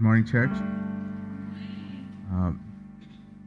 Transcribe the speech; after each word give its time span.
morning, 0.00 0.24
church. 0.24 0.50
Uh, 2.32 2.52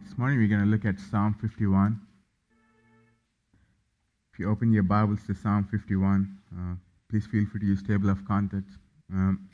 this 0.06 0.16
morning 0.20 0.38
we're 0.38 0.48
going 0.48 0.62
to 0.62 0.68
look 0.68 0.86
at 0.86 1.00
Psalm 1.00 1.36
51. 1.42 2.00
If 4.32 4.40
you 4.40 4.52
open 4.52 4.72
your 4.72 4.84
Bibles 4.84 5.22
to 5.26 5.34
Psalm 5.34 5.68
51, 5.72 6.38
uh, 6.56 6.76
please 7.10 7.26
feel 7.26 7.48
free 7.52 7.60
to 7.62 7.66
use 7.66 7.82
table 7.82 8.08
of 8.08 8.24
contents. 8.28 8.70
Um, 9.12 9.50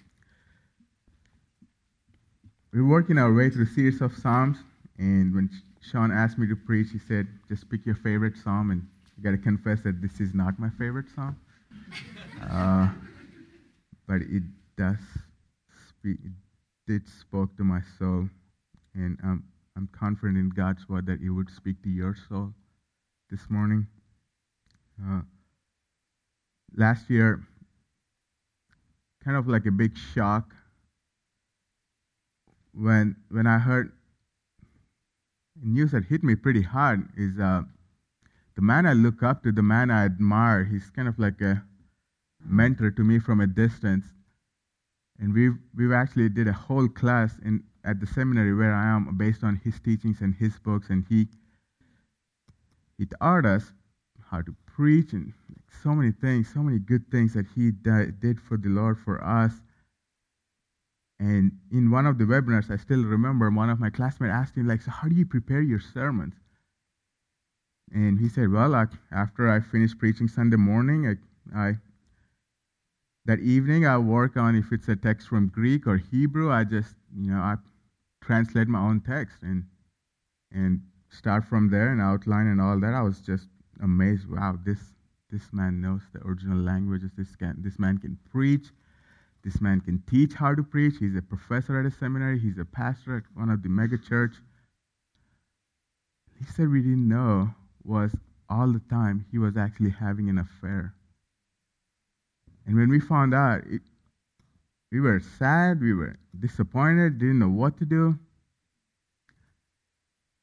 we're 2.74 2.86
working 2.86 3.18
our 3.18 3.34
way 3.34 3.50
through 3.50 3.64
a 3.64 3.68
series 3.68 4.02
of 4.02 4.14
Psalms, 4.18 4.58
and 4.98 5.34
when 5.34 5.50
Sean 5.82 6.12
asked 6.12 6.38
me 6.38 6.48
to 6.50 6.56
preach, 6.58 6.88
he 6.92 7.00
said, 7.00 7.28
just 7.48 7.70
pick 7.70 7.86
your 7.86 7.96
favorite 7.96 8.36
Psalm, 8.44 8.72
and 8.72 8.86
I 9.18 9.22
got 9.24 9.32
to 9.32 9.38
confess 9.38 9.82
that 9.84 10.02
this 10.02 10.20
is 10.20 10.34
not 10.34 10.60
my 10.60 10.70
favorite 10.78 11.06
Psalm. 11.16 11.40
Uh, 12.42 12.88
but 14.08 14.22
it 14.22 14.44
does 14.78 14.96
speak, 15.90 16.18
it 16.90 17.08
spoke 17.08 17.56
to 17.58 17.64
my 17.64 17.82
soul, 17.98 18.30
and 18.94 19.18
um, 19.24 19.44
I'm 19.76 19.88
confident 19.92 20.38
in 20.38 20.50
God's 20.50 20.88
word 20.90 21.06
that 21.06 21.22
it 21.22 21.30
would 21.30 21.50
speak 21.50 21.82
to 21.84 21.90
your 21.90 22.16
soul 22.28 22.54
this 23.30 23.50
morning. 23.50 23.88
Uh, 25.02 25.22
last 26.76 27.10
year, 27.10 27.42
kind 29.24 29.38
of 29.38 29.48
like 29.48 29.66
a 29.66 29.72
big 29.72 29.98
shock 29.98 30.54
when 32.74 33.16
when 33.30 33.48
I 33.48 33.60
heard 33.60 33.92
news 35.62 35.92
that 35.92 36.06
hit 36.06 36.24
me 36.24 36.36
pretty 36.36 36.62
hard 36.62 37.10
is 37.18 37.40
uh, 37.40 37.64
the 38.56 38.62
man 38.62 38.86
I 38.86 38.94
look 38.94 39.24
up 39.24 39.44
to, 39.44 39.52
the 39.52 39.64
man 39.64 39.92
I 39.92 40.06
admire. 40.06 40.66
He's 40.66 40.90
kind 40.90 41.08
of 41.08 41.20
like 41.20 41.42
a 41.42 41.64
mentor 42.46 42.92
to 42.92 43.04
me 43.04 43.20
from 43.20 43.42
a 43.42 43.48
distance 43.48 44.06
and 45.20 45.34
we've 45.34 45.58
we've 45.76 45.92
actually 45.92 46.30
did 46.30 46.48
a 46.48 46.54
whole 46.54 46.88
class 46.88 47.38
in 47.44 47.64
at 47.84 48.00
the 48.00 48.08
seminary 48.08 48.54
where 48.54 48.74
I 48.74 48.88
am 48.88 49.16
based 49.18 49.44
on 49.44 49.56
his 49.64 49.80
teachings 49.80 50.22
and 50.22 50.34
his 50.36 50.58
books, 50.60 50.90
and 50.90 51.06
he 51.10 51.28
he 52.98 53.06
taught 53.06 53.46
us 53.46 53.74
how 54.30 54.42
to 54.42 54.56
preach 54.66 55.14
and 55.14 55.34
so 55.84 55.94
many 55.96 56.12
things, 56.12 56.52
so 56.54 56.62
many 56.62 56.80
good 56.80 57.10
things 57.12 57.34
that 57.34 57.46
he 57.56 57.72
did 57.72 58.40
for 58.40 58.58
the 58.58 58.70
Lord 58.70 58.98
for 59.00 59.24
us. 59.24 59.54
And 61.20 61.52
in 61.72 61.92
one 61.92 62.06
of 62.06 62.18
the 62.18 62.24
webinars, 62.24 62.72
I 62.72 62.78
still 62.78 63.04
remember 63.04 63.50
one 63.50 63.70
of 63.70 63.80
my 63.80 63.90
classmates 63.90 64.32
asked 64.34 64.56
him, 64.56 64.68
like, 64.68 64.82
so 64.82 64.92
how 64.92 65.08
do 65.10 65.16
you 65.16 65.26
prepare 65.26 65.62
your 65.62 65.80
sermons? 65.80 66.34
And 67.94 68.20
he 68.20 68.30
said, 68.30 68.52
well, 68.52 68.70
like, 68.70 68.90
after 69.12 69.50
I 69.50 69.60
finish 69.60 69.98
preaching 69.98 70.28
Sunday 70.28 70.58
morning, 70.58 71.18
I, 71.54 71.60
I 71.60 71.78
that 73.30 73.40
evening 73.42 73.86
I 73.86 73.96
work 73.96 74.38
on 74.38 74.56
if 74.56 74.72
it's 74.72 74.88
a 74.88 74.96
text 74.96 75.28
from 75.28 75.50
Greek 75.50 75.86
or 75.86 75.98
Hebrew, 75.98 76.52
I 76.52 76.64
just, 76.64 76.96
you 77.16 77.30
know, 77.30 77.38
I 77.38 77.58
translate 78.24 78.68
my 78.68 78.80
own 78.80 79.02
text 79.02 79.44
and 79.44 79.66
and 80.52 80.82
start 81.10 81.46
from 81.46 81.70
there 81.70 81.92
and 81.92 82.02
outline 82.02 82.48
and 82.48 82.60
all 82.60 82.80
that. 82.80 82.96
I 82.96 83.04
was 83.04 83.22
just 83.22 83.48
amazed. 83.84 84.28
Wow, 84.28 84.58
this 84.66 84.80
this 85.30 85.44
man 85.54 85.80
knows 85.80 86.02
the 86.12 86.26
original 86.28 86.58
languages. 86.58 87.12
This 87.16 87.36
can 87.36 87.54
this 87.60 87.78
man 87.78 88.00
can 88.00 88.18
preach. 88.32 88.70
This 89.44 89.62
man 89.62 89.80
can 89.82 90.02
teach 90.10 90.34
how 90.34 90.56
to 90.56 90.64
preach. 90.64 90.96
He's 91.00 91.16
a 91.16 91.22
professor 91.22 91.80
at 91.80 91.86
a 91.86 91.92
seminary. 91.92 92.40
He's 92.40 92.58
a 92.58 92.66
pastor 92.66 93.18
at 93.18 93.26
one 93.36 93.52
of 93.52 93.62
the 93.62 93.70
mega 93.70 94.00
church. 94.00 94.34
He 96.40 96.46
said 96.46 96.72
we 96.72 96.82
didn't 96.82 97.08
know 97.08 97.54
was 97.84 98.12
all 98.50 98.74
the 98.74 98.82
time 98.90 99.28
he 99.32 99.38
was 99.38 99.56
actually 99.56 99.92
having 99.92 100.30
an 100.30 100.40
affair 100.40 100.96
and 102.70 102.78
when 102.78 102.90
we 102.90 103.00
found 103.00 103.34
out, 103.34 103.64
it, 103.66 103.82
we 104.92 105.00
were 105.00 105.20
sad, 105.20 105.82
we 105.82 105.92
were 105.92 106.20
disappointed, 106.40 107.18
didn't 107.18 107.40
know 107.40 107.50
what 107.50 107.80
to 107.80 107.86
do. 107.86 108.20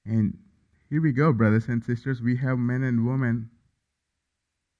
And 0.05 0.36
here 0.91 1.00
we 1.00 1.12
go, 1.12 1.33
brothers 1.33 1.68
and 1.68 1.84
sisters. 1.84 2.20
We 2.20 2.36
have 2.38 2.58
men 2.58 2.83
and 2.83 3.06
women 3.06 3.51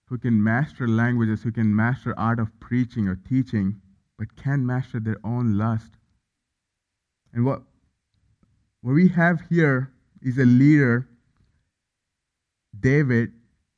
who 0.09 0.19
can 0.19 0.43
master 0.43 0.89
languages, 0.89 1.45
who 1.45 1.53
can 1.53 1.75
master 1.75 2.19
art 2.19 2.41
of 2.41 2.49
preaching 2.59 3.07
or 3.07 3.15
teaching, 3.15 3.81
but 4.19 4.35
can't 4.35 4.63
master 4.63 4.99
their 4.99 5.19
own 5.23 5.57
lust. 5.57 5.93
And 7.33 7.45
what, 7.45 7.63
what 8.81 8.95
we 8.95 9.07
have 9.11 9.41
here 9.49 9.93
is 10.21 10.37
a 10.39 10.45
leader, 10.45 11.07
David, 12.81 13.31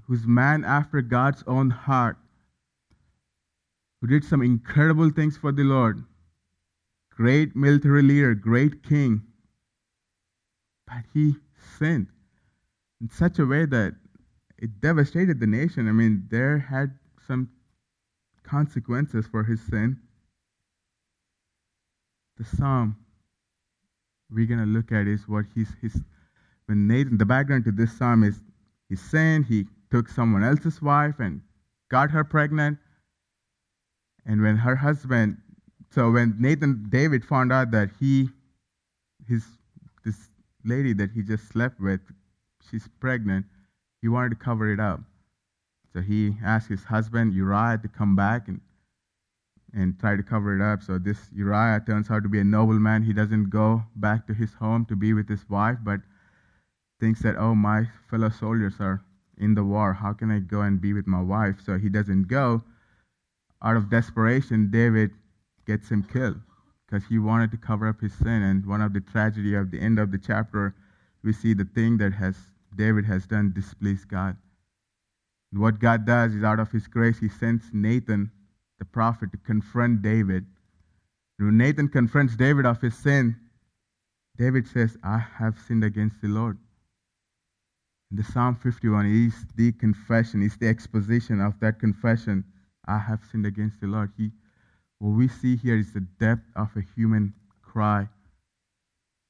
who's 0.04 0.26
man 0.26 0.64
after 0.64 1.02
God's 1.02 1.44
own 1.46 1.68
heart, 1.68 2.16
who 4.00 4.06
did 4.06 4.24
some 4.24 4.42
incredible 4.42 5.10
things 5.10 5.36
for 5.36 5.52
the 5.52 5.64
Lord. 5.64 6.04
Great 7.10 7.56
military 7.56 8.02
leader, 8.02 8.34
great 8.34 8.82
king. 8.82 9.22
But 10.86 11.04
he 11.12 11.36
sinned 11.78 12.08
in 13.00 13.10
such 13.10 13.38
a 13.38 13.46
way 13.46 13.66
that 13.66 13.94
it 14.56 14.80
devastated 14.80 15.40
the 15.40 15.46
nation. 15.46 15.88
I 15.88 15.92
mean, 15.92 16.26
there 16.30 16.58
had 16.58 16.98
some 17.26 17.50
consequences 18.42 19.26
for 19.26 19.44
his 19.44 19.60
sin. 19.62 19.98
The 22.38 22.44
psalm 22.44 22.96
we're 24.30 24.46
going 24.46 24.60
to 24.60 24.66
look 24.66 24.92
at 24.92 25.06
is 25.06 25.26
what 25.26 25.46
he's, 25.54 25.68
his, 25.80 26.00
when 26.66 26.86
Nathan, 26.86 27.18
the 27.18 27.26
background 27.26 27.64
to 27.64 27.72
this 27.72 27.96
psalm 27.96 28.22
is 28.22 28.40
he 28.88 28.96
sinned, 28.96 29.46
he 29.46 29.66
took 29.90 30.08
someone 30.08 30.44
else's 30.44 30.80
wife 30.80 31.18
and 31.18 31.40
got 31.90 32.10
her 32.10 32.24
pregnant. 32.24 32.78
And 34.26 34.42
when 34.42 34.56
her 34.56 34.76
husband, 34.76 35.38
so 35.90 36.10
when 36.10 36.36
Nathan 36.38 36.86
David 36.88 37.24
found 37.24 37.52
out 37.52 37.70
that 37.70 37.90
he, 37.98 38.28
his 39.26 39.44
this 40.04 40.28
lady 40.64 40.92
that 40.94 41.10
he 41.12 41.22
just 41.22 41.48
slept 41.48 41.80
with, 41.80 42.00
she's 42.70 42.88
pregnant, 43.00 43.46
he 44.02 44.08
wanted 44.08 44.30
to 44.30 44.36
cover 44.36 44.72
it 44.72 44.80
up. 44.80 45.00
So 45.92 46.00
he 46.00 46.36
asked 46.44 46.68
his 46.68 46.84
husband 46.84 47.32
Uriah 47.32 47.78
to 47.82 47.88
come 47.88 48.14
back 48.14 48.48
and 48.48 48.60
and 49.74 49.98
try 50.00 50.16
to 50.16 50.22
cover 50.22 50.56
it 50.56 50.62
up. 50.62 50.82
So 50.82 50.98
this 50.98 51.18
Uriah 51.34 51.82
turns 51.86 52.10
out 52.10 52.22
to 52.22 52.28
be 52.28 52.40
a 52.40 52.44
noble 52.44 52.78
man. 52.78 53.02
He 53.02 53.12
doesn't 53.12 53.50
go 53.50 53.84
back 53.96 54.26
to 54.26 54.34
his 54.34 54.54
home 54.54 54.86
to 54.86 54.96
be 54.96 55.12
with 55.12 55.28
his 55.28 55.48
wife, 55.48 55.76
but 55.82 56.00
thinks 57.00 57.20
that, 57.20 57.36
oh, 57.36 57.54
my 57.54 57.88
fellow 58.10 58.30
soldiers 58.30 58.74
are 58.80 59.02
in 59.36 59.54
the 59.54 59.64
war. 59.64 59.92
How 59.92 60.12
can 60.12 60.30
I 60.30 60.40
go 60.40 60.62
and 60.62 60.80
be 60.80 60.92
with 60.92 61.06
my 61.06 61.20
wife? 61.20 61.56
So 61.64 61.78
he 61.78 61.88
doesn't 61.88 62.28
go 62.28 62.62
out 63.62 63.76
of 63.76 63.90
desperation, 63.90 64.70
David 64.70 65.10
gets 65.66 65.88
him 65.88 66.02
killed 66.02 66.40
because 66.86 67.04
he 67.06 67.18
wanted 67.18 67.50
to 67.50 67.56
cover 67.56 67.86
up 67.88 68.00
his 68.00 68.14
sin. 68.14 68.42
And 68.42 68.64
one 68.66 68.80
of 68.80 68.92
the 68.92 69.00
tragedy 69.00 69.54
of 69.54 69.70
the 69.70 69.80
end 69.80 69.98
of 69.98 70.10
the 70.10 70.18
chapter, 70.18 70.74
we 71.22 71.32
see 71.32 71.54
the 71.54 71.64
thing 71.64 71.98
that 71.98 72.12
has 72.12 72.36
David 72.74 73.04
has 73.06 73.26
done 73.26 73.52
displeased 73.52 74.08
God. 74.08 74.36
And 75.52 75.60
what 75.60 75.80
God 75.80 76.04
does 76.04 76.34
is, 76.34 76.44
out 76.44 76.60
of 76.60 76.70
His 76.70 76.86
grace, 76.86 77.18
He 77.18 77.28
sends 77.28 77.64
Nathan, 77.72 78.30
the 78.78 78.84
prophet, 78.84 79.32
to 79.32 79.38
confront 79.38 80.02
David. 80.02 80.46
When 81.38 81.56
Nathan 81.56 81.88
confronts 81.88 82.36
David 82.36 82.66
of 82.66 82.80
his 82.80 82.96
sin, 82.96 83.36
David 84.36 84.66
says, 84.66 84.96
"I 85.02 85.18
have 85.18 85.58
sinned 85.58 85.84
against 85.84 86.20
the 86.20 86.28
Lord." 86.28 86.58
And 88.10 88.18
the 88.18 88.24
Psalm 88.24 88.56
51 88.56 89.06
is 89.06 89.46
the 89.54 89.72
confession, 89.72 90.42
is 90.42 90.56
the 90.56 90.68
exposition 90.68 91.40
of 91.40 91.58
that 91.60 91.78
confession 91.78 92.44
I 92.88 92.98
have 92.98 93.20
sinned 93.30 93.46
against 93.46 93.80
the 93.80 93.86
Lord. 93.86 94.10
He, 94.16 94.30
what 94.98 95.10
we 95.10 95.28
see 95.28 95.56
here 95.56 95.76
is 95.76 95.92
the 95.92 96.00
depth 96.00 96.46
of 96.56 96.70
a 96.74 96.80
human 96.80 97.34
cry. 97.62 98.08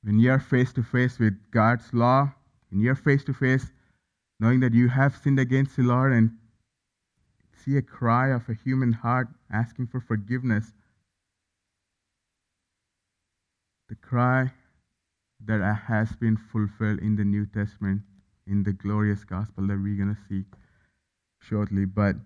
When 0.02 0.20
you're 0.20 0.38
face 0.38 0.72
to 0.74 0.82
face 0.82 1.18
with 1.18 1.34
God's 1.50 1.92
law, 1.92 2.32
when 2.70 2.80
you're 2.80 2.94
face 2.94 3.24
to 3.24 3.34
face, 3.34 3.66
knowing 4.38 4.60
that 4.60 4.72
you 4.72 4.88
have 4.88 5.16
sinned 5.16 5.40
against 5.40 5.76
the 5.76 5.82
Lord 5.82 6.12
and 6.12 6.30
see 7.64 7.76
a 7.76 7.82
cry 7.82 8.28
of 8.28 8.48
a 8.48 8.54
human 8.54 8.92
heart 8.92 9.28
asking 9.52 9.88
for 9.88 10.00
forgiveness, 10.00 10.72
the 13.88 13.96
cry 13.96 14.52
that 15.44 15.60
has 15.88 16.14
been 16.16 16.36
fulfilled 16.36 17.00
in 17.00 17.16
the 17.16 17.24
New 17.24 17.46
Testament, 17.46 18.02
in 18.46 18.62
the 18.62 18.72
glorious 18.72 19.24
gospel 19.24 19.66
that 19.66 19.78
we're 19.78 19.96
going 19.96 20.14
to 20.14 20.22
see 20.28 20.44
shortly. 21.40 21.84
But 21.84 22.16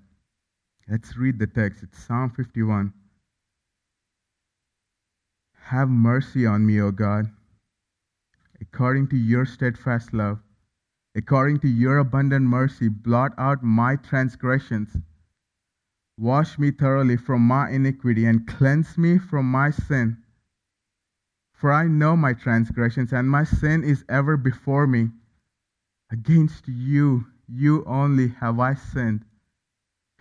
Let's 0.88 1.16
read 1.16 1.38
the 1.38 1.46
text. 1.46 1.84
It's 1.84 2.04
Psalm 2.04 2.30
51. 2.30 2.92
Have 5.66 5.88
mercy 5.88 6.44
on 6.44 6.66
me, 6.66 6.80
O 6.80 6.90
God, 6.90 7.30
according 8.60 9.06
to 9.08 9.16
your 9.16 9.46
steadfast 9.46 10.12
love. 10.12 10.40
According 11.14 11.60
to 11.60 11.68
your 11.68 11.98
abundant 11.98 12.46
mercy, 12.46 12.88
blot 12.88 13.32
out 13.38 13.62
my 13.62 13.94
transgressions. 13.94 14.96
Wash 16.18 16.58
me 16.58 16.72
thoroughly 16.72 17.16
from 17.16 17.42
my 17.42 17.70
iniquity 17.70 18.24
and 18.24 18.46
cleanse 18.46 18.98
me 18.98 19.18
from 19.18 19.46
my 19.46 19.70
sin. 19.70 20.16
For 21.52 21.70
I 21.70 21.86
know 21.86 22.16
my 22.16 22.32
transgressions, 22.32 23.12
and 23.12 23.30
my 23.30 23.44
sin 23.44 23.84
is 23.84 24.04
ever 24.08 24.36
before 24.36 24.88
me. 24.88 25.10
Against 26.10 26.66
you, 26.66 27.26
you 27.46 27.84
only 27.84 28.28
have 28.40 28.58
I 28.58 28.74
sinned 28.74 29.24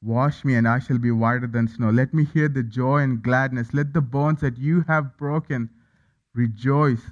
Wash 0.00 0.44
me, 0.44 0.54
and 0.54 0.68
I 0.68 0.78
shall 0.78 0.98
be 0.98 1.10
whiter 1.10 1.46
than 1.46 1.66
snow. 1.66 1.90
Let 1.90 2.14
me 2.14 2.24
hear 2.24 2.48
the 2.48 2.62
joy 2.62 2.98
and 2.98 3.22
gladness. 3.22 3.74
Let 3.74 3.92
the 3.92 4.00
bones 4.00 4.40
that 4.40 4.56
you 4.56 4.82
have 4.82 5.16
broken 5.16 5.70
rejoice. 6.34 7.02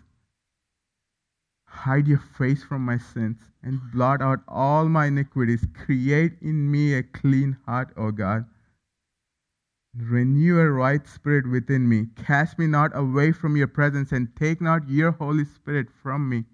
Hide 1.66 2.06
your 2.06 2.22
face 2.38 2.62
from 2.62 2.84
my 2.84 2.96
sins 2.96 3.38
and 3.62 3.80
blot 3.92 4.22
out 4.22 4.40
all 4.46 4.88
my 4.88 5.06
iniquities. 5.06 5.66
Create 5.74 6.40
in 6.40 6.70
me 6.70 6.94
a 6.94 7.02
clean 7.02 7.56
heart, 7.66 7.92
O 7.96 8.12
God. 8.12 8.46
Renew 9.94 10.58
a 10.60 10.70
right 10.70 11.06
spirit 11.08 11.48
within 11.48 11.88
me. 11.88 12.06
Cast 12.16 12.58
me 12.58 12.66
not 12.66 12.94
away 12.94 13.32
from 13.32 13.56
your 13.56 13.66
presence 13.66 14.12
and 14.12 14.34
take 14.36 14.60
not 14.60 14.88
your 14.88 15.12
Holy 15.12 15.44
Spirit 15.44 15.88
from 16.02 16.28
me. 16.28 16.44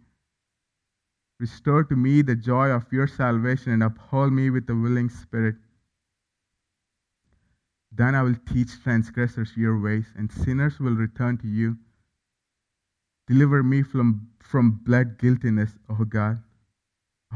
Restore 1.39 1.85
to 1.85 1.97
me 1.97 2.23
the 2.23 2.37
joy 2.37 2.71
of 2.71 2.93
your 2.93 3.09
salvation 3.09 3.73
and 3.73 3.83
uphold 3.83 4.33
me 4.33 4.49
with 4.49 4.71
a 4.71 4.75
willing 4.77 5.09
spirit. 5.09 5.57
Then 7.95 8.15
I 8.15 8.23
will 8.23 8.37
teach 8.49 8.83
transgressors 8.83 9.57
your 9.57 9.79
ways, 9.79 10.07
and 10.17 10.33
sinners 10.33 10.81
will 10.81 10.95
return 10.95 11.37
to 11.39 11.47
you. 11.47 11.77
Deliver 13.29 13.63
me 13.63 13.83
from, 13.83 14.29
from 14.41 14.81
blood 14.83 15.19
guiltiness, 15.19 15.73
O 15.89 16.05
God. 16.05 16.43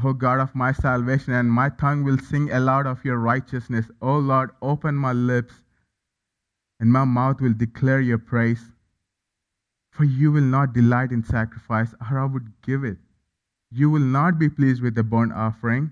O 0.03 0.13
God 0.13 0.39
of 0.39 0.55
my 0.55 0.71
salvation, 0.71 1.33
and 1.33 1.51
my 1.51 1.69
tongue 1.69 2.03
will 2.03 2.17
sing 2.17 2.51
aloud 2.51 2.87
of 2.87 3.05
your 3.05 3.17
righteousness. 3.17 3.85
O 4.01 4.17
Lord, 4.17 4.49
open 4.61 4.95
my 4.95 5.13
lips, 5.13 5.53
and 6.79 6.91
my 6.91 7.05
mouth 7.05 7.39
will 7.39 7.53
declare 7.53 8.01
your 8.01 8.19
praise. 8.19 8.71
For 9.91 10.03
you 10.03 10.31
will 10.31 10.41
not 10.41 10.73
delight 10.73 11.11
in 11.11 11.23
sacrifice, 11.23 11.93
or 12.01 12.19
I 12.19 12.25
would 12.25 12.51
give 12.61 12.83
it. 12.83 12.97
You 13.71 13.89
will 13.89 13.99
not 13.99 14.37
be 14.39 14.49
pleased 14.49 14.81
with 14.81 14.95
the 14.95 15.03
burnt 15.03 15.33
offering. 15.33 15.91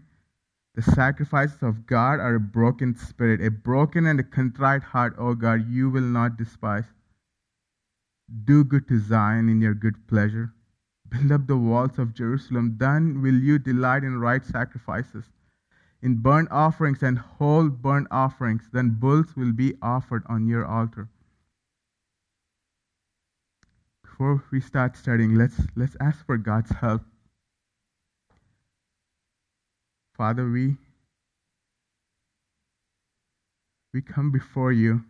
The 0.76 0.82
sacrifices 0.82 1.64
of 1.64 1.86
God 1.86 2.20
are 2.20 2.36
a 2.36 2.40
broken 2.40 2.98
spirit, 2.98 3.42
a 3.42 3.50
broken 3.50 4.06
and 4.06 4.20
a 4.20 4.24
contrite 4.24 4.84
heart, 4.84 5.16
O 5.18 5.34
God, 5.34 5.70
you 5.70 5.90
will 5.90 6.02
not 6.02 6.36
despise. 6.36 6.84
Do 8.44 8.66
good 8.66 8.86
to 8.90 9.00
Zion 9.00 9.48
in 9.48 9.62
your 9.62 9.74
good 9.74 10.06
pleasure. 10.08 10.54
Build 11.08 11.32
up 11.32 11.48
the 11.48 11.56
walls 11.56 11.98
of 11.98 12.14
Jerusalem. 12.14 12.76
Then 12.78 13.22
will 13.22 13.36
you 13.36 13.58
delight 13.58 14.04
in 14.04 14.20
right 14.20 14.44
sacrifices, 14.44 15.24
in 16.02 16.18
burnt 16.18 16.50
offerings 16.52 17.02
and 17.04 17.20
whole 17.20 17.70
burnt 17.70 18.08
offerings. 18.12 18.68
Then 18.74 18.98
bulls 19.00 19.34
will 19.38 19.54
be 19.54 19.76
offered 19.82 20.24
on 20.28 20.46
your 20.46 20.66
altar. 20.66 21.08
Before 24.04 24.44
we 24.52 24.60
start 24.60 24.98
studying, 24.98 25.36
let's, 25.36 25.62
let's 25.78 25.96
ask 26.02 26.26
for 26.26 26.38
God's 26.38 26.72
help. 26.72 27.04
Father, 30.18 30.50
we, 30.50 30.76
we 33.94 34.02
come 34.02 34.32
before 34.32 34.72
you 34.72 35.04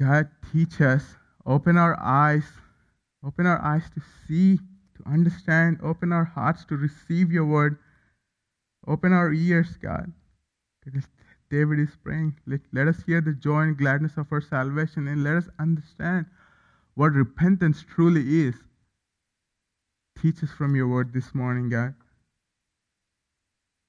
God, 0.00 0.30
teach 0.50 0.80
us, 0.80 1.04
open 1.44 1.76
our 1.76 1.94
eyes, 2.00 2.44
open 3.22 3.44
our 3.44 3.62
eyes 3.62 3.82
to 3.94 4.00
see, 4.26 4.56
to 4.56 5.02
understand, 5.06 5.78
open 5.82 6.10
our 6.10 6.24
hearts 6.24 6.64
to 6.66 6.76
receive 6.76 7.30
your 7.30 7.44
word, 7.44 7.76
open 8.88 9.12
our 9.12 9.30
ears, 9.30 9.76
God. 9.76 10.10
David 11.50 11.80
is 11.80 11.90
praying, 12.02 12.38
let, 12.46 12.60
let 12.72 12.88
us 12.88 13.02
hear 13.04 13.20
the 13.20 13.34
joy 13.34 13.62
and 13.62 13.76
gladness 13.76 14.16
of 14.16 14.32
our 14.32 14.40
salvation 14.40 15.06
and 15.06 15.22
let 15.22 15.34
us 15.34 15.48
understand 15.58 16.24
what 16.94 17.12
repentance 17.12 17.84
truly 17.86 18.46
is. 18.46 18.54
Teach 20.18 20.42
us 20.42 20.50
from 20.50 20.74
your 20.74 20.88
word 20.88 21.12
this 21.12 21.34
morning, 21.34 21.68
God. 21.68 21.94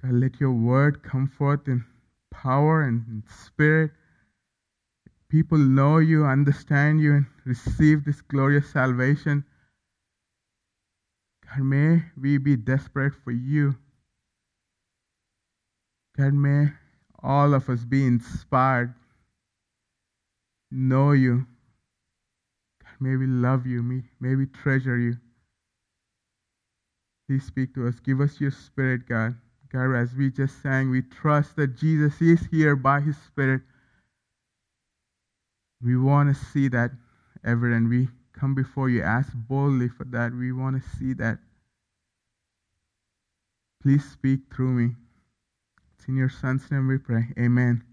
God, 0.02 0.14
let 0.14 0.40
your 0.40 0.54
word 0.54 1.04
come 1.04 1.28
forth 1.28 1.68
in 1.68 1.86
power 2.32 2.84
and 2.84 3.06
in 3.08 3.24
spirit 3.30 3.92
people 5.32 5.58
know 5.58 5.98
you, 5.98 6.26
understand 6.26 7.00
you, 7.00 7.14
and 7.14 7.26
receive 7.46 8.04
this 8.04 8.22
glorious 8.22 8.70
salvation. 8.70 9.46
God, 11.48 11.64
may 11.64 12.04
we 12.20 12.38
be 12.38 12.58
desperate 12.58 13.14
for 13.24 13.32
you. 13.32 13.78
God, 16.18 16.34
may 16.34 16.74
all 17.24 17.54
of 17.54 17.70
us 17.70 17.86
be 17.86 18.06
inspired, 18.06 18.94
know 20.70 21.14
you. 21.14 21.48
God, 22.84 22.96
may 23.00 23.16
we 23.16 23.26
love 23.26 23.66
you. 23.66 23.82
May, 23.82 24.04
may 24.20 24.36
we 24.36 24.48
treasure 24.48 24.98
you. 24.98 25.16
Please 27.30 27.46
speak 27.46 27.74
to 27.76 27.88
us. 27.88 28.02
Give 28.02 28.20
us 28.20 28.42
your 28.42 28.52
spirit, 28.52 29.08
God. 29.08 29.36
God, 29.72 29.96
as 29.96 30.14
we 30.14 30.30
just 30.30 30.62
sang, 30.62 30.90
we 30.90 31.02
trust 31.02 31.56
that 31.56 31.78
Jesus 31.78 32.22
is 32.22 32.48
here 32.52 32.76
by 32.76 33.00
his 33.00 33.18
spirit 33.18 33.62
we 35.84 35.98
want 35.98 36.36
to 36.36 36.46
see 36.46 36.68
that 36.70 36.92
evident. 37.44 37.90
We 37.90 38.10
come 38.34 38.54
before 38.54 38.90
you, 38.90 39.02
ask 39.02 39.32
boldly 39.34 39.90
for 39.90 40.04
that. 40.06 40.32
We 40.34 40.52
want 40.52 40.82
to 40.82 40.90
see 40.98 41.14
that. 41.14 41.40
Please 43.82 44.06
speak 44.06 44.42
through 44.54 44.74
me. 44.74 44.96
It's 45.98 46.08
in 46.08 46.16
your 46.16 46.30
Son's 46.30 46.70
name 46.70 46.88
we 46.88 47.00
pray. 47.00 47.30
Amen. 47.40 47.84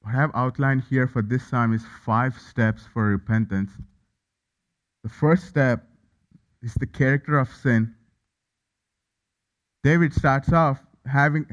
What 0.00 0.14
I 0.14 0.20
have 0.20 0.32
outlined 0.34 0.84
here 0.90 1.06
for 1.06 1.22
this 1.22 1.46
psalm 1.46 1.72
is 1.72 1.84
five 2.04 2.36
steps 2.38 2.82
for 2.92 3.04
repentance. 3.04 3.70
The 5.04 5.08
first 5.08 5.46
step 5.46 5.84
is 6.62 6.74
the 6.74 6.86
character 6.86 7.38
of 7.38 7.52
sin. 7.54 7.94
David 9.88 10.12
starts 10.12 10.52
off 10.52 10.82
having 11.10 11.46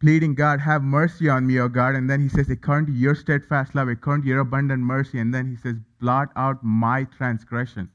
pleading, 0.00 0.34
God, 0.34 0.58
have 0.58 0.82
mercy 0.82 1.28
on 1.28 1.46
me, 1.46 1.60
O 1.60 1.68
God. 1.68 1.94
And 1.94 2.10
then 2.10 2.20
he 2.20 2.28
says, 2.28 2.50
according 2.50 2.86
to 2.86 2.92
your 2.92 3.14
steadfast 3.14 3.76
love, 3.76 3.86
according 3.86 4.24
to 4.24 4.28
your 4.28 4.40
abundant 4.40 4.82
mercy. 4.82 5.20
And 5.20 5.32
then 5.32 5.46
he 5.46 5.54
says, 5.54 5.76
blot 6.00 6.30
out 6.34 6.64
my 6.64 7.04
transgression. 7.04 7.88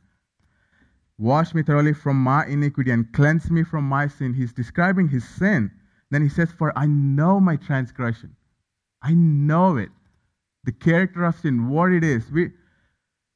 Wash 1.18 1.54
me 1.54 1.62
thoroughly 1.62 1.92
from 1.92 2.16
my 2.16 2.46
iniquity 2.46 2.90
and 2.92 3.12
cleanse 3.12 3.52
me 3.52 3.64
from 3.64 3.84
my 3.84 4.08
sin. 4.08 4.34
He's 4.34 4.54
describing 4.54 5.10
his 5.10 5.28
sin. 5.28 5.70
Then 6.10 6.22
he 6.22 6.30
says, 6.30 6.50
For 6.58 6.72
I 6.80 6.86
know 6.86 7.42
my 7.42 7.58
transgression. 7.58 8.34
I 9.02 9.14
know 9.14 9.76
it. 9.76 9.90
The 10.64 10.72
character 10.72 11.26
of 11.26 11.36
sin, 11.36 11.68
what 11.68 11.92
it 11.92 12.06
is. 12.06 12.32
We, 12.32 12.52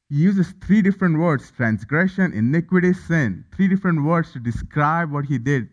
he 0.07 0.15
uses 0.15 0.53
three 0.65 0.81
different 0.81 1.19
words 1.19 1.51
transgression, 1.51 2.31
iniquity, 2.31 2.93
sin. 2.93 3.43
Three 3.53 3.67
different 3.67 4.05
words 4.05 4.31
to 4.31 4.39
describe 4.39 5.11
what 5.11 5.25
he 5.25 5.37
did 5.37 5.67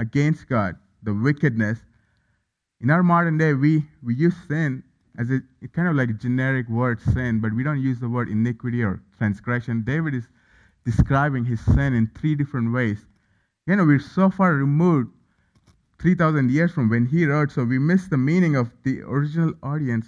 against 0.00 0.48
God, 0.48 0.76
the 1.02 1.14
wickedness, 1.14 1.78
in 2.80 2.88
our 2.88 3.02
modern 3.02 3.36
day, 3.36 3.52
we, 3.52 3.84
we 4.02 4.14
use 4.14 4.34
sin 4.48 4.82
as 5.18 5.30
a 5.30 5.40
kind 5.68 5.86
of 5.86 5.94
like 5.94 6.08
a 6.08 6.14
generic 6.14 6.66
word, 6.68 6.98
sin, 7.00 7.40
but 7.40 7.52
we 7.52 7.62
don't 7.62 7.80
use 7.80 8.00
the 8.00 8.08
word 8.08 8.28
iniquity 8.28 8.82
or 8.82 9.02
transgression. 9.18 9.82
David 9.82 10.14
is 10.14 10.26
describing 10.86 11.44
his 11.44 11.60
sin 11.60 11.92
in 11.92 12.10
three 12.18 12.34
different 12.34 12.72
ways. 12.72 13.04
You 13.66 13.76
know, 13.76 13.84
we're 13.84 14.00
so 14.00 14.30
far 14.30 14.54
removed 14.54 15.10
3,000 16.00 16.50
years 16.50 16.72
from 16.72 16.88
when 16.88 17.04
he 17.04 17.26
wrote, 17.26 17.52
so 17.52 17.64
we 17.64 17.78
miss 17.78 18.08
the 18.08 18.16
meaning 18.16 18.56
of 18.56 18.72
the 18.82 19.02
original 19.02 19.52
audience 19.62 20.06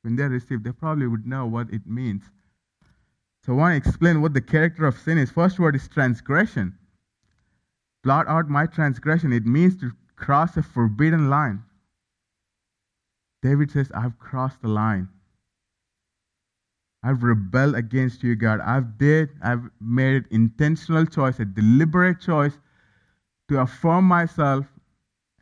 when 0.00 0.16
they 0.16 0.24
received. 0.24 0.64
They 0.64 0.72
probably 0.72 1.06
would 1.06 1.26
know 1.26 1.44
what 1.44 1.70
it 1.70 1.86
means. 1.86 2.22
So 3.44 3.52
I 3.52 3.56
want 3.56 3.72
to 3.84 3.88
explain 3.88 4.22
what 4.22 4.32
the 4.32 4.40
character 4.40 4.86
of 4.86 4.98
sin 4.98 5.18
is. 5.18 5.30
First 5.30 5.58
word 5.58 5.76
is 5.76 5.86
transgression. 5.86 6.78
Blot 8.04 8.28
out 8.28 8.48
my 8.48 8.66
transgression. 8.66 9.32
It 9.32 9.46
means 9.46 9.80
to 9.80 9.90
cross 10.14 10.56
a 10.56 10.62
forbidden 10.62 11.30
line. 11.30 11.62
David 13.42 13.70
says, 13.70 13.90
I've 13.94 14.18
crossed 14.18 14.62
the 14.62 14.68
line. 14.68 15.08
I've 17.02 17.22
rebelled 17.22 17.74
against 17.74 18.22
you, 18.22 18.34
God. 18.36 18.60
I've 18.60 18.96
did, 18.96 19.30
I've 19.42 19.70
made 19.80 20.16
an 20.16 20.26
intentional 20.30 21.04
choice, 21.04 21.38
a 21.38 21.44
deliberate 21.44 22.20
choice 22.20 22.56
to 23.48 23.60
affirm 23.60 24.06
myself 24.06 24.66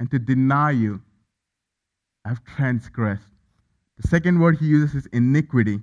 and 0.00 0.11
to 0.11 0.19
deny 0.19 0.73
you. 0.73 1.00
I've 2.25 2.45
transgressed. 2.45 3.28
The 3.99 4.09
second 4.09 4.40
word 4.40 4.59
he 4.59 4.66
uses 4.66 5.04
is 5.04 5.07
iniquity. 5.12 5.81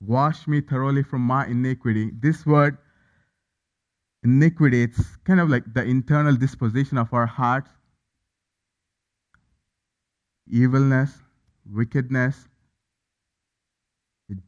Wash 0.00 0.46
me 0.46 0.60
thoroughly 0.60 1.02
from 1.02 1.22
my 1.22 1.46
iniquity. 1.46 2.10
This 2.20 2.46
word, 2.46 2.78
iniquity, 4.22 4.82
it's 4.82 5.16
kind 5.24 5.40
of 5.40 5.48
like 5.48 5.72
the 5.74 5.82
internal 5.82 6.34
disposition 6.34 6.98
of 6.98 7.12
our 7.12 7.26
hearts. 7.26 7.70
Evilness, 10.48 11.10
wickedness, 11.70 12.48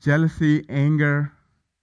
jealousy, 0.00 0.64
anger, 0.68 1.32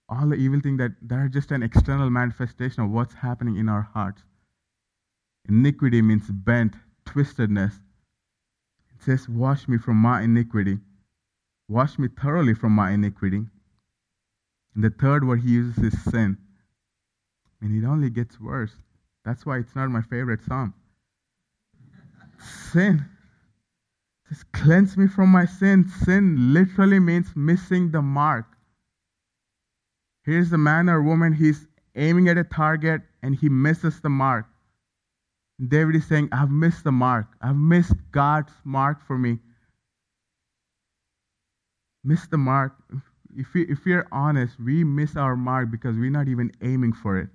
all 0.09 0.27
the 0.27 0.35
evil 0.35 0.59
things 0.59 0.77
that, 0.77 0.91
that 1.01 1.15
are 1.15 1.29
just 1.29 1.51
an 1.51 1.63
external 1.63 2.09
manifestation 2.09 2.83
of 2.83 2.91
what's 2.91 3.13
happening 3.13 3.55
in 3.55 3.69
our 3.69 3.81
hearts. 3.93 4.23
Iniquity 5.47 6.01
means 6.01 6.29
bent, 6.29 6.75
twistedness. 7.05 7.73
It 8.93 9.03
says, 9.03 9.27
Wash 9.27 9.67
me 9.67 9.77
from 9.77 9.97
my 9.97 10.21
iniquity. 10.21 10.79
Wash 11.67 11.97
me 11.97 12.09
thoroughly 12.09 12.53
from 12.53 12.73
my 12.73 12.91
iniquity. 12.91 13.45
And 14.75 14.83
the 14.83 14.89
third 14.89 15.25
word 15.25 15.41
he 15.41 15.51
uses 15.51 15.93
is 15.93 16.03
sin. 16.03 16.37
And 17.61 17.83
it 17.83 17.87
only 17.87 18.09
gets 18.09 18.39
worse. 18.39 18.73
That's 19.23 19.45
why 19.45 19.59
it's 19.59 19.75
not 19.75 19.89
my 19.89 20.01
favorite 20.01 20.43
psalm. 20.43 20.73
sin. 22.71 23.05
Just 24.29 24.51
cleanse 24.53 24.97
me 24.97 25.07
from 25.07 25.29
my 25.29 25.45
sin. 25.45 25.87
Sin 26.05 26.53
literally 26.53 26.99
means 26.99 27.35
missing 27.35 27.91
the 27.91 28.01
mark. 28.01 28.45
Here's 30.23 30.49
the 30.49 30.57
man 30.57 30.89
or 30.89 31.01
woman, 31.01 31.33
he's 31.33 31.67
aiming 31.95 32.29
at 32.29 32.37
a 32.37 32.43
target 32.43 33.01
and 33.21 33.35
he 33.35 33.49
misses 33.49 33.99
the 33.99 34.09
mark. 34.09 34.45
David 35.67 35.95
is 35.95 36.07
saying, 36.07 36.29
I've 36.31 36.49
missed 36.49 36.83
the 36.83 36.91
mark. 36.91 37.27
I've 37.41 37.55
missed 37.55 37.93
God's 38.11 38.53
mark 38.63 39.05
for 39.05 39.17
me. 39.17 39.39
Miss 42.03 42.25
the 42.27 42.37
mark. 42.37 42.73
If, 43.35 43.53
we, 43.53 43.63
if 43.63 43.85
we're 43.85 44.07
honest, 44.11 44.59
we 44.59 44.83
miss 44.83 45.15
our 45.15 45.35
mark 45.35 45.69
because 45.69 45.95
we're 45.95 46.09
not 46.09 46.27
even 46.27 46.51
aiming 46.61 46.93
for 46.93 47.19
it. 47.19 47.29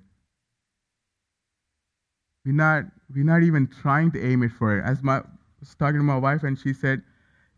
We're 2.46 2.52
not, 2.52 2.84
we're 3.12 3.24
not 3.24 3.42
even 3.42 3.66
trying 3.66 4.12
to 4.12 4.24
aim 4.24 4.44
it 4.44 4.52
for 4.52 4.78
it. 4.78 4.84
As 4.84 5.02
my, 5.02 5.16
I 5.16 5.22
was 5.58 5.74
talking 5.74 5.98
to 5.98 6.04
my 6.04 6.16
wife, 6.16 6.44
and 6.44 6.56
she 6.56 6.72
said, 6.72 7.02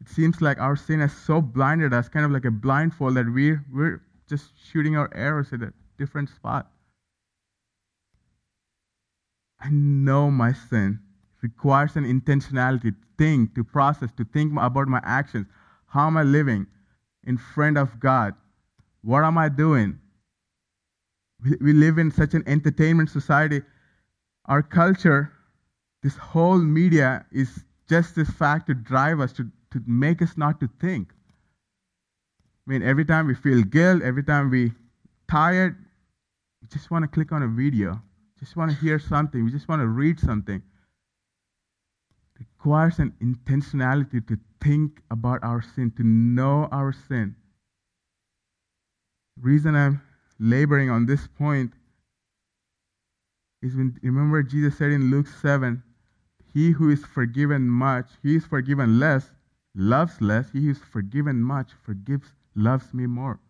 it 0.00 0.08
seems 0.08 0.40
like 0.40 0.58
our 0.58 0.76
sin 0.76 1.00
has 1.00 1.12
so 1.12 1.42
blinded 1.42 1.92
us, 1.92 2.08
kind 2.08 2.24
of 2.24 2.32
like 2.32 2.46
a 2.46 2.50
blindfold, 2.50 3.14
that 3.16 3.26
we're, 3.30 3.62
we're 3.70 4.00
just 4.28 4.52
shooting 4.72 4.96
our 4.96 5.10
arrows 5.14 5.52
at 5.52 5.60
a 5.60 5.74
different 5.98 6.30
spot. 6.30 6.70
I 9.60 9.68
know 9.70 10.30
my 10.30 10.52
sin 10.52 11.00
requires 11.42 11.96
an 11.96 12.04
intentionality 12.04 12.82
to 12.82 12.94
think, 13.18 13.54
to 13.56 13.64
process, 13.64 14.10
to 14.16 14.24
think 14.24 14.52
about 14.56 14.88
my 14.88 15.00
actions. 15.04 15.46
How 15.88 16.06
am 16.06 16.16
I 16.16 16.22
living 16.22 16.66
in 17.24 17.36
front 17.36 17.76
of 17.76 18.00
God? 18.00 18.34
What 19.02 19.24
am 19.24 19.36
I 19.36 19.48
doing? 19.48 19.98
We, 21.44 21.56
we 21.60 21.72
live 21.72 21.98
in 21.98 22.10
such 22.10 22.34
an 22.34 22.44
entertainment 22.46 23.10
society. 23.10 23.62
Our 24.48 24.62
culture, 24.62 25.32
this 26.02 26.16
whole 26.16 26.58
media 26.58 27.24
is 27.30 27.64
just 27.88 28.16
this 28.16 28.30
fact 28.30 28.66
to 28.66 28.74
drive 28.74 29.20
us, 29.20 29.32
to, 29.34 29.44
to 29.72 29.82
make 29.86 30.20
us 30.22 30.36
not 30.36 30.58
to 30.60 30.68
think. 30.80 31.12
I 32.66 32.70
mean, 32.70 32.82
every 32.82 33.04
time 33.04 33.26
we 33.26 33.34
feel 33.34 33.62
guilt, 33.62 34.02
every 34.02 34.24
time 34.24 34.50
we 34.50 34.72
tired, 35.30 35.76
we 36.60 36.68
just 36.68 36.90
want 36.90 37.04
to 37.04 37.08
click 37.08 37.30
on 37.30 37.42
a 37.42 37.48
video 37.48 38.02
just 38.38 38.56
want 38.56 38.70
to 38.70 38.76
hear 38.76 38.98
something. 38.98 39.44
We 39.44 39.50
just 39.50 39.68
want 39.68 39.80
to 39.82 39.88
read 39.88 40.20
something. 40.20 40.62
It 42.40 42.46
requires 42.58 42.98
an 42.98 43.14
intentionality 43.20 44.26
to 44.28 44.38
think 44.62 45.00
about 45.10 45.42
our 45.42 45.60
sin, 45.60 45.92
to 45.96 46.04
know 46.04 46.68
our 46.70 46.92
sin. 46.92 47.34
The 49.36 49.42
reason 49.42 49.74
I'm 49.74 50.02
laboring 50.38 50.90
on 50.90 51.06
this 51.06 51.26
point 51.26 51.72
is 53.62 53.74
when 53.74 53.98
remember 54.02 54.42
Jesus 54.42 54.76
said 54.78 54.92
in 54.92 55.10
Luke 55.10 55.26
7, 55.26 55.82
he 56.52 56.70
who 56.70 56.90
is 56.90 57.04
forgiven 57.04 57.68
much, 57.68 58.06
he 58.22 58.36
is 58.36 58.46
forgiven 58.46 58.98
less, 58.98 59.30
loves 59.74 60.20
less, 60.20 60.50
he 60.50 60.64
who 60.64 60.70
is 60.70 60.78
forgiven 60.78 61.42
much, 61.42 61.72
forgives, 61.84 62.28
loves 62.54 62.94
me 62.94 63.06
more. 63.06 63.40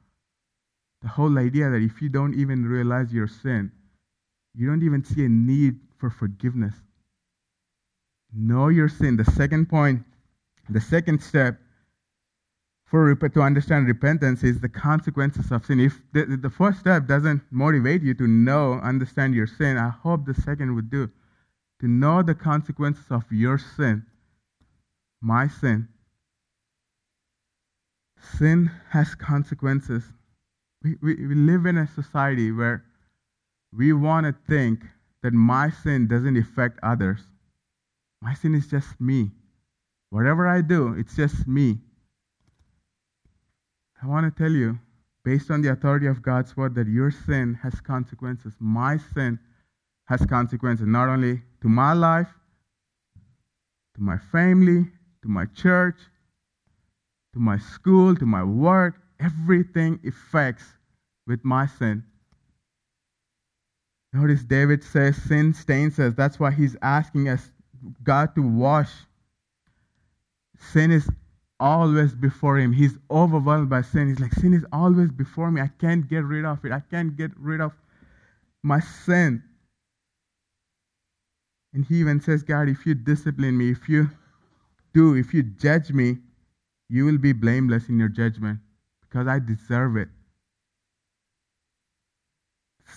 The 1.02 1.08
whole 1.08 1.38
idea 1.38 1.70
that 1.70 1.82
if 1.82 2.02
you 2.02 2.08
don't 2.08 2.34
even 2.34 2.64
realize 2.66 3.12
your 3.12 3.28
sin, 3.28 3.70
you 4.54 4.66
don't 4.66 4.82
even 4.82 5.04
see 5.04 5.24
a 5.24 5.28
need 5.28 5.78
for 5.96 6.10
forgiveness. 6.10 6.74
Know 8.32 8.68
your 8.68 8.88
sin. 8.88 9.16
The 9.16 9.24
second 9.24 9.68
point, 9.68 10.04
the 10.68 10.80
second 10.80 11.22
step 11.22 11.60
for 12.90 13.14
to 13.14 13.42
understand 13.42 13.86
repentance 13.86 14.42
is 14.42 14.60
the 14.60 14.68
consequences 14.68 15.52
of 15.52 15.66
sin. 15.66 15.78
If 15.78 16.00
the, 16.14 16.38
the 16.40 16.48
first 16.48 16.80
step 16.80 17.06
doesn't 17.06 17.42
motivate 17.50 18.02
you 18.02 18.14
to 18.14 18.26
know, 18.26 18.80
understand 18.82 19.34
your 19.34 19.46
sin, 19.46 19.76
I 19.76 19.90
hope 19.90 20.24
the 20.24 20.34
second 20.34 20.74
would 20.74 20.90
do. 20.90 21.10
To 21.80 21.86
know 21.86 22.22
the 22.22 22.34
consequences 22.34 23.04
of 23.10 23.24
your 23.30 23.58
sin, 23.58 24.06
my 25.20 25.48
sin. 25.48 25.88
Sin 28.38 28.70
has 28.90 29.14
consequences. 29.14 30.04
We, 30.82 30.96
we, 31.02 31.26
we 31.26 31.34
live 31.34 31.66
in 31.66 31.76
a 31.76 31.86
society 31.86 32.50
where 32.52 32.84
we 33.72 33.92
want 33.92 34.26
to 34.26 34.34
think 34.48 34.84
that 35.22 35.34
my 35.34 35.70
sin 35.70 36.08
doesn't 36.08 36.36
affect 36.38 36.80
others. 36.82 37.20
My 38.22 38.32
sin 38.32 38.54
is 38.54 38.66
just 38.66 38.98
me. 38.98 39.30
Whatever 40.10 40.48
I 40.48 40.62
do, 40.62 40.94
it's 40.94 41.14
just 41.14 41.46
me. 41.46 41.80
I 44.02 44.06
want 44.06 44.24
to 44.32 44.42
tell 44.42 44.52
you, 44.52 44.78
based 45.24 45.50
on 45.50 45.62
the 45.62 45.72
authority 45.72 46.06
of 46.06 46.22
God's 46.22 46.56
word, 46.56 46.74
that 46.76 46.86
your 46.86 47.10
sin 47.10 47.58
has 47.62 47.80
consequences. 47.80 48.52
My 48.60 48.96
sin 49.14 49.38
has 50.06 50.24
consequences, 50.24 50.86
not 50.86 51.08
only 51.08 51.42
to 51.62 51.68
my 51.68 51.92
life, 51.92 52.28
to 53.96 54.00
my 54.00 54.16
family, 54.16 54.86
to 55.22 55.28
my 55.28 55.46
church, 55.46 55.96
to 57.34 57.40
my 57.40 57.58
school, 57.58 58.14
to 58.16 58.24
my 58.24 58.44
work. 58.44 58.94
Everything 59.20 59.98
affects 60.06 60.64
with 61.26 61.44
my 61.44 61.66
sin. 61.66 62.04
Notice 64.12 64.44
David 64.44 64.82
says 64.82 65.16
sin 65.16 65.52
stains 65.52 65.98
us. 65.98 66.14
That's 66.14 66.40
why 66.40 66.52
he's 66.52 66.76
asking 66.80 67.28
us, 67.28 67.50
God, 68.02 68.34
to 68.36 68.42
wash. 68.42 68.90
Sin 70.58 70.90
is 70.90 71.08
always 71.60 72.14
before 72.14 72.58
him. 72.58 72.72
He's 72.72 72.96
overwhelmed 73.10 73.68
by 73.68 73.82
sin. 73.82 74.08
He's 74.08 74.20
like, 74.20 74.32
sin 74.32 74.54
is 74.54 74.64
always 74.72 75.10
before 75.10 75.50
me. 75.50 75.60
I 75.60 75.70
can't 75.80 76.08
get 76.08 76.24
rid 76.24 76.44
of 76.44 76.64
it. 76.64 76.72
I 76.72 76.80
can't 76.80 77.16
get 77.16 77.30
rid 77.36 77.60
of 77.60 77.72
my 78.62 78.80
sin. 78.80 79.42
And 81.74 81.84
he 81.84 81.96
even 81.96 82.20
says, 82.20 82.42
God, 82.42 82.68
if 82.68 82.86
you 82.86 82.94
discipline 82.94 83.56
me, 83.56 83.70
if 83.70 83.88
you 83.88 84.10
do, 84.94 85.14
if 85.14 85.34
you 85.34 85.42
judge 85.42 85.90
me, 85.92 86.18
you 86.88 87.04
will 87.04 87.18
be 87.18 87.32
blameless 87.32 87.88
in 87.88 87.98
your 87.98 88.08
judgment 88.08 88.60
because 89.02 89.26
I 89.26 89.38
deserve 89.38 89.96
it. 89.96 90.08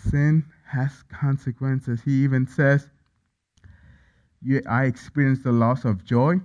Sin 0.09 0.45
has 0.65 1.03
consequences. 1.09 2.01
He 2.03 2.23
even 2.23 2.47
says, 2.47 2.87
I 4.67 4.85
experienced 4.85 5.43
the 5.43 5.51
loss 5.51 5.83
of 5.83 6.05
joy. 6.05 6.39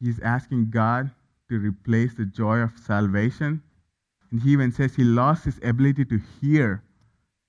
He's 0.00 0.20
asking 0.20 0.70
God 0.70 1.10
to 1.48 1.58
replace 1.58 2.14
the 2.14 2.24
joy 2.24 2.58
of 2.58 2.72
salvation. 2.78 3.62
And 4.30 4.40
he 4.40 4.50
even 4.52 4.72
says 4.72 4.94
he 4.94 5.04
lost 5.04 5.44
his 5.44 5.58
ability 5.62 6.04
to 6.06 6.20
hear 6.40 6.82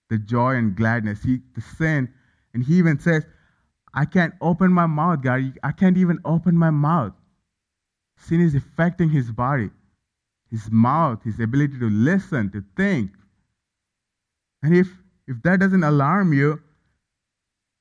the 0.09 0.17
joy 0.17 0.55
and 0.55 0.75
gladness. 0.75 1.23
He 1.23 1.39
the 1.55 1.61
sin. 1.61 2.09
And 2.53 2.63
he 2.63 2.75
even 2.75 2.99
says, 2.99 3.25
I 3.93 4.05
can't 4.05 4.33
open 4.41 4.71
my 4.71 4.87
mouth, 4.87 5.21
God. 5.21 5.53
I 5.63 5.71
can't 5.71 5.97
even 5.97 6.19
open 6.25 6.57
my 6.57 6.69
mouth. 6.69 7.13
Sin 8.17 8.41
is 8.41 8.55
affecting 8.55 9.09
his 9.09 9.31
body, 9.31 9.69
his 10.49 10.69
mouth, 10.69 11.23
his 11.23 11.39
ability 11.39 11.79
to 11.79 11.89
listen, 11.89 12.51
to 12.51 12.63
think, 12.75 13.11
and 14.63 14.75
if, 14.75 14.87
if 15.27 15.41
that 15.43 15.59
doesn't 15.59 15.83
alarm 15.83 16.33
you, 16.33 16.61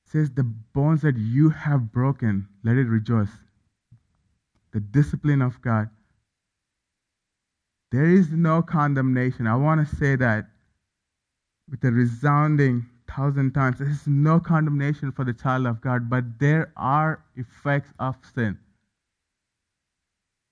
says 0.05 0.31
the 0.31 0.43
bones 0.45 1.03
that 1.03 1.17
you 1.17 1.51
have 1.51 1.93
broken, 1.93 2.49
let 2.65 2.77
it 2.77 2.87
rejoice. 2.87 3.31
The 4.73 4.81
discipline 4.81 5.43
of 5.43 5.61
God. 5.63 5.89
There 7.91 8.07
is 8.07 8.31
no 8.31 8.63
condemnation. 8.63 9.47
I 9.47 9.57
want 9.57 9.87
to 9.87 9.97
say 9.97 10.17
that 10.17 10.47
with 11.69 11.83
a 11.85 11.91
resounding 11.91 12.87
thousand 13.15 13.53
times. 13.53 13.79
There 13.79 13.89
is 13.89 14.07
no 14.07 14.41
condemnation 14.41 15.13
for 15.13 15.25
the 15.25 15.33
child 15.33 15.67
of 15.67 15.81
God, 15.81 16.09
but 16.09 16.39
there 16.39 16.73
are 16.77 17.23
effects 17.37 17.91
of 17.99 18.17
sin. 18.35 18.59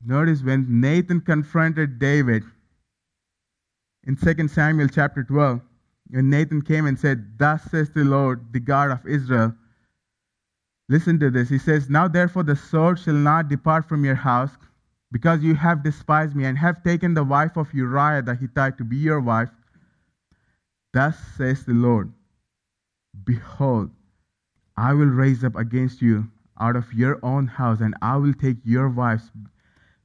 Notice 0.05 0.43
when 0.43 0.81
Nathan 0.81 1.21
confronted 1.21 1.99
David 1.99 2.45
in 4.05 4.17
2 4.17 4.49
Samuel 4.49 4.89
chapter 4.89 5.25
12, 5.25 5.61
and 6.15 6.31
Nathan 6.31 6.63
came 6.63 6.87
and 6.87 6.99
said, 6.99 7.39
Thus 7.39 7.63
says 7.65 7.91
the 7.91 8.05
Lord, 8.05 8.53
the 8.53 8.61
God 8.61 8.91
of 8.91 9.07
Israel. 9.07 9.55
Listen 10.88 11.18
to 11.21 11.30
this. 11.30 11.49
He 11.50 11.59
says, 11.59 11.90
Now 11.90 12.09
therefore 12.09 12.42
the 12.45 12.57
sword 12.57 12.99
shall 12.99 13.14
not 13.14 13.49
depart 13.49 13.88
from 13.88 14.04
your 14.04 14.14
house, 14.16 14.57
because 15.12 15.42
you 15.42 15.54
have 15.54 15.83
despised 15.83 16.35
me 16.35 16.45
and 16.45 16.59
have 16.59 16.83
taken 16.83 17.14
the 17.14 17.25
wife 17.25 17.57
of 17.57 17.75
Uriah 17.75 18.23
the 18.23 18.35
Hittite 18.35 18.78
to 18.78 18.85
be 18.85 18.97
your 18.97 19.21
wife. 19.21 19.50
Thus 20.92 21.18
says 21.37 21.64
the 21.64 21.75
Lord, 21.75 22.12
Behold, 23.25 23.90
I 24.76 24.95
will 24.95 25.07
raise 25.07 25.45
up 25.45 25.57
against 25.57 26.02
you 26.02 26.30
out 26.61 26.76
of 26.76 26.92
your 26.95 27.18
own 27.23 27.47
house, 27.47 27.80
and 27.80 27.95
I 28.02 28.16
will 28.16 28.35
take 28.35 28.59
your 28.64 28.88
wives 28.88 29.30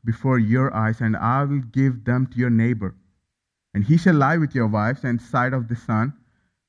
before 0.05 0.39
your 0.39 0.73
eyes, 0.73 1.01
and 1.01 1.15
I 1.17 1.43
will 1.43 1.61
give 1.61 2.05
them 2.05 2.27
to 2.27 2.37
your 2.37 2.49
neighbor 2.49 2.95
And 3.73 3.83
he 3.83 3.97
shall 3.97 4.15
lie 4.15 4.37
with 4.37 4.55
your 4.55 4.67
wives 4.67 5.03
and 5.03 5.21
sight 5.21 5.53
of 5.53 5.67
the 5.67 5.75
sun, 5.75 6.13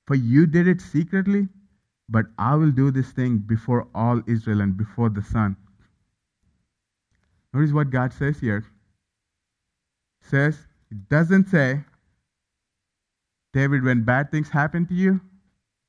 for 0.06 0.14
you 0.14 0.46
did 0.46 0.68
it 0.68 0.80
secretly, 0.80 1.48
but 2.08 2.26
I 2.38 2.54
will 2.54 2.70
do 2.70 2.90
this 2.90 3.10
thing 3.10 3.38
before 3.38 3.88
all 3.94 4.22
Israel 4.26 4.60
and 4.60 4.76
before 4.76 5.08
the 5.08 5.22
sun. 5.22 5.56
Notice 7.52 7.72
what 7.72 7.90
God 7.90 8.12
says 8.12 8.40
here. 8.40 8.64
Says, 10.20 10.58
it 10.90 11.08
doesn't 11.08 11.48
say, 11.48 11.80
David, 13.52 13.84
when 13.84 14.02
bad 14.02 14.30
things 14.30 14.48
happen 14.48 14.86
to 14.86 14.94
you, 14.94 15.20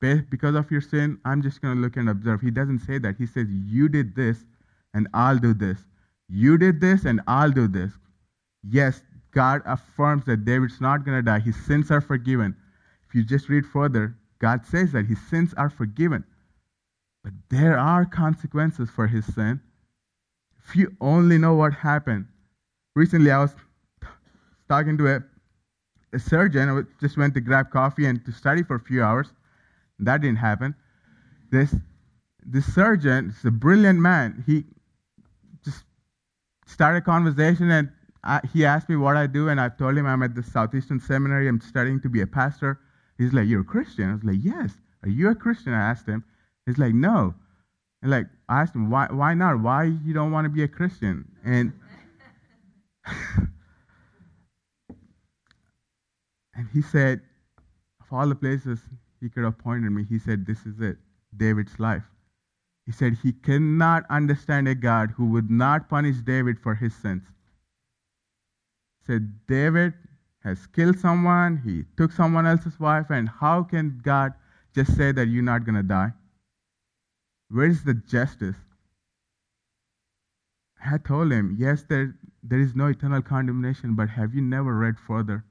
because 0.00 0.54
of 0.54 0.70
your 0.70 0.80
sin, 0.80 1.18
I'm 1.24 1.42
just 1.42 1.60
going 1.60 1.74
to 1.74 1.80
look 1.80 1.96
and 1.96 2.08
observe. 2.08 2.40
He 2.40 2.50
doesn't 2.50 2.80
say 2.80 2.98
that. 2.98 3.16
He 3.18 3.26
says, 3.26 3.48
You 3.48 3.88
did 3.88 4.14
this, 4.14 4.44
and 4.94 5.08
I'll 5.14 5.38
do 5.38 5.52
this. 5.52 5.84
You 6.28 6.58
did 6.58 6.80
this, 6.80 7.04
and 7.04 7.20
I'll 7.26 7.50
do 7.50 7.66
this. 7.66 7.92
Yes, 8.62 9.02
God 9.32 9.62
affirms 9.66 10.24
that 10.26 10.44
David's 10.44 10.80
not 10.80 11.04
going 11.04 11.18
to 11.18 11.22
die. 11.22 11.40
His 11.40 11.56
sins 11.56 11.90
are 11.90 12.00
forgiven. 12.00 12.54
If 13.08 13.14
you 13.14 13.24
just 13.24 13.48
read 13.48 13.66
further, 13.66 14.16
God 14.38 14.66
says 14.66 14.92
that 14.92 15.06
his 15.06 15.20
sins 15.28 15.54
are 15.56 15.70
forgiven. 15.70 16.24
But 17.24 17.32
there 17.50 17.78
are 17.78 18.04
consequences 18.04 18.90
for 18.90 19.06
his 19.06 19.24
sin. 19.34 19.60
If 20.64 20.76
you 20.76 20.96
only 21.00 21.38
know 21.38 21.54
what 21.54 21.72
happened. 21.72 22.26
Recently, 22.94 23.30
I 23.30 23.38
was 23.38 23.54
talking 24.68 24.98
to 24.98 25.08
a, 25.08 25.20
a 26.12 26.18
surgeon. 26.18 26.68
I 26.68 26.82
just 27.00 27.16
went 27.16 27.34
to 27.34 27.40
grab 27.40 27.70
coffee 27.70 28.06
and 28.06 28.24
to 28.24 28.32
study 28.32 28.62
for 28.62 28.76
a 28.76 28.80
few 28.80 29.02
hours. 29.02 29.28
That 29.98 30.20
didn't 30.20 30.38
happen. 30.38 30.74
This, 31.50 31.74
this 32.44 32.72
surgeon 32.74 33.34
is 33.36 33.44
a 33.44 33.50
brilliant 33.50 34.00
man. 34.00 34.44
He 34.46 34.64
just 35.64 35.84
started 36.66 36.98
a 36.98 37.00
conversation 37.00 37.70
and 37.70 37.90
I, 38.26 38.40
he 38.52 38.64
asked 38.64 38.88
me 38.88 38.96
what 38.96 39.16
I 39.16 39.28
do, 39.28 39.48
and 39.48 39.60
I 39.60 39.68
told 39.68 39.96
him 39.96 40.04
I'm 40.04 40.22
at 40.24 40.34
the 40.34 40.42
Southeastern 40.42 40.98
Seminary. 40.98 41.46
I'm 41.46 41.60
studying 41.60 42.00
to 42.00 42.08
be 42.08 42.22
a 42.22 42.26
pastor. 42.26 42.80
He's 43.18 43.32
like, 43.32 43.48
You're 43.48 43.62
a 43.62 43.64
Christian? 43.64 44.10
I 44.10 44.14
was 44.14 44.24
like, 44.24 44.38
Yes. 44.40 44.72
Are 45.02 45.08
you 45.08 45.28
a 45.28 45.34
Christian? 45.34 45.72
I 45.72 45.90
asked 45.90 46.06
him. 46.06 46.24
He's 46.66 46.78
like, 46.78 46.94
No. 46.94 47.34
And 48.02 48.10
like 48.10 48.26
I 48.48 48.62
asked 48.62 48.74
him, 48.74 48.90
Why 48.90 49.06
why 49.10 49.34
not? 49.34 49.60
Why 49.60 49.84
you 49.84 50.12
don't 50.12 50.32
want 50.32 50.44
to 50.44 50.50
be 50.50 50.62
a 50.62 50.68
Christian? 50.68 51.30
And 51.44 51.72
and 56.54 56.68
he 56.72 56.82
said, 56.82 57.20
of 58.06 58.16
all 58.16 58.28
the 58.28 58.34
places 58.34 58.80
he 59.20 59.28
could 59.28 59.44
have 59.44 59.58
pointed 59.58 59.90
me, 59.90 60.04
he 60.04 60.18
said, 60.18 60.46
This 60.46 60.64
is 60.66 60.80
it, 60.80 60.96
David's 61.36 61.78
life. 61.80 62.04
He 62.84 62.92
said 62.92 63.18
he 63.22 63.32
cannot 63.32 64.04
understand 64.08 64.68
a 64.68 64.74
God 64.74 65.10
who 65.16 65.26
would 65.26 65.50
not 65.50 65.88
punish 65.88 66.18
David 66.18 66.60
for 66.60 66.74
his 66.76 66.94
sins. 66.94 67.24
Said, 69.06 69.46
David 69.46 69.94
has 70.46 70.64
killed 70.68 70.96
someone, 70.96 71.60
he 71.64 71.84
took 71.96 72.12
someone 72.12 72.46
else's 72.46 72.78
wife, 72.78 73.10
and 73.10 73.28
how 73.28 73.64
can 73.64 74.00
God 74.02 74.32
just 74.76 74.96
say 74.96 75.10
that 75.10 75.26
you're 75.26 75.42
not 75.42 75.64
going 75.64 75.74
to 75.74 75.82
die? 75.82 76.12
Where 77.48 77.66
is 77.66 77.82
the 77.82 77.94
justice? 77.94 78.54
I 80.84 80.98
told 80.98 81.32
him, 81.32 81.56
yes, 81.58 81.82
there, 81.88 82.14
there 82.44 82.60
is 82.60 82.76
no 82.76 82.86
eternal 82.86 83.22
condemnation, 83.22 83.96
but 83.96 84.08
have 84.08 84.36
you 84.36 84.40
never 84.40 84.78
read 84.78 85.00
further? 85.00 85.44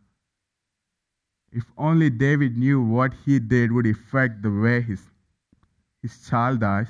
If 1.52 1.66
only 1.78 2.10
David 2.10 2.58
knew 2.58 2.82
what 2.82 3.14
he 3.25 3.40
did 3.40 3.74
would 3.74 3.86
affect 3.86 4.44
the 4.44 4.52
way 4.52 4.82
his, 4.82 5.02
his 6.02 6.25
child 6.30 6.62
dies. 6.62 6.88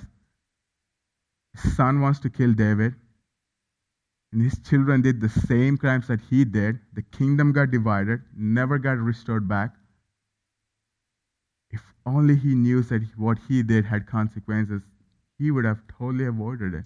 His 1.55 1.75
son 1.75 2.01
wants 2.01 2.19
to 2.19 2.29
kill 2.29 2.53
David 2.53 2.93
and 4.35 4.43
his 4.43 4.59
children 4.59 5.01
did 5.01 5.21
the 5.21 5.29
same 5.29 5.77
crimes 5.77 6.09
that 6.09 6.19
he 6.29 6.43
did, 6.43 6.77
the 6.91 7.01
kingdom 7.01 7.53
got 7.53 7.71
divided, 7.71 8.21
never 8.35 8.77
got 8.77 8.97
restored 8.97 9.47
back. 9.47 9.73
If 11.71 11.81
only 12.05 12.35
he 12.35 12.53
knew 12.53 12.81
that 12.81 13.03
what 13.15 13.37
he 13.47 13.63
did 13.63 13.85
had 13.85 14.07
consequences, 14.07 14.81
he 15.39 15.51
would 15.51 15.63
have 15.63 15.79
totally 15.87 16.25
avoided 16.25 16.73
it. 16.73 16.83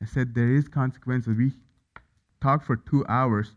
I 0.00 0.06
said, 0.06 0.36
There 0.36 0.54
is 0.54 0.68
consequences. 0.68 1.36
We 1.36 1.50
talked 2.40 2.64
for 2.64 2.76
two 2.76 3.04
hours. 3.08 3.50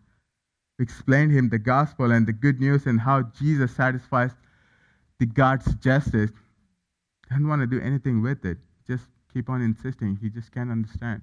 Explained 0.79 1.31
him 1.31 1.49
the 1.49 1.59
gospel 1.59 2.11
and 2.11 2.25
the 2.25 2.33
good 2.33 2.59
news 2.59 2.87
and 2.87 3.01
how 3.01 3.21
Jesus 3.21 3.75
satisfies 3.75 4.31
the 5.19 5.27
God's 5.27 5.75
justice. 5.75 6.31
Doesn't 7.29 7.47
want 7.47 7.61
to 7.61 7.67
do 7.67 7.79
anything 7.79 8.23
with 8.23 8.45
it. 8.45 8.57
Just 8.87 9.05
keep 9.31 9.47
on 9.47 9.61
insisting. 9.61 10.17
He 10.19 10.31
just 10.31 10.51
can't 10.51 10.71
understand. 10.71 11.21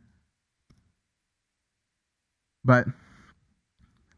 But 2.66 2.88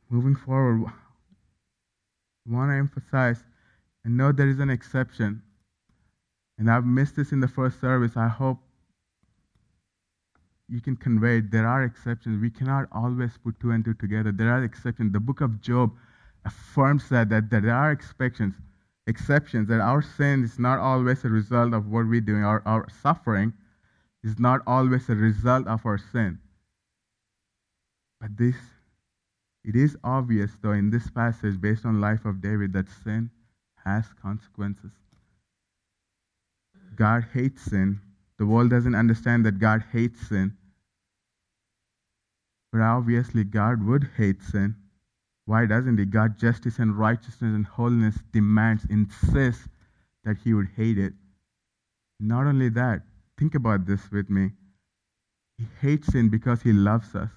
moving 0.08 0.34
forward, 0.34 0.86
I 0.88 2.54
want 2.54 2.70
to 2.70 2.76
emphasize 2.76 3.44
and 4.06 4.16
know 4.16 4.32
there 4.32 4.48
is 4.48 4.58
an 4.58 4.70
exception. 4.70 5.42
And 6.56 6.70
I've 6.70 6.86
missed 6.86 7.14
this 7.14 7.30
in 7.30 7.40
the 7.40 7.46
first 7.46 7.78
service. 7.78 8.16
I 8.16 8.26
hope 8.26 8.56
you 10.66 10.80
can 10.80 10.96
convey 10.96 11.38
it. 11.38 11.50
There 11.50 11.66
are 11.68 11.84
exceptions. 11.84 12.40
We 12.40 12.48
cannot 12.48 12.88
always 12.90 13.32
put 13.36 13.60
two 13.60 13.70
and 13.70 13.84
two 13.84 13.92
together. 13.92 14.32
There 14.32 14.50
are 14.50 14.64
exceptions. 14.64 15.12
The 15.12 15.20
book 15.20 15.42
of 15.42 15.60
Job 15.60 15.92
affirms 16.46 17.10
that, 17.10 17.28
that, 17.28 17.50
that 17.50 17.64
there 17.64 17.74
are 17.74 17.92
exceptions, 17.92 18.54
exceptions, 19.06 19.68
that 19.68 19.80
our 19.80 20.00
sin 20.00 20.42
is 20.42 20.58
not 20.58 20.78
always 20.78 21.22
a 21.26 21.28
result 21.28 21.74
of 21.74 21.88
what 21.88 22.08
we're 22.08 22.22
doing. 22.22 22.44
Our, 22.44 22.62
our 22.64 22.88
suffering 23.02 23.52
is 24.24 24.38
not 24.38 24.62
always 24.66 25.06
a 25.10 25.14
result 25.14 25.66
of 25.66 25.84
our 25.84 25.98
sin. 25.98 26.38
But 28.20 28.36
this, 28.36 28.56
it 29.64 29.76
is 29.76 29.96
obvious, 30.02 30.56
though, 30.60 30.72
in 30.72 30.90
this 30.90 31.08
passage, 31.10 31.60
based 31.60 31.84
on 31.84 32.00
life 32.00 32.24
of 32.24 32.40
David, 32.40 32.72
that 32.72 32.88
sin 33.04 33.30
has 33.84 34.06
consequences. 34.20 34.90
God 36.96 37.26
hates 37.32 37.62
sin. 37.62 38.00
The 38.38 38.46
world 38.46 38.70
doesn't 38.70 38.94
understand 38.94 39.46
that 39.46 39.58
God 39.58 39.84
hates 39.92 40.28
sin. 40.28 40.56
But 42.72 42.80
obviously, 42.80 43.44
God 43.44 43.86
would 43.86 44.10
hate 44.16 44.42
sin. 44.42 44.76
Why 45.46 45.64
doesn't 45.64 45.98
He? 45.98 46.04
God, 46.04 46.38
justice 46.38 46.78
and 46.78 46.98
righteousness 46.98 47.54
and 47.54 47.64
holiness 47.64 48.16
demands, 48.32 48.84
insists 48.90 49.68
that 50.24 50.36
He 50.44 50.52
would 50.52 50.68
hate 50.76 50.98
it. 50.98 51.14
Not 52.20 52.46
only 52.46 52.68
that, 52.70 53.02
think 53.38 53.54
about 53.54 53.86
this 53.86 54.10
with 54.10 54.28
me. 54.28 54.50
He 55.56 55.66
hates 55.80 56.08
sin 56.08 56.28
because 56.28 56.62
He 56.62 56.72
loves 56.72 57.14
us. 57.14 57.30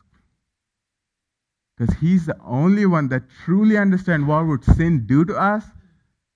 Because 1.82 1.98
he's 1.98 2.28
the 2.28 2.38
only 2.46 2.86
one 2.86 3.08
that 3.08 3.24
truly 3.44 3.76
understands 3.76 4.28
what 4.28 4.46
would 4.46 4.64
sin 4.64 5.08
do 5.08 5.26
to 5.26 5.36
us, 5.36 5.66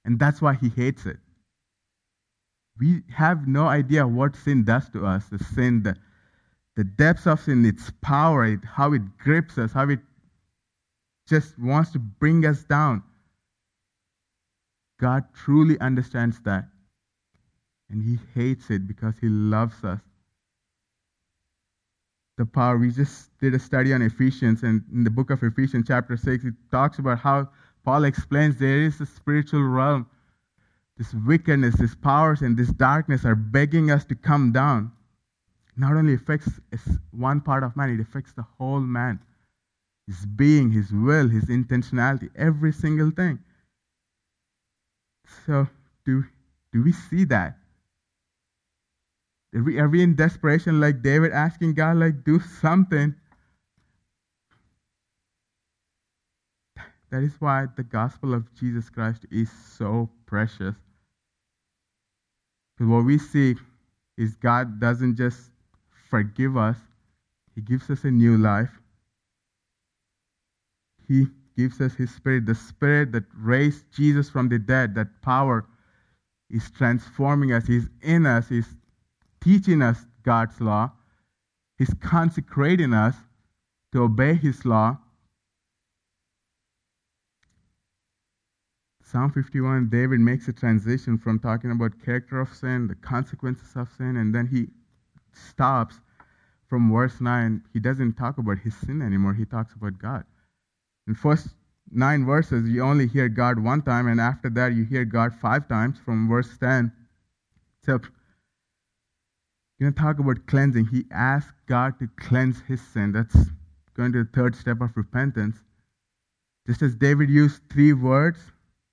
and 0.04 0.18
that's 0.18 0.42
why 0.42 0.56
he 0.56 0.70
hates 0.70 1.06
it. 1.06 1.18
We 2.80 3.04
have 3.16 3.48
no 3.48 3.68
idea 3.68 4.08
what 4.08 4.36
sin 4.36 4.64
does 4.64 4.90
to 4.90 5.06
us. 5.06 5.26
The 5.26 5.38
sin, 5.38 5.84
the, 5.84 5.98
the 6.76 6.84
depths 6.84 7.28
of 7.28 7.42
sin, 7.42 7.64
its 7.64 7.92
power, 8.02 8.44
it, 8.46 8.62
how 8.66 8.94
it 8.94 9.20
grips 9.20 9.60
us, 9.60 9.72
how 9.72 9.88
it 9.88 10.00
just 11.30 11.60
wants 11.60 11.92
to 11.92 12.00
bring 12.00 12.44
us 12.44 12.64
down. 12.64 13.04
God 15.00 15.26
truly 15.36 15.80
understands 15.80 16.40
that. 16.46 16.66
And 17.92 18.02
he 18.02 18.18
hates 18.34 18.72
it 18.72 18.88
because 18.88 19.14
he 19.22 19.30
loves 19.30 19.84
us 19.84 20.02
the 22.38 22.46
power. 22.46 22.78
We 22.78 22.92
just 22.92 23.38
did 23.40 23.54
a 23.54 23.60
study 23.60 23.94
on 23.94 24.02
Ephesians, 24.02 24.64
and 24.64 24.84
in 24.92 25.04
the 25.04 25.10
book 25.10 25.30
of 25.30 25.44
Ephesians, 25.44 25.86
chapter 25.88 26.18
6, 26.18 26.46
it 26.46 26.54
talks 26.72 27.00
about 27.00 27.20
how 27.20 27.50
Paul 27.84 28.04
explains 28.04 28.58
there 28.58 28.82
is 28.82 29.00
a 29.00 29.06
spiritual 29.06 29.64
realm. 29.64 30.08
This 30.98 31.14
wickedness, 31.14 31.76
these 31.76 31.96
powers, 31.96 32.42
and 32.42 32.58
this 32.58 32.70
darkness 32.70 33.26
are 33.26 33.36
begging 33.36 33.92
us 33.92 34.06
to 34.06 34.16
come 34.16 34.52
down. 34.52 34.92
Not 35.78 35.94
only 35.94 36.14
affects 36.14 36.50
one 37.12 37.42
part 37.42 37.64
of 37.64 37.76
man, 37.76 37.90
it 37.90 38.00
affects 38.00 38.32
the 38.34 38.46
whole 38.58 38.80
man. 38.80 39.20
His 40.08 40.26
being, 40.26 40.72
his 40.72 40.92
will, 40.92 41.28
his 41.28 41.46
intentionality, 41.46 42.30
every 42.36 42.72
single 42.72 43.12
thing. 43.12 43.40
So, 45.46 45.68
do, 46.06 46.24
do 46.72 46.84
we 46.84 46.92
see 46.92 47.26
that? 47.26 47.58
Are 49.56 49.64
we, 49.64 49.80
are 49.80 49.88
we 49.88 50.04
in 50.04 50.16
desperation 50.16 50.82
like 50.82 51.02
David 51.02 51.32
asking 51.32 51.76
God, 51.76 51.98
like, 51.98 52.26
do 52.26 52.42
something? 52.42 53.16
That 57.10 57.24
is 57.24 57.34
why 57.40 57.68
the 57.78 57.84
gospel 57.84 58.34
of 58.34 58.54
Jesus 58.54 58.90
Christ 58.90 59.26
is 59.32 59.50
so 59.50 60.10
precious. 60.26 60.76
Because 62.76 62.92
what 62.92 63.06
we 63.06 63.18
see 63.18 63.56
is 64.18 64.36
God 64.36 64.82
doesn't 64.82 65.16
just 65.16 65.52
forgive 66.10 66.58
us, 66.58 66.78
He 67.54 67.62
gives 67.62 67.90
us 67.90 68.04
a 68.04 68.12
new 68.12 68.38
life. 68.38 68.72
He 71.08 71.28
gives 71.56 71.80
us 71.80 71.94
His 71.94 72.14
Spirit, 72.14 72.46
the 72.46 72.56
Spirit 72.56 73.14
that 73.14 73.24
raised 73.38 73.90
Jesus 73.94 74.30
from 74.30 74.50
the 74.50 74.60
dead, 74.60 74.96
that 74.96 75.22
power 75.22 75.66
is 76.50 76.70
transforming 76.72 77.54
us, 77.54 77.66
He's 77.66 77.88
in 78.02 78.26
us, 78.26 78.50
He's 78.50 78.76
teaching 79.46 79.82
us 79.84 80.06
God's 80.24 80.60
law. 80.60 80.92
He's 81.78 81.94
consecrating 82.02 82.94
us 82.94 83.16
to 83.92 84.04
obey 84.04 84.34
His 84.34 84.66
law. 84.66 84.98
Psalm 89.04 89.32
51, 89.32 89.88
David 89.90 90.20
makes 90.20 90.48
a 90.48 90.54
transition 90.54 91.20
from 91.20 91.38
talking 91.38 91.70
about 91.70 92.04
character 92.04 92.42
of 92.42 92.52
sin, 92.54 92.88
the 92.88 92.96
consequences 92.96 93.76
of 93.76 93.88
sin, 93.96 94.18
and 94.18 94.34
then 94.34 94.48
he 94.48 94.68
stops 95.32 96.02
from 96.68 96.92
verse 96.92 97.22
9. 97.22 97.62
He 97.72 97.80
doesn't 97.80 98.14
talk 98.16 98.40
about 98.40 98.58
his 98.58 98.76
sin 98.76 99.04
anymore, 99.04 99.36
he 99.36 99.46
talks 99.46 99.76
about 99.76 100.00
God. 100.00 100.24
In 101.08 101.14
first 101.14 101.50
nine 101.92 102.26
verses, 102.26 102.68
you 102.68 102.82
only 102.82 103.06
hear 103.06 103.30
God 103.30 103.60
one 103.60 103.84
time, 103.84 104.08
and 104.08 104.20
after 104.20 104.50
that, 104.50 104.74
you 104.74 104.84
hear 104.86 105.06
God 105.06 105.36
five 105.36 105.70
times 105.70 106.00
from 106.04 106.28
verse 106.28 106.58
10. 106.58 106.92
So, 107.86 108.00
going 109.80 109.94
to 109.94 110.00
talk 110.00 110.20
about 110.20 110.48
cleansing. 110.48 110.88
He 110.88 111.06
asked 111.12 111.54
God 111.68 112.00
to 112.00 112.08
cleanse 112.18 112.62
his 112.62 112.82
sin. 112.82 113.12
That's 113.12 113.36
going 113.96 114.14
to 114.14 114.24
the 114.24 114.30
third 114.34 114.56
step 114.56 114.82
of 114.82 114.96
repentance. 114.96 115.58
Just 116.68 116.82
as 116.82 116.96
David 116.96 117.30
used 117.30 117.62
three 117.70 117.94
words 117.94 118.40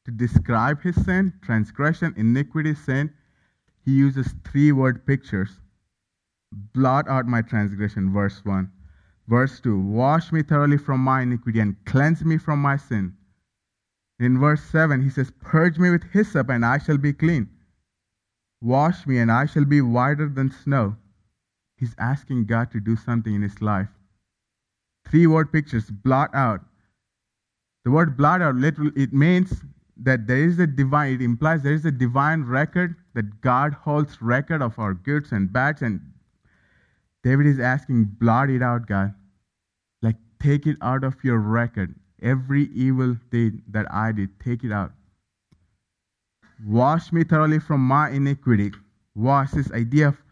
to 0.05 0.11
describe 0.11 0.83
his 0.83 0.97
sin 1.05 1.33
transgression, 1.43 2.15
iniquity, 2.17 2.75
sin 2.75 3.13
he 3.85 3.93
uses 3.93 4.35
three 4.45 4.73
word 4.73 5.07
pictures. 5.07 5.59
Blot 6.53 7.09
out 7.09 7.27
my 7.27 7.43
transgression, 7.43 8.13
verse 8.13 8.45
1. 8.45 8.71
Verse 9.27 9.61
2 9.61 9.79
Wash 9.79 10.33
me 10.33 10.43
thoroughly 10.43 10.79
from 10.79 11.01
my 11.01 11.23
iniquity 11.23 11.61
and 11.61 11.77
cleanse 11.85 12.25
me 12.25 12.39
from 12.39 12.61
my 12.61 12.77
sin. 12.77 13.17
In 14.21 14.39
verse 14.39 14.63
7, 14.63 15.03
he 15.03 15.11
says, 15.11 15.33
Purge 15.41 15.79
me 15.79 15.91
with 15.91 16.05
hyssop 16.13 16.49
and 16.51 16.65
I 16.65 16.79
shall 16.79 16.99
be 16.99 17.13
clean. 17.13 17.49
Wash 18.63 19.07
me 19.07 19.19
and 19.19 19.31
I 19.31 19.47
shall 19.47 19.65
be 19.65 19.81
whiter 19.81 20.29
than 20.29 20.51
snow. 20.51 20.97
He's 21.77 21.95
asking 21.99 22.47
God 22.47 22.71
to 22.71 22.81
do 22.81 22.97
something 22.97 23.35
in 23.35 23.43
his 23.43 23.61
life. 23.61 23.89
Three 25.09 25.27
word 25.27 25.53
pictures 25.53 25.91
blot 25.91 26.35
out. 26.35 26.61
The 27.85 27.91
word 27.91 28.17
blot 28.17 28.41
out 28.41 28.55
literally 28.55 28.93
it 28.95 29.13
means 29.13 29.63
that 29.97 30.29
there 30.29 30.45
is 30.45 30.59
a 30.61 30.67
divine 30.67 31.15
it 31.15 31.23
implies 31.23 31.63
there 31.63 31.75
is 31.75 31.85
a 31.85 31.91
divine 31.91 32.45
record 32.45 32.95
that 33.15 33.41
God 33.41 33.75
holds 33.75 34.23
record 34.23 34.63
of 34.63 34.79
our 34.79 34.95
goods 34.95 35.33
and 35.33 35.53
bads 35.53 35.83
and 35.83 36.01
David 37.23 37.47
is 37.47 37.61
asking, 37.61 38.05
blot 38.19 38.51
it 38.51 38.63
out, 38.63 38.87
God. 38.87 39.15
Like, 40.03 40.17
take 40.41 40.67
it 40.67 40.77
out 40.83 41.05
of 41.05 41.23
your 41.23 41.39
record. 41.39 41.95
Every 42.21 42.65
evil 42.75 43.17
deed 43.31 43.63
that 43.69 43.93
I 43.93 44.13
did, 44.13 44.41
take 44.41 44.65
it 44.65 44.73
out. 44.73 44.93
Wash 46.65 47.13
me 47.13 47.25
thoroughly 47.25 47.59
from 47.59 47.81
my 47.81 48.11
iniquity. 48.11 48.73
Wash 49.15 49.51
this 49.51 49.73
idea 49.73 50.09
of 50.09 50.23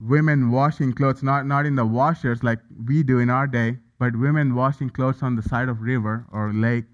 women 0.00 0.50
washing 0.50 0.92
clothes, 0.92 1.22
not, 1.22 1.46
not 1.46 1.66
in 1.66 1.74
the 1.74 1.84
washers 1.84 2.42
like 2.42 2.60
we 2.86 3.02
do 3.02 3.18
in 3.18 3.30
our 3.30 3.46
day, 3.46 3.78
but 3.98 4.16
women 4.16 4.54
washing 4.54 4.88
clothes 4.88 5.22
on 5.22 5.36
the 5.36 5.42
side 5.42 5.68
of 5.68 5.82
river 5.82 6.24
or 6.32 6.52
lake. 6.52 6.84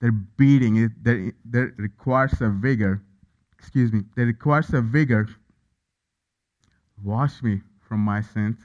They're 0.00 0.12
beating 0.12 0.76
it. 0.76 0.92
That 1.02 1.72
requires 1.76 2.40
a 2.40 2.50
vigor. 2.50 3.02
Excuse 3.58 3.92
me. 3.92 4.02
That 4.14 4.26
requires 4.26 4.72
a 4.72 4.80
vigor. 4.80 5.28
Wash 7.02 7.42
me 7.42 7.62
from 7.80 8.00
my 8.00 8.20
sins, 8.20 8.58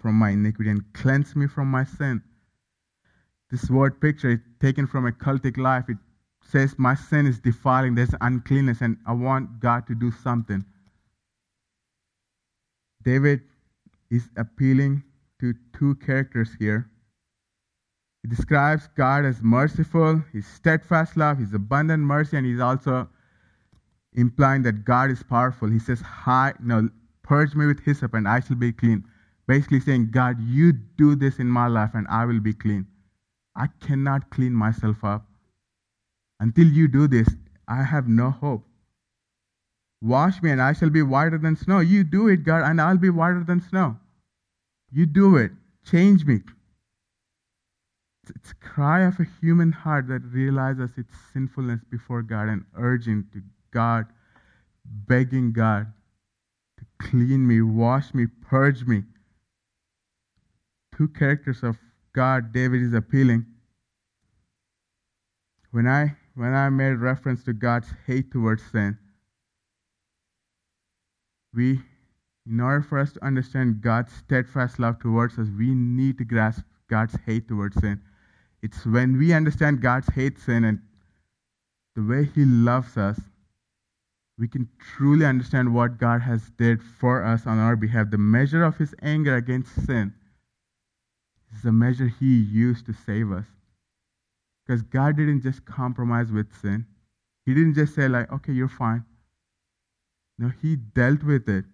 from 0.00 0.14
my 0.16 0.30
iniquity, 0.30 0.70
and 0.70 0.92
cleanse 0.94 1.36
me 1.36 1.46
from 1.46 1.68
my 1.68 1.84
sin. 1.84 2.22
This 3.50 3.70
word 3.70 4.00
picture 4.00 4.30
is 4.30 4.40
taken 4.60 4.86
from 4.86 5.06
a 5.06 5.12
cultic 5.12 5.58
life. 5.58 5.84
It 5.88 5.98
says, 6.46 6.74
My 6.78 6.94
sin 6.94 7.26
is 7.26 7.38
defiling, 7.38 7.94
there's 7.94 8.14
uncleanness, 8.20 8.80
and 8.80 8.96
I 9.06 9.12
want 9.12 9.60
God 9.60 9.86
to 9.86 9.94
do 9.94 10.10
something. 10.10 10.64
David 13.02 13.42
is 14.10 14.28
appealing 14.36 15.02
to 15.40 15.54
two 15.76 15.94
characters 15.96 16.50
here. 16.58 16.90
He 18.22 18.28
describes 18.28 18.88
God 18.96 19.24
as 19.24 19.42
merciful, 19.42 20.22
his 20.32 20.46
steadfast 20.46 21.16
love, 21.16 21.38
his 21.38 21.52
abundant 21.52 22.02
mercy, 22.02 22.36
and 22.36 22.46
he's 22.46 22.60
also 22.60 23.08
implying 24.14 24.62
that 24.62 24.84
God 24.84 25.10
is 25.10 25.22
powerful. 25.22 25.68
He 25.68 25.78
says, 25.78 26.00
Hi, 26.00 26.54
no, 26.62 26.88
Purge 27.24 27.54
me 27.54 27.66
with 27.66 27.80
hyssop 27.80 28.12
and 28.14 28.28
I 28.28 28.40
shall 28.40 28.56
be 28.56 28.70
clean. 28.70 29.04
Basically 29.48 29.80
saying, 29.80 30.10
God, 30.10 30.38
you 30.40 30.72
do 30.72 31.16
this 31.16 31.38
in 31.38 31.48
my 31.48 31.66
life 31.66 31.90
and 31.94 32.06
I 32.08 32.26
will 32.26 32.40
be 32.40 32.52
clean. 32.52 32.86
I 33.56 33.68
cannot 33.80 34.30
clean 34.30 34.52
myself 34.52 35.02
up. 35.02 35.26
Until 36.44 36.66
you 36.66 36.88
do 36.88 37.08
this, 37.08 37.26
I 37.66 37.84
have 37.84 38.06
no 38.06 38.30
hope. 38.30 38.66
Wash 40.02 40.42
me 40.42 40.50
and 40.50 40.60
I 40.60 40.74
shall 40.74 40.90
be 40.90 41.00
whiter 41.00 41.38
than 41.38 41.56
snow. 41.56 41.80
You 41.80 42.04
do 42.04 42.28
it, 42.28 42.44
God, 42.44 42.64
and 42.64 42.82
I'll 42.82 42.98
be 42.98 43.08
whiter 43.08 43.42
than 43.42 43.62
snow. 43.62 43.96
You 44.92 45.06
do 45.06 45.38
it. 45.38 45.52
Change 45.86 46.26
me. 46.26 46.42
It's 48.28 48.50
a 48.50 48.56
cry 48.56 49.04
of 49.04 49.18
a 49.18 49.26
human 49.40 49.72
heart 49.72 50.08
that 50.08 50.20
realizes 50.20 50.90
its 50.98 51.14
sinfulness 51.32 51.80
before 51.90 52.20
God 52.20 52.48
and 52.48 52.66
urging 52.76 53.24
to 53.32 53.40
God, 53.70 54.04
begging 54.84 55.50
God 55.54 55.86
to 56.76 56.84
clean 56.98 57.46
me, 57.46 57.62
wash 57.62 58.12
me, 58.12 58.26
purge 58.26 58.84
me. 58.84 59.04
Two 60.94 61.08
characters 61.08 61.62
of 61.62 61.78
God 62.12 62.52
David 62.52 62.82
is 62.82 62.92
appealing. 62.92 63.46
When 65.70 65.86
I 65.86 66.16
when 66.34 66.54
I 66.54 66.68
made 66.68 66.94
reference 66.94 67.44
to 67.44 67.52
God's 67.52 67.88
hate 68.06 68.30
towards 68.30 68.62
sin, 68.70 68.98
we 71.52 71.80
in 72.46 72.60
order 72.60 72.82
for 72.82 72.98
us 72.98 73.12
to 73.12 73.24
understand 73.24 73.80
God's 73.80 74.12
steadfast 74.12 74.78
love 74.78 74.98
towards 75.00 75.38
us, 75.38 75.48
we 75.56 75.74
need 75.74 76.18
to 76.18 76.24
grasp 76.24 76.62
God's 76.90 77.16
hate 77.24 77.48
towards 77.48 77.80
sin. 77.80 78.02
It's 78.62 78.84
when 78.84 79.16
we 79.16 79.32
understand 79.32 79.80
God's 79.80 80.08
hate 80.14 80.38
sin 80.38 80.64
and 80.64 80.80
the 81.96 82.02
way 82.02 82.24
He 82.34 82.44
loves 82.44 82.98
us 82.98 83.18
we 84.38 84.48
can 84.48 84.68
truly 84.78 85.24
understand 85.24 85.72
what 85.72 85.98
God 85.98 86.20
has 86.22 86.50
did 86.58 86.82
for 86.82 87.24
us 87.24 87.46
on 87.46 87.58
our 87.58 87.76
behalf. 87.76 88.10
The 88.10 88.18
measure 88.18 88.64
of 88.64 88.78
his 88.78 88.94
anger 89.00 89.36
against 89.36 89.86
sin 89.86 90.12
is 91.54 91.62
the 91.62 91.72
measure 91.72 92.08
he 92.08 92.36
used 92.40 92.86
to 92.86 92.92
save 92.92 93.30
us. 93.30 93.46
Because 94.66 94.82
God 94.82 95.16
didn't 95.16 95.42
just 95.42 95.64
compromise 95.64 96.32
with 96.32 96.52
sin. 96.60 96.86
He 97.44 97.54
didn't 97.54 97.74
just 97.74 97.94
say, 97.94 98.08
like, 98.08 98.32
okay, 98.32 98.52
you're 98.52 98.68
fine. 98.68 99.04
No, 100.38 100.50
he 100.62 100.76
dealt 100.76 101.22
with 101.22 101.48
it. 101.48 101.64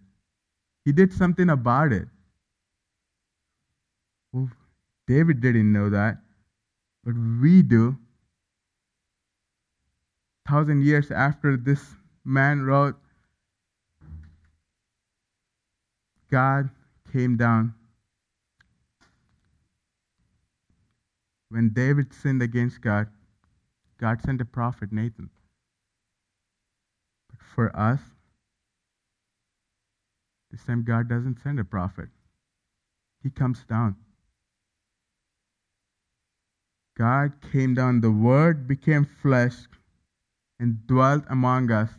He 0.85 0.92
did 0.92 1.12
something 1.12 1.48
about 1.48 1.92
it. 1.92 2.09
Well, 4.33 4.50
David 5.07 5.40
didn't 5.40 5.72
know 5.72 5.90
that, 5.90 6.18
but 7.05 7.14
we 7.40 7.62
do. 7.62 7.96
Thousand 10.48 10.83
years 10.83 11.11
after 11.11 11.57
this 11.57 11.85
man 12.24 12.62
wrote, 12.62 12.96
God 16.31 16.70
came 17.12 17.37
down. 17.37 17.74
When 21.50 21.70
David 21.70 22.14
sinned 22.14 22.42
against 22.42 22.80
God, 22.80 23.08
God 23.98 24.22
sent 24.22 24.40
a 24.40 24.44
prophet, 24.44 24.92
Nathan. 24.92 25.30
But 27.28 27.40
for 27.42 27.76
us, 27.76 28.00
this 30.50 30.64
time 30.64 30.84
God 30.84 31.08
doesn't 31.08 31.42
send 31.42 31.60
a 31.60 31.64
prophet, 31.64 32.08
He 33.22 33.30
comes 33.30 33.64
down. 33.64 33.96
God 36.96 37.32
came 37.52 37.74
down, 37.74 38.00
the 38.00 38.10
Word 38.10 38.66
became 38.66 39.04
flesh 39.04 39.54
and 40.60 40.86
dwelt 40.86 41.24
among 41.28 41.72
us. 41.72 41.90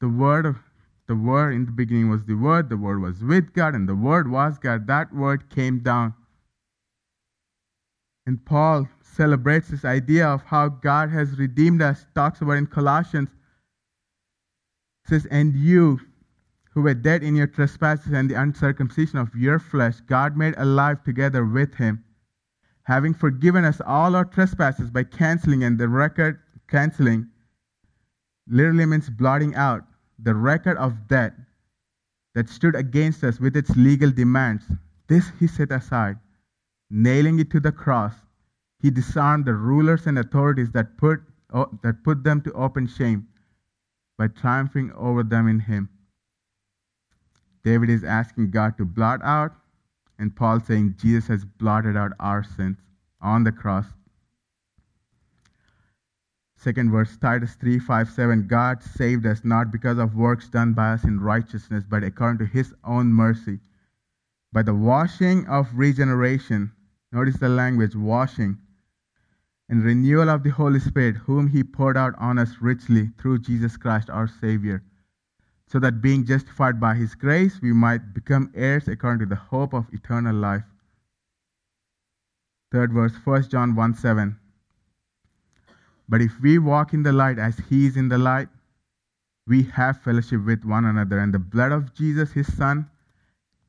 The 0.00 0.08
word 0.08 0.44
of 0.44 0.56
the 1.06 1.14
word 1.16 1.54
in 1.54 1.64
the 1.64 1.72
beginning 1.72 2.10
was 2.10 2.24
the 2.24 2.34
word, 2.34 2.68
the 2.68 2.76
word 2.76 3.00
was 3.00 3.22
with 3.22 3.54
God, 3.54 3.74
and 3.74 3.88
the 3.88 3.94
word 3.94 4.30
was 4.30 4.58
God. 4.58 4.86
That 4.86 5.14
word 5.14 5.48
came 5.48 5.78
down. 5.78 6.14
And 8.28 8.44
Paul 8.44 8.86
celebrates 9.00 9.68
this 9.68 9.86
idea 9.86 10.28
of 10.28 10.42
how 10.42 10.68
God 10.68 11.08
has 11.08 11.38
redeemed 11.38 11.80
us, 11.80 12.04
talks 12.14 12.42
about 12.42 12.58
in 12.58 12.66
Colossians. 12.66 13.30
Says, 15.06 15.24
And 15.30 15.54
you 15.56 15.98
who 16.72 16.82
were 16.82 16.92
dead 16.92 17.22
in 17.22 17.34
your 17.34 17.46
trespasses 17.46 18.12
and 18.12 18.28
the 18.28 18.38
uncircumcision 18.38 19.18
of 19.18 19.34
your 19.34 19.58
flesh, 19.58 20.00
God 20.00 20.36
made 20.36 20.52
alive 20.58 21.02
together 21.04 21.46
with 21.46 21.72
him, 21.76 22.04
having 22.82 23.14
forgiven 23.14 23.64
us 23.64 23.80
all 23.86 24.14
our 24.14 24.26
trespasses 24.26 24.90
by 24.90 25.04
canceling 25.04 25.64
and 25.64 25.78
the 25.78 25.88
record 25.88 26.38
canceling 26.68 27.28
literally 28.46 28.84
means 28.84 29.08
blotting 29.08 29.54
out 29.54 29.84
the 30.18 30.34
record 30.34 30.76
of 30.76 31.08
debt 31.08 31.32
that 32.34 32.50
stood 32.50 32.74
against 32.74 33.24
us 33.24 33.40
with 33.40 33.56
its 33.56 33.74
legal 33.74 34.10
demands. 34.10 34.64
This 35.06 35.30
he 35.40 35.46
set 35.46 35.72
aside, 35.72 36.18
nailing 36.90 37.38
it 37.38 37.50
to 37.50 37.60
the 37.60 37.72
cross. 37.72 38.14
He 38.80 38.90
disarmed 38.90 39.44
the 39.44 39.54
rulers 39.54 40.06
and 40.06 40.18
authorities 40.18 40.70
that 40.72 40.96
put, 40.96 41.20
that 41.82 42.04
put 42.04 42.24
them 42.24 42.40
to 42.42 42.52
open 42.52 42.86
shame 42.86 43.28
by 44.16 44.28
triumphing 44.28 44.92
over 44.92 45.22
them 45.22 45.48
in 45.48 45.60
him. 45.60 45.88
David 47.64 47.90
is 47.90 48.04
asking 48.04 48.50
God 48.50 48.76
to 48.78 48.84
blot 48.84 49.20
out, 49.22 49.52
and 50.18 50.34
Paul 50.34 50.60
saying 50.60 50.96
Jesus 50.98 51.28
has 51.28 51.44
blotted 51.44 51.96
out 51.96 52.12
our 52.18 52.42
sins 52.42 52.78
on 53.20 53.44
the 53.44 53.52
cross. 53.52 53.86
Second 56.56 56.90
verse, 56.90 57.16
Titus 57.16 57.54
3 57.54 57.78
5 57.78 58.10
7. 58.10 58.46
God 58.48 58.82
saved 58.82 59.24
us 59.26 59.44
not 59.44 59.70
because 59.70 59.98
of 59.98 60.16
works 60.16 60.48
done 60.48 60.72
by 60.72 60.92
us 60.92 61.04
in 61.04 61.20
righteousness, 61.20 61.84
but 61.88 62.02
according 62.02 62.38
to 62.38 62.52
his 62.52 62.74
own 62.82 63.12
mercy. 63.12 63.60
By 64.52 64.62
the 64.62 64.74
washing 64.74 65.46
of 65.46 65.68
regeneration, 65.74 66.72
notice 67.12 67.36
the 67.36 67.48
language, 67.48 67.94
washing, 67.94 68.58
and 69.68 69.84
renewal 69.84 70.30
of 70.30 70.42
the 70.42 70.50
Holy 70.50 70.80
Spirit, 70.80 71.16
whom 71.16 71.48
he 71.48 71.62
poured 71.62 71.96
out 71.96 72.14
on 72.18 72.38
us 72.38 72.56
richly 72.60 73.10
through 73.18 73.40
Jesus 73.40 73.76
Christ 73.76 74.08
our 74.08 74.26
Savior, 74.26 74.82
so 75.66 75.78
that 75.78 76.00
being 76.00 76.24
justified 76.24 76.80
by 76.80 76.94
his 76.94 77.14
grace, 77.14 77.60
we 77.60 77.72
might 77.72 78.14
become 78.14 78.50
heirs 78.54 78.88
according 78.88 79.20
to 79.20 79.26
the 79.26 79.40
hope 79.40 79.74
of 79.74 79.92
eternal 79.92 80.34
life. 80.34 80.64
Third 82.72 82.92
verse, 82.92 83.14
1 83.24 83.48
John 83.50 83.74
1 83.74 83.94
7. 83.94 84.38
But 86.08 86.22
if 86.22 86.40
we 86.40 86.58
walk 86.58 86.94
in 86.94 87.02
the 87.02 87.12
light 87.12 87.38
as 87.38 87.58
he 87.68 87.86
is 87.86 87.96
in 87.96 88.08
the 88.08 88.18
light, 88.18 88.48
we 89.46 89.62
have 89.64 90.02
fellowship 90.02 90.44
with 90.44 90.64
one 90.64 90.84
another, 90.84 91.18
and 91.18 91.32
the 91.32 91.38
blood 91.38 91.72
of 91.72 91.94
Jesus, 91.94 92.32
his 92.32 92.54
son, 92.54 92.88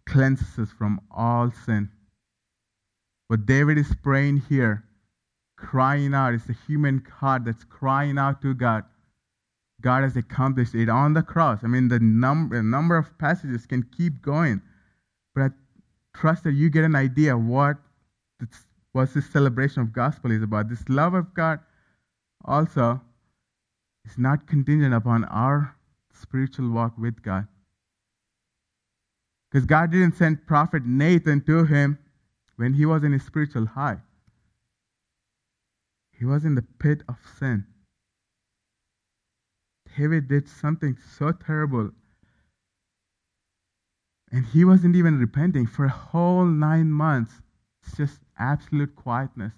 cleanses 0.06 0.58
us 0.60 0.69
from 0.71 1.02
all 1.12 1.52
sin. 1.52 1.89
What 3.29 3.45
David 3.45 3.77
is 3.77 3.93
praying 4.01 4.37
here, 4.49 4.83
crying 5.55 6.15
out, 6.15 6.33
is 6.33 6.49
a 6.49 6.55
human 6.65 7.05
heart 7.19 7.45
that's 7.45 7.63
crying 7.63 8.17
out 8.17 8.41
to 8.41 8.55
God. 8.55 8.85
God 9.81 10.01
has 10.01 10.17
accomplished 10.17 10.73
it 10.73 10.89
on 10.89 11.13
the 11.13 11.21
cross. 11.21 11.59
I 11.63 11.67
mean, 11.67 11.89
the 11.89 11.99
number, 11.99 12.61
number 12.63 12.97
of 12.97 13.15
passages 13.19 13.67
can 13.67 13.83
keep 13.83 14.23
going, 14.23 14.63
but 15.35 15.43
I 15.43 15.49
trust 16.17 16.43
that 16.45 16.53
you 16.53 16.71
get 16.71 16.83
an 16.83 16.95
idea 16.95 17.37
what 17.37 17.77
this, 18.39 18.65
what 18.93 19.13
this 19.13 19.29
celebration 19.29 19.83
of 19.83 19.93
gospel 19.93 20.31
is 20.31 20.41
about. 20.41 20.67
This 20.67 20.89
love 20.89 21.13
of 21.13 21.31
God 21.35 21.59
also 22.45 22.99
is 24.05 24.17
not 24.17 24.47
contingent 24.47 24.95
upon 24.95 25.23
our 25.25 25.75
spiritual 26.19 26.71
walk 26.71 26.97
with 26.97 27.21
God. 27.21 27.47
Because 29.51 29.67
God 29.67 29.91
didn't 29.91 30.17
send 30.17 30.47
prophet 30.47 30.83
Nathan 30.83 31.41
to 31.41 31.65
him 31.65 31.99
when 32.60 32.74
he 32.74 32.86
was 32.86 33.06
in 33.06 33.13
his 33.13 33.24
spiritual 33.24 33.65
high. 33.67 34.00
He 36.12 36.26
was 36.26 36.43
in 36.43 36.56
the 36.56 36.62
pit 36.62 37.04
of 37.08 37.15
sin. 37.39 37.65
David 39.98 40.28
did 40.28 40.50
something 40.50 40.98
so 41.17 41.32
terrible. 41.32 41.91
And 44.30 44.45
he 44.45 44.65
wasn't 44.65 44.98
even 44.98 45.19
repenting 45.19 45.67
for 45.67 45.86
a 45.86 45.89
whole 45.89 46.43
nine 46.43 46.91
months. 46.91 47.32
It's 47.82 47.95
just 47.95 48.19
absolute 48.38 48.93
quietness. 48.93 49.54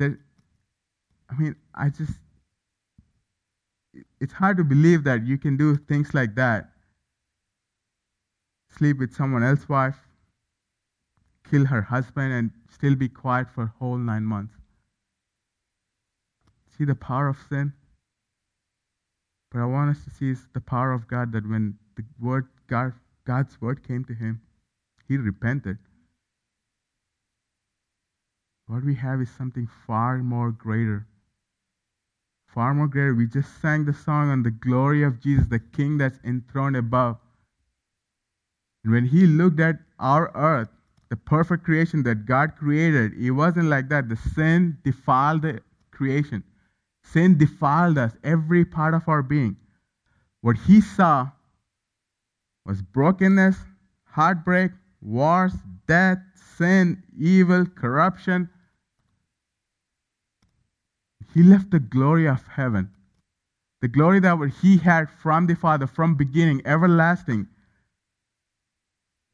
That, 0.00 0.18
I 1.30 1.34
mean, 1.34 1.54
I 1.72 1.90
just, 1.90 2.14
it's 4.20 4.32
hard 4.32 4.56
to 4.56 4.64
believe 4.64 5.04
that 5.04 5.24
you 5.24 5.38
can 5.38 5.56
do 5.56 5.76
things 5.76 6.14
like 6.14 6.34
that. 6.34 6.72
Sleep 8.78 8.98
with 8.98 9.12
someone 9.12 9.42
else's 9.42 9.68
wife, 9.68 9.96
kill 11.50 11.64
her 11.66 11.82
husband, 11.82 12.32
and 12.32 12.52
still 12.70 12.94
be 12.94 13.08
quiet 13.08 13.48
for 13.50 13.66
whole 13.80 13.96
nine 13.96 14.22
months. 14.22 14.54
See 16.76 16.84
the 16.84 16.94
power 16.94 17.26
of 17.26 17.38
sin? 17.48 17.72
But 19.50 19.62
I 19.62 19.64
want 19.64 19.96
us 19.96 20.04
to 20.04 20.10
see 20.10 20.32
the 20.52 20.60
power 20.60 20.92
of 20.92 21.08
God 21.08 21.32
that 21.32 21.48
when 21.48 21.78
the 21.96 22.04
word 22.20 22.46
God, 22.68 22.92
God's 23.24 23.60
word 23.60 23.82
came 23.82 24.04
to 24.04 24.14
him, 24.14 24.42
he 25.08 25.16
repented. 25.16 25.78
What 28.68 28.84
we 28.84 28.94
have 28.94 29.20
is 29.20 29.30
something 29.30 29.68
far 29.88 30.18
more 30.18 30.52
greater. 30.52 31.08
Far 32.46 32.74
more 32.74 32.86
greater. 32.86 33.14
We 33.14 33.26
just 33.26 33.60
sang 33.60 33.86
the 33.86 33.92
song 33.92 34.30
on 34.30 34.44
the 34.44 34.52
glory 34.52 35.02
of 35.02 35.20
Jesus, 35.20 35.48
the 35.48 35.58
King 35.58 35.98
that's 35.98 36.20
enthroned 36.22 36.76
above. 36.76 37.18
And 38.84 38.92
when 38.92 39.06
he 39.06 39.26
looked 39.26 39.60
at 39.60 39.76
our 39.98 40.30
earth, 40.34 40.68
the 41.10 41.16
perfect 41.16 41.64
creation 41.64 42.02
that 42.02 42.26
God 42.26 42.56
created, 42.56 43.12
it 43.14 43.30
wasn't 43.30 43.68
like 43.68 43.88
that. 43.88 44.08
The 44.08 44.16
sin 44.16 44.78
defiled 44.84 45.42
the 45.42 45.60
creation. 45.90 46.44
Sin 47.02 47.38
defiled 47.38 47.96
us, 47.96 48.12
every 48.22 48.64
part 48.64 48.94
of 48.94 49.08
our 49.08 49.22
being. 49.22 49.56
What 50.42 50.56
he 50.56 50.80
saw 50.80 51.30
was 52.66 52.82
brokenness, 52.82 53.56
heartbreak, 54.04 54.72
wars, 55.00 55.54
death, 55.86 56.18
sin, 56.56 57.02
evil, 57.18 57.64
corruption, 57.64 58.50
he 61.34 61.42
left 61.42 61.70
the 61.70 61.80
glory 61.80 62.26
of 62.26 62.46
heaven, 62.48 62.90
the 63.80 63.88
glory 63.88 64.20
that 64.20 64.52
he 64.60 64.78
had 64.78 65.10
from 65.10 65.46
the 65.46 65.54
Father, 65.54 65.86
from 65.86 66.14
beginning, 66.14 66.62
everlasting. 66.64 67.48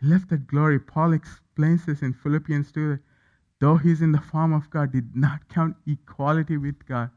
Left 0.05 0.29
that 0.29 0.47
glory. 0.47 0.79
Paul 0.79 1.15
explains 1.15 1.87
this 1.87 2.03
in 2.03 2.13
Philippians 2.13 2.71
2. 2.73 2.99
Though 3.61 3.77
he's 3.77 4.03
in 4.03 4.13
the 4.13 4.21
form 4.21 4.53
of 4.53 4.69
God, 4.69 4.93
did 4.93 5.17
not 5.17 5.49
count 5.49 5.77
equality 5.87 6.59
with 6.59 6.85
God. 6.87 7.11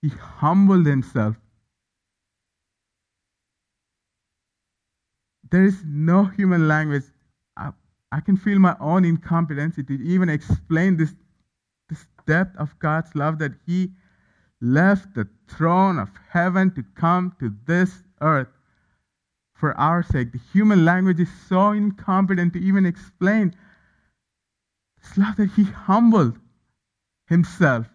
He 0.00 0.08
humbled 0.08 0.86
himself. 0.86 1.36
There 5.50 5.64
is 5.64 5.82
no 5.84 6.24
human 6.24 6.66
language. 6.68 7.04
I, 7.56 7.72
I 8.10 8.20
can 8.20 8.36
feel 8.38 8.58
my 8.58 8.76
own 8.80 9.04
incompetency 9.04 9.82
to 9.82 9.92
even 10.02 10.28
explain 10.28 10.96
this 10.96 11.14
this 11.88 12.06
depth 12.24 12.56
of 12.56 12.78
God's 12.78 13.14
love 13.16 13.40
that 13.40 13.52
He 13.66 13.90
left 14.60 15.14
the 15.14 15.28
throne 15.48 15.98
of 15.98 16.08
heaven 16.30 16.70
to 16.76 16.84
come 16.94 17.34
to 17.40 17.52
this 17.66 18.04
earth 18.20 18.48
for 19.60 19.78
our 19.78 20.02
sake. 20.02 20.32
The 20.32 20.40
human 20.52 20.84
language 20.84 21.20
is 21.20 21.28
so 21.48 21.70
incompetent 21.70 22.54
to 22.54 22.58
even 22.58 22.86
explain 22.86 23.54
this 25.00 25.18
love 25.18 25.36
that 25.36 25.50
He 25.50 25.64
humbled 25.64 26.38
Himself. 27.28 27.86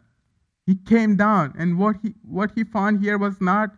He 0.65 0.75
came 0.75 1.15
down, 1.15 1.53
and 1.57 1.77
what 1.77 1.97
he, 2.01 2.15
what 2.23 2.51
he 2.55 2.63
found 2.63 3.01
here 3.01 3.19
was 3.19 3.39
not 3.39 3.75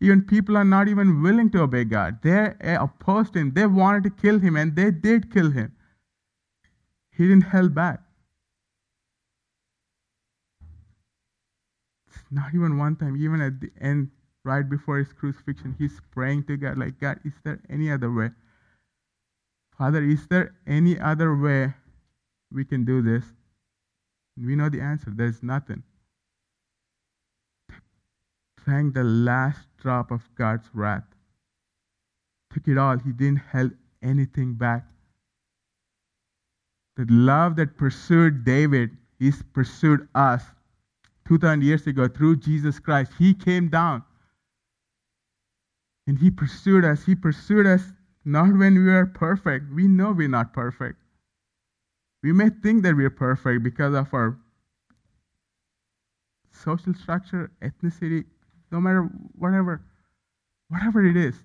even 0.00 0.22
people 0.22 0.56
are 0.56 0.64
not 0.64 0.86
even 0.86 1.22
willing 1.22 1.50
to 1.50 1.62
obey 1.62 1.84
God. 1.84 2.22
They 2.22 2.54
eh, 2.60 2.76
opposed 2.78 3.34
him. 3.34 3.52
They 3.54 3.66
wanted 3.66 4.04
to 4.04 4.10
kill 4.10 4.38
him, 4.38 4.56
and 4.56 4.76
they 4.76 4.90
did 4.90 5.32
kill 5.32 5.50
him. 5.50 5.72
He 7.16 7.24
didn't 7.26 7.44
hold 7.44 7.74
back. 7.74 8.00
Not 12.30 12.54
even 12.54 12.76
one 12.76 12.96
time, 12.96 13.16
even 13.16 13.40
at 13.40 13.58
the 13.60 13.70
end, 13.80 14.10
right 14.44 14.68
before 14.68 14.98
his 14.98 15.12
crucifixion, 15.12 15.74
he's 15.78 16.00
praying 16.10 16.44
to 16.44 16.56
God, 16.56 16.78
like, 16.78 16.98
God, 17.00 17.20
is 17.24 17.34
there 17.44 17.60
any 17.68 17.90
other 17.90 18.12
way? 18.12 18.30
Father, 19.76 20.02
is 20.02 20.26
there 20.26 20.54
any 20.66 20.98
other 20.98 21.36
way 21.36 21.74
we 22.52 22.64
can 22.64 22.84
do 22.84 23.02
this? 23.02 23.24
We 24.36 24.56
know 24.56 24.68
the 24.68 24.80
answer. 24.80 25.12
There's 25.14 25.42
nothing. 25.42 25.82
Drank 28.64 28.94
the 28.94 29.04
last 29.04 29.60
drop 29.78 30.10
of 30.10 30.22
God's 30.34 30.68
wrath. 30.74 31.04
Took 32.52 32.68
it 32.68 32.78
all. 32.78 32.98
He 32.98 33.12
didn't 33.12 33.42
hold 33.52 33.72
anything 34.02 34.54
back. 34.54 34.84
The 36.96 37.06
love 37.08 37.56
that 37.56 37.76
pursued 37.76 38.44
David 38.44 38.90
is 39.20 39.42
pursued 39.52 40.08
us 40.14 40.42
2,000 41.26 41.62
years 41.62 41.86
ago 41.86 42.08
through 42.08 42.36
Jesus 42.36 42.80
Christ. 42.80 43.12
He 43.18 43.34
came 43.34 43.68
down 43.68 44.02
and 46.08 46.18
He 46.18 46.30
pursued 46.30 46.84
us. 46.84 47.04
He 47.04 47.14
pursued 47.14 47.66
us 47.66 47.82
not 48.24 48.56
when 48.56 48.82
we 48.82 48.90
are 48.90 49.06
perfect. 49.06 49.66
We 49.72 49.86
know 49.86 50.10
we're 50.10 50.26
not 50.26 50.52
perfect. 50.52 50.96
We 52.22 52.32
may 52.32 52.48
think 52.48 52.82
that 52.82 52.96
we're 52.96 53.10
perfect 53.10 53.62
because 53.62 53.94
of 53.94 54.12
our 54.12 54.38
social 56.50 56.94
structure, 56.94 57.52
ethnicity, 57.62 58.24
no 58.72 58.80
matter 58.80 59.02
whatever, 59.38 59.82
whatever 60.68 61.04
it 61.04 61.16
is. 61.16 61.36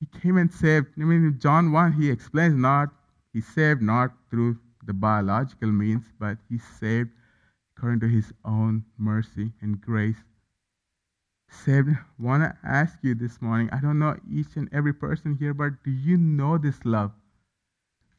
He 0.00 0.06
came 0.20 0.36
and 0.36 0.52
saved. 0.52 0.88
I 1.00 1.04
mean, 1.04 1.38
John 1.40 1.72
1, 1.72 1.92
he 1.92 2.10
explains 2.10 2.56
not, 2.56 2.88
he 3.32 3.40
saved 3.40 3.82
not 3.82 4.10
through 4.30 4.58
the 4.84 4.92
biological 4.92 5.70
means, 5.70 6.04
but 6.18 6.38
he 6.48 6.58
saved 6.58 7.10
according 7.76 8.00
to 8.00 8.08
his 8.08 8.32
own 8.44 8.84
mercy 8.98 9.52
and 9.62 9.80
grace. 9.80 10.16
Saved, 11.50 11.90
want 12.18 12.44
to 12.44 12.56
ask 12.64 12.96
you 13.02 13.14
this 13.14 13.42
morning, 13.42 13.68
I 13.72 13.80
don't 13.80 13.98
know 13.98 14.16
each 14.32 14.54
and 14.54 14.68
every 14.72 14.94
person 14.94 15.36
here, 15.38 15.52
but 15.52 15.82
do 15.84 15.90
you 15.90 16.16
know 16.16 16.56
this 16.56 16.76
love? 16.84 17.10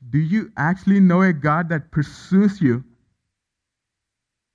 Do 0.09 0.17
you 0.17 0.51
actually 0.57 0.99
know 0.99 1.21
a 1.21 1.31
God 1.31 1.69
that 1.69 1.91
pursues 1.91 2.61
you? 2.61 2.83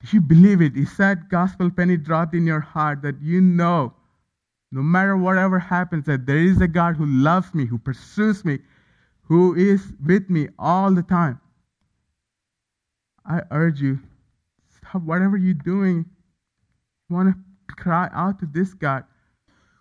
Do 0.02 0.08
you 0.10 0.20
believe 0.20 0.60
it? 0.60 0.76
Is 0.76 0.94
that 0.98 1.30
gospel 1.30 1.70
penny 1.70 1.96
dropped 1.96 2.34
in 2.34 2.46
your 2.46 2.60
heart 2.60 3.00
that 3.02 3.20
you 3.22 3.40
know, 3.40 3.94
no 4.70 4.82
matter 4.82 5.16
whatever 5.16 5.58
happens, 5.58 6.04
that 6.06 6.26
there 6.26 6.36
is 6.36 6.60
a 6.60 6.68
God 6.68 6.96
who 6.96 7.06
loves 7.06 7.54
me, 7.54 7.64
who 7.64 7.78
pursues 7.78 8.44
me, 8.44 8.58
who 9.22 9.54
is 9.54 9.94
with 10.04 10.28
me 10.28 10.48
all 10.58 10.92
the 10.92 11.02
time? 11.02 11.40
I 13.24 13.40
urge 13.50 13.80
you, 13.80 14.00
stop 14.68 15.02
whatever 15.02 15.36
you're 15.36 15.54
doing. 15.54 16.04
Want 17.08 17.34
to 17.34 17.45
cry 17.74 18.08
out 18.12 18.38
to 18.40 18.46
this 18.46 18.74
God. 18.74 19.04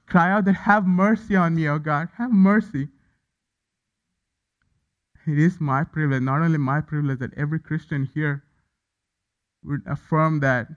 Cry 0.07 0.31
out 0.31 0.45
that 0.45 0.53
have 0.53 0.85
mercy 0.85 1.35
on 1.35 1.55
me, 1.55 1.67
oh 1.67 1.79
God. 1.79 2.09
Have 2.17 2.31
mercy. 2.31 2.89
It 5.27 5.39
is 5.39 5.59
my 5.59 5.83
privilege, 5.83 6.21
not 6.21 6.41
only 6.41 6.59
my 6.59 6.81
privilege, 6.81 7.19
that 7.19 7.33
every 7.35 7.59
Christian 7.59 8.09
here 8.13 8.43
would 9.63 9.81
affirm 9.87 10.39
that 10.41 10.67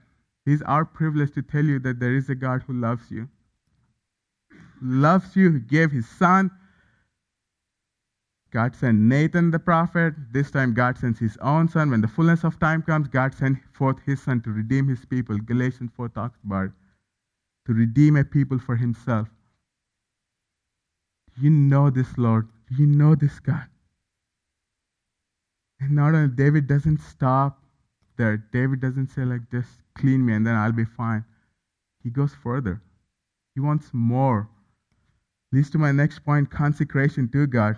it 0.45 0.53
is 0.53 0.61
our 0.63 0.83
privilege 0.83 1.33
to 1.35 1.43
tell 1.43 1.63
you 1.63 1.77
that 1.79 1.99
there 1.99 2.15
is 2.15 2.29
a 2.29 2.35
God 2.35 2.63
who 2.65 2.73
loves 2.73 3.11
you. 3.11 3.29
Loves 4.81 5.35
you, 5.35 5.51
who 5.51 5.59
gave 5.59 5.91
his 5.91 6.07
son. 6.09 6.49
God 8.51 8.75
sent 8.75 8.97
Nathan 8.97 9.51
the 9.51 9.59
prophet. 9.59 10.15
This 10.31 10.49
time, 10.49 10.73
God 10.73 10.97
sends 10.97 11.19
his 11.19 11.37
own 11.37 11.67
son. 11.67 11.91
When 11.91 12.01
the 12.01 12.07
fullness 12.07 12.43
of 12.43 12.59
time 12.59 12.81
comes, 12.81 13.07
God 13.07 13.35
sent 13.35 13.59
forth 13.73 13.97
his 14.03 14.23
son 14.23 14.41
to 14.41 14.49
redeem 14.49 14.87
his 14.87 15.05
people. 15.05 15.37
Galatians 15.37 15.91
4 15.95 16.09
talks 16.09 16.39
about 16.43 16.65
it. 16.65 16.71
To 17.69 17.75
redeem 17.75 18.15
a 18.15 18.23
people 18.23 18.57
for 18.57 18.77
himself. 18.77 19.27
You 21.39 21.51
know 21.51 21.91
this, 21.91 22.17
Lord. 22.17 22.47
You 22.75 22.87
know 22.87 23.13
this, 23.13 23.39
God. 23.39 23.67
And 25.79 25.91
not 25.91 26.15
only 26.15 26.29
David 26.29 26.65
doesn't 26.65 26.99
stop 26.99 27.61
there. 28.17 28.37
David 28.37 28.81
doesn't 28.81 29.11
say, 29.11 29.21
like, 29.21 29.51
just 29.51 29.69
clean 29.93 30.25
me 30.25 30.33
and 30.33 30.47
then 30.47 30.55
I'll 30.55 30.71
be 30.71 30.83
fine. 30.83 31.23
He 32.03 32.09
goes 32.09 32.33
further. 32.33 32.81
He 33.53 33.61
wants 33.61 33.91
more. 33.93 34.49
Leads 35.51 35.69
to 35.69 35.77
my 35.77 35.91
next 35.91 36.25
point 36.25 36.49
consecration 36.49 37.29
to 37.33 37.45
God. 37.45 37.77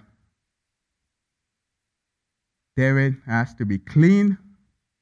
David 2.78 3.18
has 3.26 3.54
to 3.56 3.66
be 3.66 3.78
clean. 3.78 4.38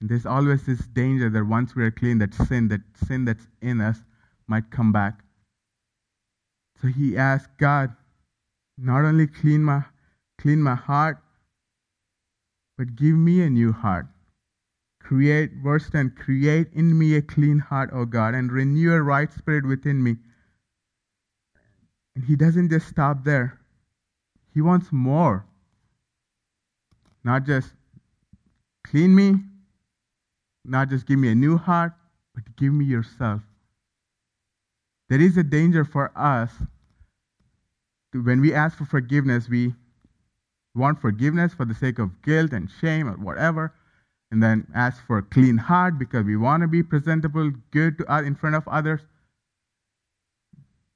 There's 0.01 0.25
always 0.25 0.65
this 0.65 0.87
danger 0.87 1.29
that 1.29 1.45
once 1.45 1.75
we 1.75 1.83
are 1.83 1.91
clean, 1.91 2.17
that 2.17 2.33
sin, 2.33 2.69
that 2.69 2.81
sin 3.05 3.25
that's 3.25 3.45
in 3.61 3.81
us 3.81 3.99
might 4.49 4.71
come 4.71 4.91
back. 4.91 5.23
So 6.81 6.87
he 6.87 7.17
asked 7.17 7.57
God, 7.57 7.95
not 8.77 9.05
only 9.05 9.27
clean 9.27 9.63
my 9.63 9.83
clean 10.39 10.61
my 10.61 10.75
heart, 10.75 11.17
but 12.77 12.95
give 12.95 13.15
me 13.15 13.41
a 13.41 13.49
new 13.49 13.73
heart. 13.73 14.07
Create, 15.01 15.51
verse 15.61 15.89
10, 15.89 16.11
create 16.11 16.67
in 16.71 16.97
me 16.97 17.15
a 17.15 17.21
clean 17.21 17.59
heart, 17.59 17.89
O 17.91 18.05
God, 18.05 18.33
and 18.33 18.51
renew 18.51 18.93
a 18.93 19.01
right 19.01 19.31
spirit 19.33 19.65
within 19.65 20.01
me. 20.01 20.15
And 22.15 22.23
he 22.23 22.35
doesn't 22.35 22.69
just 22.69 22.87
stop 22.87 23.23
there, 23.23 23.59
he 24.53 24.61
wants 24.61 24.91
more. 24.91 25.45
Not 27.23 27.45
just 27.45 27.73
clean 28.85 29.13
me, 29.13 29.35
not 30.63 30.89
just 30.89 31.05
give 31.05 31.19
me 31.19 31.29
a 31.29 31.35
new 31.35 31.57
heart, 31.57 31.93
but 32.33 32.55
give 32.55 32.71
me 32.71 32.85
yourself. 32.85 33.41
There 35.09 35.19
is 35.19 35.37
a 35.37 35.43
danger 35.43 35.83
for 35.83 36.11
us 36.15 36.51
to, 38.13 38.23
when 38.23 38.41
we 38.41 38.53
ask 38.53 38.77
for 38.77 38.85
forgiveness, 38.85 39.49
we 39.49 39.73
want 40.75 41.01
forgiveness 41.01 41.53
for 41.53 41.65
the 41.65 41.73
sake 41.73 41.97
of 41.99 42.21
guilt 42.21 42.53
and 42.53 42.69
shame 42.79 43.07
or 43.07 43.13
whatever, 43.13 43.73
and 44.31 44.41
then 44.41 44.67
ask 44.75 45.05
for 45.05 45.17
a 45.17 45.23
clean 45.23 45.57
heart 45.57 45.97
because 45.97 46.23
we 46.25 46.37
want 46.37 46.61
to 46.61 46.67
be 46.67 46.83
presentable, 46.83 47.51
good 47.71 47.97
to, 47.97 48.13
uh, 48.13 48.21
in 48.21 48.35
front 48.35 48.55
of 48.55 48.67
others. 48.67 49.01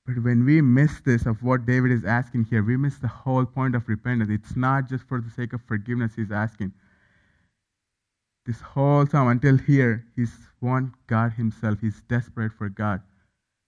But 0.06 0.22
when 0.22 0.46
we 0.46 0.62
miss 0.62 1.00
this 1.02 1.26
of 1.26 1.42
what 1.42 1.66
David 1.66 1.92
is 1.92 2.06
asking 2.06 2.46
here, 2.46 2.62
we 2.62 2.78
miss 2.78 2.98
the 2.98 3.08
whole 3.08 3.46
point 3.46 3.74
of 3.74 3.88
repentance. 3.88 4.30
It's 4.30 4.56
not 4.56 4.90
just 4.90 5.06
for 5.06 5.20
the 5.22 5.32
sake 5.32 5.54
of 5.54 5.62
forgiveness 5.64 6.14
he's 6.16 6.32
asking. 6.32 6.74
This 8.46 8.60
whole 8.60 9.08
time 9.08 9.30
until 9.30 9.58
here, 9.58 10.06
he's 10.16 10.38
want 10.62 10.94
God 11.08 11.34
himself. 11.34 11.80
He's 11.82 12.02
desperate 12.10 12.52
for 12.52 12.70
God. 12.70 13.02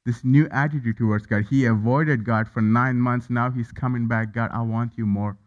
This 0.05 0.23
new 0.23 0.47
attitude 0.51 0.97
towards 0.97 1.25
God. 1.25 1.45
He 1.49 1.65
avoided 1.65 2.25
God 2.25 2.47
for 2.47 2.61
nine 2.61 2.97
months. 2.97 3.29
Now 3.29 3.49
he's 3.49 3.71
coming 3.71 4.07
back. 4.07 4.33
God, 4.33 4.51
I 4.53 4.61
want 4.61 4.93
you 4.97 5.05
more. 5.05 5.37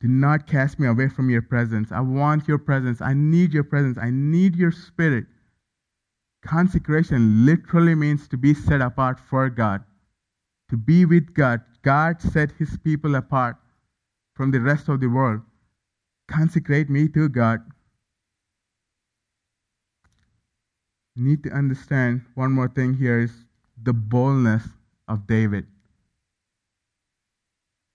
Do 0.00 0.06
not 0.06 0.46
cast 0.46 0.78
me 0.78 0.86
away 0.86 1.08
from 1.08 1.28
your 1.28 1.42
presence. 1.42 1.90
I 1.90 2.00
want 2.00 2.46
your 2.46 2.58
presence. 2.58 3.00
I 3.00 3.14
need 3.14 3.52
your 3.52 3.64
presence. 3.64 3.98
I 3.98 4.10
need 4.10 4.54
your 4.54 4.70
spirit. 4.70 5.26
Consecration 6.42 7.44
literally 7.44 7.96
means 7.96 8.28
to 8.28 8.36
be 8.36 8.54
set 8.54 8.80
apart 8.80 9.18
for 9.18 9.50
God, 9.50 9.82
to 10.70 10.76
be 10.76 11.04
with 11.04 11.34
God. 11.34 11.62
God 11.82 12.22
set 12.22 12.52
his 12.52 12.78
people 12.78 13.16
apart 13.16 13.56
from 14.36 14.52
the 14.52 14.60
rest 14.60 14.88
of 14.88 15.00
the 15.00 15.08
world. 15.08 15.40
Consecrate 16.28 16.88
me 16.88 17.08
to 17.08 17.28
God. 17.28 17.60
Need 21.20 21.42
to 21.42 21.50
understand 21.50 22.22
one 22.36 22.52
more 22.52 22.68
thing 22.68 22.94
here 22.94 23.18
is 23.18 23.32
the 23.82 23.92
boldness 23.92 24.62
of 25.08 25.26
David. 25.26 25.66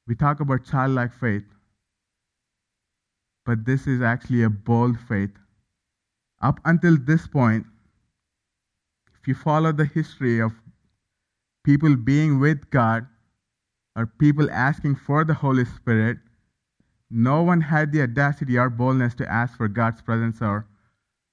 We 0.06 0.16
talk 0.16 0.42
about 0.42 0.66
childlike 0.66 1.14
faith, 1.14 1.46
but 3.46 3.64
this 3.64 3.88
is 3.88 4.02
actually 4.02 4.44
a 4.44 4.50
bold 4.50 5.00
faith. 5.08 5.30
Up 6.42 6.60
until 6.66 6.98
this 6.98 7.26
point, 7.26 7.66
if 9.18 9.26
you 9.26 9.36
follow 9.36 9.72
the 9.72 9.86
history 9.86 10.40
of 10.40 10.52
people 11.64 11.96
being 11.96 12.42
with 12.42 12.70
God 12.72 13.08
or 13.96 14.06
people 14.06 14.52
asking 14.52 14.96
for 14.98 15.24
the 15.24 15.34
Holy 15.34 15.64
Spirit, 15.64 16.18
no 17.10 17.42
one 17.42 17.62
had 17.62 17.94
the 17.94 18.02
audacity 18.02 18.58
or 18.58 18.70
boldness 18.70 19.16
to 19.16 19.32
ask 19.32 19.56
for 19.56 19.70
God's 19.70 20.02
presence 20.02 20.42
or, 20.42 20.68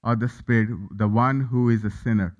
or 0.02 0.16
the 0.16 0.28
Spirit, 0.28 0.70
the 0.96 1.08
one 1.08 1.40
who 1.40 1.68
is 1.68 1.84
a 1.84 1.90
sinner. 1.90 2.36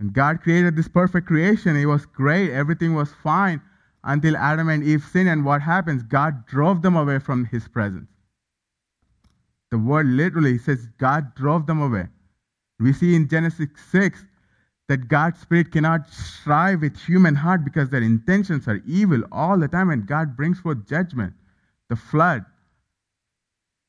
And 0.00 0.12
God 0.12 0.40
created 0.40 0.76
this 0.76 0.88
perfect 0.88 1.26
creation. 1.26 1.76
It 1.76 1.86
was 1.86 2.06
great. 2.06 2.50
Everything 2.50 2.94
was 2.94 3.12
fine 3.22 3.60
until 4.02 4.36
Adam 4.36 4.68
and 4.70 4.82
Eve 4.82 5.04
sinned. 5.12 5.28
And 5.28 5.44
what 5.44 5.60
happens? 5.60 6.02
God 6.02 6.46
drove 6.46 6.80
them 6.80 6.96
away 6.96 7.18
from 7.18 7.44
his 7.44 7.68
presence. 7.68 8.08
The 9.70 9.78
word 9.78 10.06
literally 10.06 10.58
says 10.58 10.88
God 10.98 11.34
drove 11.34 11.66
them 11.66 11.82
away. 11.82 12.08
We 12.78 12.94
see 12.94 13.14
in 13.14 13.28
Genesis 13.28 13.68
6 13.90 14.24
that 14.88 15.06
God's 15.06 15.38
Spirit 15.38 15.70
cannot 15.70 16.10
strive 16.10 16.80
with 16.80 16.98
human 16.98 17.36
heart 17.36 17.64
because 17.64 17.90
their 17.90 18.02
intentions 18.02 18.66
are 18.66 18.82
evil 18.86 19.22
all 19.30 19.58
the 19.58 19.68
time, 19.68 19.90
and 19.90 20.06
God 20.06 20.36
brings 20.36 20.58
forth 20.58 20.88
judgment, 20.88 21.34
the 21.88 21.94
flood. 21.94 22.44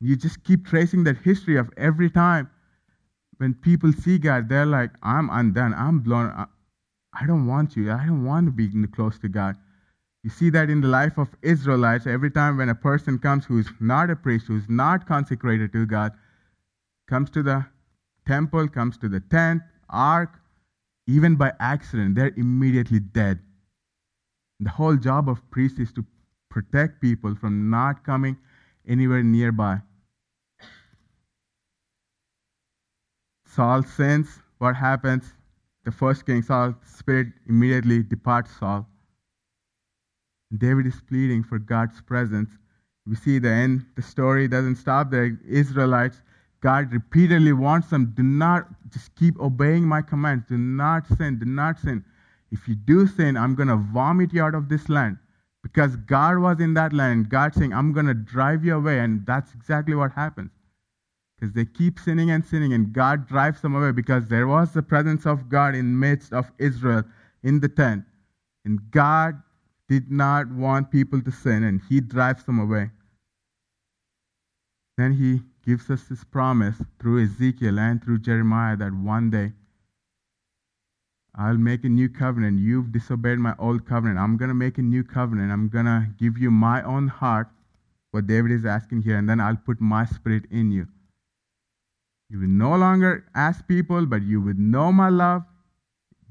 You 0.01 0.15
just 0.15 0.43
keep 0.43 0.65
tracing 0.65 1.03
that 1.05 1.17
history 1.17 1.57
of 1.57 1.69
every 1.77 2.09
time 2.09 2.49
when 3.37 3.53
people 3.53 3.93
see 3.93 4.17
God, 4.17 4.49
they're 4.49 4.65
like, 4.65 4.91
I'm 5.01 5.29
undone, 5.29 5.73
I'm 5.73 5.99
blown. 5.99 6.31
I 7.13 7.25
don't 7.25 7.45
want 7.47 7.75
you. 7.75 7.91
I 7.91 8.05
don't 8.05 8.25
want 8.25 8.47
to 8.47 8.51
be 8.51 8.69
close 8.87 9.19
to 9.19 9.29
God. 9.29 9.55
You 10.23 10.29
see 10.29 10.49
that 10.51 10.69
in 10.69 10.81
the 10.81 10.87
life 10.87 11.17
of 11.17 11.29
Israelites. 11.41 12.05
Every 12.07 12.29
time 12.29 12.57
when 12.57 12.69
a 12.69 12.75
person 12.75 13.17
comes 13.17 13.45
who's 13.45 13.69
not 13.79 14.09
a 14.09 14.15
priest, 14.15 14.45
who's 14.47 14.69
not 14.69 15.07
consecrated 15.07 15.73
to 15.73 15.85
God, 15.85 16.11
comes 17.07 17.29
to 17.31 17.43
the 17.43 17.65
temple, 18.27 18.67
comes 18.67 18.97
to 18.99 19.09
the 19.09 19.19
tent, 19.19 19.61
ark, 19.89 20.39
even 21.07 21.35
by 21.35 21.51
accident, 21.59 22.15
they're 22.15 22.33
immediately 22.37 22.99
dead. 22.99 23.39
The 24.59 24.69
whole 24.69 24.95
job 24.95 25.27
of 25.27 25.49
priest 25.49 25.79
is 25.79 25.91
to 25.93 26.05
protect 26.49 27.01
people 27.01 27.35
from 27.35 27.69
not 27.69 28.03
coming 28.03 28.37
anywhere 28.87 29.23
nearby. 29.23 29.81
Saul 33.55 33.83
sins. 33.83 34.39
What 34.57 34.75
happens? 34.75 35.33
The 35.83 35.91
first 35.91 36.25
king, 36.25 36.41
Saul's 36.41 36.75
spirit 36.85 37.27
immediately 37.47 38.03
departs 38.03 38.51
Saul. 38.59 38.87
David 40.55 40.85
is 40.85 41.01
pleading 41.07 41.43
for 41.43 41.59
God's 41.59 42.01
presence. 42.01 42.49
We 43.07 43.15
see 43.15 43.39
the 43.39 43.49
end, 43.49 43.85
the 43.95 44.01
story 44.01 44.47
doesn't 44.47 44.75
stop 44.75 45.09
there. 45.09 45.39
Israelites 45.47 46.21
God 46.61 46.93
repeatedly 46.93 47.53
warns 47.53 47.89
them 47.89 48.13
do 48.15 48.21
not 48.21 48.67
just 48.91 49.15
keep 49.15 49.39
obeying 49.39 49.83
my 49.83 50.01
commands. 50.01 50.45
Do 50.47 50.57
not 50.57 51.07
sin. 51.17 51.39
Do 51.39 51.45
not 51.45 51.79
sin. 51.79 52.05
If 52.51 52.67
you 52.67 52.75
do 52.75 53.07
sin, 53.07 53.35
I'm 53.35 53.55
going 53.55 53.69
to 53.69 53.77
vomit 53.77 54.31
you 54.31 54.43
out 54.43 54.53
of 54.53 54.69
this 54.69 54.87
land. 54.87 55.17
Because 55.63 55.95
God 55.95 56.37
was 56.37 56.59
in 56.59 56.75
that 56.75 56.93
land. 56.93 57.29
God 57.29 57.55
saying, 57.55 57.73
I'm 57.73 57.93
going 57.93 58.05
to 58.05 58.13
drive 58.13 58.63
you 58.63 58.75
away. 58.75 58.99
And 58.99 59.25
that's 59.25 59.53
exactly 59.55 59.95
what 59.95 60.11
happens. 60.11 60.51
Because 61.41 61.55
they 61.55 61.65
keep 61.65 61.97
sinning 61.97 62.29
and 62.29 62.45
sinning, 62.45 62.71
and 62.71 62.93
God 62.93 63.27
drives 63.27 63.61
them 63.61 63.75
away 63.75 63.91
because 63.91 64.27
there 64.27 64.45
was 64.45 64.73
the 64.73 64.83
presence 64.83 65.25
of 65.25 65.49
God 65.49 65.73
in 65.73 65.99
midst 65.99 66.31
of 66.31 66.51
Israel 66.59 67.03
in 67.41 67.59
the 67.59 67.67
tent. 67.67 68.05
And 68.63 68.91
God 68.91 69.41
did 69.89 70.11
not 70.11 70.51
want 70.51 70.91
people 70.91 71.19
to 71.19 71.31
sin, 71.31 71.63
and 71.63 71.81
He 71.89 71.99
drives 71.99 72.43
them 72.43 72.59
away. 72.59 72.91
Then 74.97 75.13
He 75.13 75.41
gives 75.65 75.89
us 75.89 76.03
this 76.03 76.23
promise 76.23 76.75
through 76.99 77.23
Ezekiel 77.23 77.79
and 77.79 78.03
through 78.03 78.19
Jeremiah 78.19 78.77
that 78.77 78.93
one 78.93 79.31
day 79.31 79.53
I'll 81.33 81.57
make 81.57 81.83
a 81.85 81.89
new 81.89 82.09
covenant. 82.09 82.59
You've 82.59 82.91
disobeyed 82.91 83.39
my 83.39 83.55
old 83.57 83.87
covenant. 83.87 84.19
I'm 84.19 84.37
going 84.37 84.49
to 84.49 84.55
make 84.55 84.77
a 84.77 84.81
new 84.83 85.03
covenant. 85.03 85.51
I'm 85.51 85.69
going 85.69 85.85
to 85.85 86.07
give 86.19 86.37
you 86.37 86.51
my 86.51 86.83
own 86.83 87.07
heart. 87.07 87.47
what 88.11 88.27
David 88.27 88.51
is 88.51 88.65
asking 88.65 89.01
here, 89.03 89.17
and 89.17 89.27
then 89.27 89.39
I'll 89.39 89.55
put 89.55 89.79
my 89.79 90.05
spirit 90.05 90.43
in 90.51 90.71
you. 90.71 90.87
You 92.31 92.39
will 92.39 92.47
no 92.47 92.77
longer 92.77 93.25
ask 93.35 93.67
people, 93.67 94.05
but 94.05 94.21
you 94.21 94.39
would 94.39 94.57
know 94.57 94.93
my 94.93 95.09
love 95.09 95.43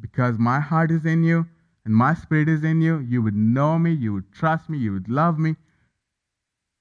because 0.01 0.39
my 0.39 0.59
heart 0.59 0.91
is 0.91 1.05
in 1.05 1.23
you 1.23 1.47
and 1.85 1.95
my 1.95 2.15
spirit 2.15 2.49
is 2.49 2.65
in 2.65 2.81
you. 2.81 3.01
You 3.01 3.21
would 3.21 3.35
know 3.35 3.79
me, 3.79 3.93
you 3.93 4.15
would 4.15 4.33
trust 4.33 4.71
me, 4.71 4.79
you 4.79 4.95
would 4.95 5.11
love 5.11 5.39
me. 5.39 5.57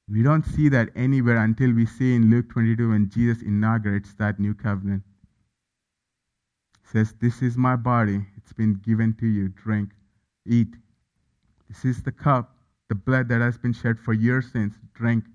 We 0.07 0.23
don't 0.23 0.45
see 0.45 0.69
that 0.69 0.91
anywhere 0.95 1.35
until 1.35 1.73
we 1.73 1.85
see 1.85 2.15
in 2.15 2.29
Luke 2.29 2.49
22 2.49 2.91
when 2.91 3.09
Jesus 3.09 3.43
inaugurates 3.43 4.13
that 4.13 4.39
new 4.39 4.53
covenant. 4.53 5.03
Says, 6.83 7.13
This 7.19 7.41
is 7.41 7.57
my 7.57 7.75
body. 7.75 8.25
It's 8.37 8.53
been 8.53 8.75
given 8.75 9.15
to 9.15 9.27
you. 9.27 9.49
Drink, 9.49 9.89
eat. 10.45 10.77
This 11.67 11.83
is 11.83 12.03
the 12.03 12.13
cup, 12.13 12.55
the 12.87 12.95
blood 12.95 13.27
that 13.27 13.41
has 13.41 13.57
been 13.57 13.73
shed 13.73 13.99
for 13.99 14.13
your 14.13 14.41
sins. 14.41 14.75
Drink. 14.93 15.25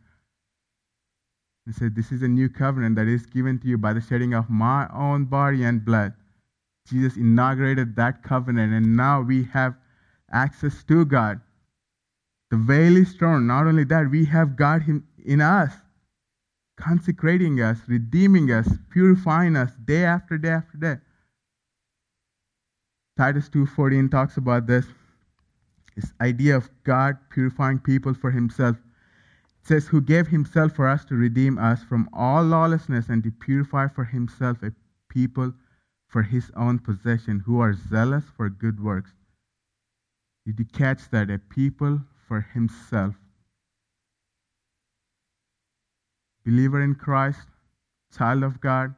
He 1.66 1.72
said, 1.72 1.94
This 1.94 2.12
is 2.12 2.22
a 2.22 2.28
new 2.28 2.48
covenant 2.48 2.96
that 2.96 3.08
is 3.08 3.26
given 3.26 3.58
to 3.60 3.68
you 3.68 3.78
by 3.78 3.92
the 3.92 4.00
shedding 4.00 4.34
of 4.34 4.50
my 4.50 4.88
own 4.92 5.24
body 5.24 5.64
and 5.64 5.84
blood. 5.84 6.14
Jesus 6.88 7.16
inaugurated 7.16 7.96
that 7.96 8.22
covenant, 8.22 8.72
and 8.72 8.96
now 8.96 9.22
we 9.22 9.44
have 9.44 9.74
access 10.30 10.84
to 10.84 11.04
God 11.04 11.40
the 12.54 12.60
veil 12.60 12.96
is 12.96 13.16
torn. 13.16 13.48
Not 13.48 13.66
only 13.66 13.82
that, 13.84 14.10
we 14.10 14.26
have 14.26 14.54
God 14.54 14.84
in 15.24 15.40
us, 15.40 15.72
consecrating 16.76 17.60
us, 17.60 17.78
redeeming 17.88 18.52
us, 18.52 18.68
purifying 18.90 19.56
us 19.56 19.72
day 19.84 20.04
after 20.04 20.38
day 20.38 20.50
after 20.50 20.76
day. 20.76 20.96
Titus 23.16 23.48
2:14 23.48 24.08
talks 24.08 24.36
about 24.36 24.68
this 24.68 24.86
this 25.96 26.12
idea 26.20 26.56
of 26.56 26.70
God 26.84 27.18
purifying 27.28 27.80
people 27.80 28.14
for 28.14 28.30
himself. 28.30 28.76
Says 29.64 29.86
who 29.86 30.02
gave 30.02 30.28
himself 30.28 30.72
for 30.72 30.86
us 30.86 31.06
to 31.06 31.14
redeem 31.14 31.58
us 31.58 31.82
from 31.82 32.08
all 32.12 32.42
lawlessness 32.44 33.08
and 33.08 33.22
to 33.24 33.30
purify 33.30 33.88
for 33.88 34.04
himself 34.04 34.62
a 34.62 34.72
people 35.08 35.54
for 36.06 36.22
his 36.22 36.50
own 36.54 36.78
possession 36.78 37.40
who 37.40 37.60
are 37.60 37.72
zealous 37.72 38.24
for 38.36 38.50
good 38.50 38.78
works. 38.82 39.12
Did 40.44 40.58
you 40.58 40.66
catch 40.66 41.08
that? 41.10 41.30
A 41.30 41.38
people 41.38 42.02
for 42.28 42.42
himself. 42.42 43.14
Believer 46.44 46.82
in 46.82 46.94
Christ, 46.94 47.48
child 48.14 48.42
of 48.42 48.60
God, 48.60 48.94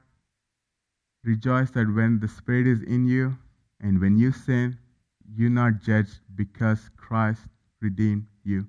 rejoice 1.22 1.70
that 1.70 1.94
when 1.94 2.18
the 2.18 2.26
Spirit 2.26 2.66
is 2.66 2.82
in 2.82 3.06
you 3.06 3.38
and 3.80 4.00
when 4.00 4.18
you 4.18 4.32
sin, 4.32 4.76
you're 5.32 5.48
not 5.48 5.80
judged 5.80 6.18
because 6.34 6.90
Christ 6.96 7.42
redeemed 7.80 8.26
you. 8.42 8.66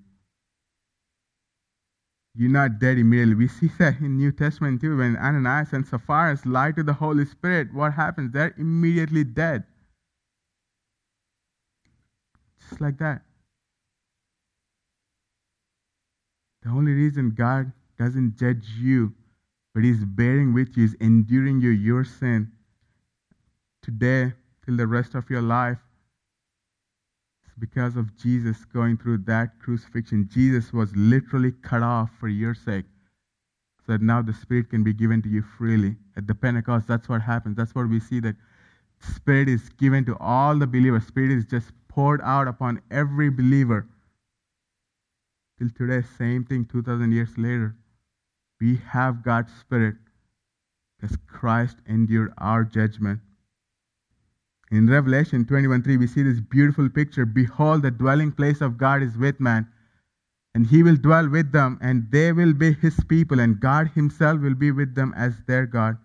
You're 2.37 2.51
not 2.51 2.77
dead 2.77 2.99
immediately. 2.99 3.33
We 3.33 3.47
see 3.47 3.71
that 3.79 3.99
in 3.99 4.17
New 4.17 4.31
Testament 4.31 4.79
too. 4.79 4.97
When 4.97 5.17
Ananias 5.17 5.73
and 5.73 5.87
Sapphira 5.87 6.37
lied 6.45 6.75
to 6.75 6.83
the 6.83 6.93
Holy 6.93 7.25
Spirit, 7.25 7.73
what 7.73 7.93
happens? 7.93 8.31
They're 8.31 8.53
immediately 8.57 9.23
dead. 9.23 9.63
Just 12.69 12.79
like 12.79 12.99
that. 12.99 13.23
The 16.61 16.69
only 16.69 16.91
reason 16.91 17.31
God 17.31 17.71
doesn't 17.97 18.37
judge 18.37 18.67
you, 18.79 19.13
but 19.73 19.83
He's 19.83 20.05
bearing 20.05 20.53
with 20.53 20.77
you, 20.77 20.85
is 20.85 20.95
enduring 20.99 21.61
you 21.61 21.69
your 21.69 22.03
sin 22.03 22.51
today 23.81 24.33
till 24.63 24.77
the 24.77 24.85
rest 24.85 25.15
of 25.15 25.27
your 25.29 25.41
life. 25.41 25.79
Because 27.59 27.95
of 27.95 28.15
Jesus 28.17 28.65
going 28.65 28.97
through 28.97 29.19
that 29.19 29.59
crucifixion. 29.59 30.29
Jesus 30.31 30.71
was 30.71 30.95
literally 30.95 31.53
cut 31.63 31.81
off 31.81 32.11
for 32.19 32.27
your 32.27 32.53
sake. 32.53 32.85
So 33.85 33.93
that 33.93 34.01
now 34.01 34.21
the 34.21 34.33
Spirit 34.33 34.69
can 34.69 34.83
be 34.83 34.93
given 34.93 35.21
to 35.23 35.29
you 35.29 35.41
freely. 35.57 35.95
At 36.15 36.27
the 36.27 36.35
Pentecost, 36.35 36.87
that's 36.87 37.09
what 37.09 37.21
happens. 37.21 37.55
That's 37.55 37.73
what 37.73 37.89
we 37.89 37.99
see 37.99 38.19
that 38.19 38.35
Spirit 38.99 39.49
is 39.49 39.69
given 39.69 40.05
to 40.05 40.17
all 40.19 40.55
the 40.55 40.67
believers. 40.67 41.05
Spirit 41.07 41.31
is 41.31 41.45
just 41.45 41.71
poured 41.87 42.21
out 42.23 42.47
upon 42.47 42.81
every 42.91 43.29
believer. 43.29 43.87
Till 45.57 45.69
today, 45.69 46.05
same 46.17 46.43
thing 46.43 46.65
2,000 46.65 47.11
years 47.11 47.37
later. 47.37 47.75
We 48.61 48.77
have 48.89 49.23
God's 49.23 49.51
Spirit 49.53 49.95
because 50.99 51.17
Christ 51.27 51.77
endured 51.87 52.33
our 52.37 52.63
judgment. 52.63 53.21
In 54.69 54.87
Revelation 54.87 55.45
21:3, 55.45 55.97
we 55.97 56.07
see 56.07 56.23
this 56.23 56.41
beautiful 56.41 56.89
picture. 56.89 57.25
Behold, 57.25 57.83
the 57.83 57.91
dwelling 57.91 58.31
place 58.31 58.59
of 58.61 58.77
God 58.77 59.01
is 59.01 59.17
with 59.17 59.39
man, 59.39 59.67
and 60.53 60.67
he 60.67 60.83
will 60.83 60.97
dwell 60.97 61.29
with 61.29 61.51
them, 61.51 61.77
and 61.79 62.11
they 62.11 62.33
will 62.33 62.53
be 62.53 62.73
his 62.73 62.99
people, 63.05 63.39
and 63.39 63.59
God 63.59 63.89
himself 63.89 64.41
will 64.41 64.55
be 64.55 64.71
with 64.71 64.95
them 64.95 65.13
as 65.15 65.41
their 65.43 65.65
God. 65.65 65.97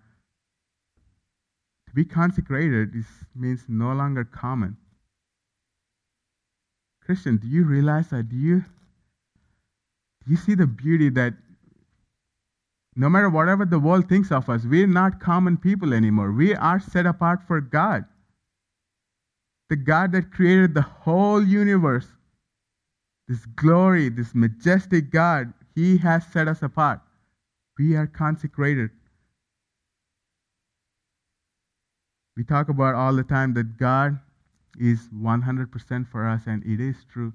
To 1.87 1.93
be 1.93 2.05
consecrated 2.05 2.93
this 2.93 3.25
means 3.35 3.65
no 3.67 3.93
longer 3.93 4.23
common. 4.23 4.77
Christian, 7.01 7.35
do 7.37 7.47
you 7.47 7.65
realize 7.65 8.09
that? 8.11 8.29
Do 8.29 8.37
you 8.37 8.63
do 10.25 10.31
you 10.31 10.37
see 10.37 10.55
the 10.55 10.67
beauty 10.67 11.09
that 11.09 11.33
no 12.95 13.09
matter 13.09 13.29
whatever 13.29 13.65
the 13.65 13.79
world 13.79 14.07
thinks 14.07 14.31
of 14.31 14.49
us, 14.49 14.65
we're 14.65 14.87
not 14.87 15.19
common 15.19 15.57
people 15.57 15.93
anymore. 15.93 16.31
We 16.31 16.55
are 16.55 16.79
set 16.79 17.05
apart 17.05 17.43
for 17.43 17.59
God. 17.59 18.05
The 19.73 19.77
God 19.77 20.11
that 20.11 20.31
created 20.31 20.75
the 20.75 20.83
whole 20.83 21.43
universe, 21.43 22.05
this 23.27 23.43
glory, 23.47 24.07
this 24.07 24.35
majestic 24.35 25.09
God, 25.09 25.51
He 25.73 25.97
has 25.97 26.27
set 26.27 26.47
us 26.47 26.61
apart. 26.61 27.01
We 27.79 27.95
are 27.95 28.05
consecrated. 28.05 28.91
We 32.37 32.43
talk 32.43 32.69
about 32.69 32.93
all 32.93 33.15
the 33.15 33.23
time 33.23 33.55
that 33.55 33.79
God 33.79 34.19
is 34.79 35.09
100% 35.09 36.07
for 36.07 36.27
us, 36.27 36.43
and 36.45 36.63
it 36.63 36.79
is 36.79 36.97
true. 37.11 37.33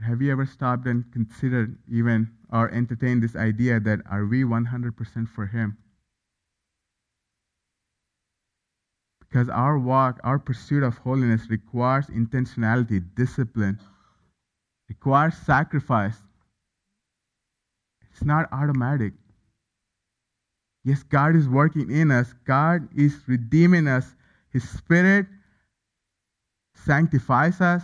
Have 0.00 0.20
you 0.20 0.32
ever 0.32 0.46
stopped 0.46 0.88
and 0.88 1.12
considered 1.12 1.78
even 1.88 2.32
or 2.50 2.72
entertained 2.72 3.22
this 3.22 3.36
idea 3.36 3.78
that 3.78 4.00
are 4.10 4.26
we 4.26 4.42
100% 4.42 5.28
for 5.28 5.46
Him? 5.46 5.78
Because 9.34 9.48
our 9.48 9.76
walk, 9.76 10.20
our 10.22 10.38
pursuit 10.38 10.84
of 10.84 10.96
holiness 10.98 11.50
requires 11.50 12.06
intentionality, 12.06 13.02
discipline, 13.16 13.80
requires 14.88 15.34
sacrifice. 15.36 16.14
It's 18.12 18.22
not 18.24 18.48
automatic. 18.52 19.12
Yes, 20.84 21.02
God 21.02 21.34
is 21.34 21.48
working 21.48 21.90
in 21.90 22.12
us, 22.12 22.32
God 22.44 22.86
is 22.96 23.16
redeeming 23.26 23.88
us. 23.88 24.14
His 24.50 24.68
Spirit 24.68 25.26
sanctifies 26.76 27.60
us, 27.60 27.82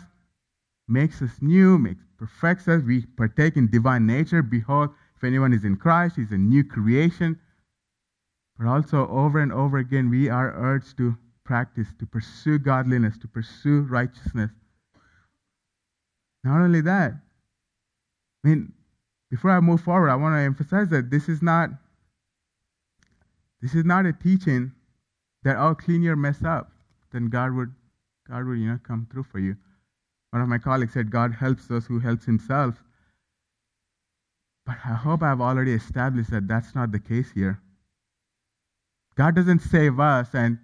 makes 0.86 1.20
us 1.20 1.32
new, 1.40 1.78
makes 1.78 2.04
perfects 2.16 2.68
us. 2.68 2.84
We 2.84 3.06
partake 3.06 3.56
in 3.56 3.68
divine 3.68 4.06
nature. 4.06 4.44
Behold, 4.44 4.90
if 5.16 5.24
anyone 5.24 5.52
is 5.52 5.64
in 5.64 5.78
Christ, 5.78 6.14
he's 6.14 6.30
a 6.30 6.38
new 6.38 6.62
creation. 6.62 7.40
But 8.56 8.68
also, 8.68 9.08
over 9.08 9.40
and 9.40 9.52
over 9.52 9.78
again, 9.78 10.10
we 10.10 10.28
are 10.28 10.54
urged 10.56 10.96
to 10.98 11.18
practice, 11.50 11.88
to 11.98 12.06
pursue 12.06 12.60
godliness, 12.60 13.18
to 13.18 13.26
pursue 13.26 13.80
righteousness. 13.80 14.52
Not 16.44 16.60
only 16.60 16.80
that, 16.82 17.10
I 17.10 18.48
mean, 18.48 18.72
before 19.32 19.50
I 19.50 19.58
move 19.58 19.80
forward, 19.80 20.10
I 20.10 20.14
want 20.14 20.36
to 20.36 20.38
emphasize 20.38 20.90
that 20.90 21.10
this 21.10 21.28
is 21.28 21.42
not 21.42 21.70
this 23.60 23.74
is 23.74 23.84
not 23.84 24.06
a 24.06 24.12
teaching 24.12 24.70
that 25.42 25.56
oh 25.56 25.74
clean 25.74 26.02
your 26.02 26.14
mess 26.14 26.44
up, 26.44 26.70
then 27.10 27.28
God 27.28 27.52
would 27.56 27.74
God 28.28 28.46
would 28.46 28.60
you 28.60 28.68
know 28.68 28.78
come 28.84 29.08
through 29.10 29.24
for 29.24 29.40
you. 29.40 29.56
One 30.30 30.42
of 30.42 30.48
my 30.48 30.58
colleagues 30.58 30.92
said, 30.92 31.10
God 31.10 31.34
helps 31.34 31.66
those 31.66 31.86
who 31.86 31.98
helps 31.98 32.26
himself. 32.26 32.76
But 34.64 34.76
I 34.84 34.94
hope 34.94 35.24
I've 35.24 35.40
already 35.40 35.72
established 35.72 36.30
that 36.30 36.46
that's 36.46 36.76
not 36.76 36.92
the 36.92 37.00
case 37.00 37.32
here. 37.32 37.60
God 39.16 39.34
doesn't 39.34 39.62
save 39.62 39.98
us 39.98 40.28
and 40.32 40.58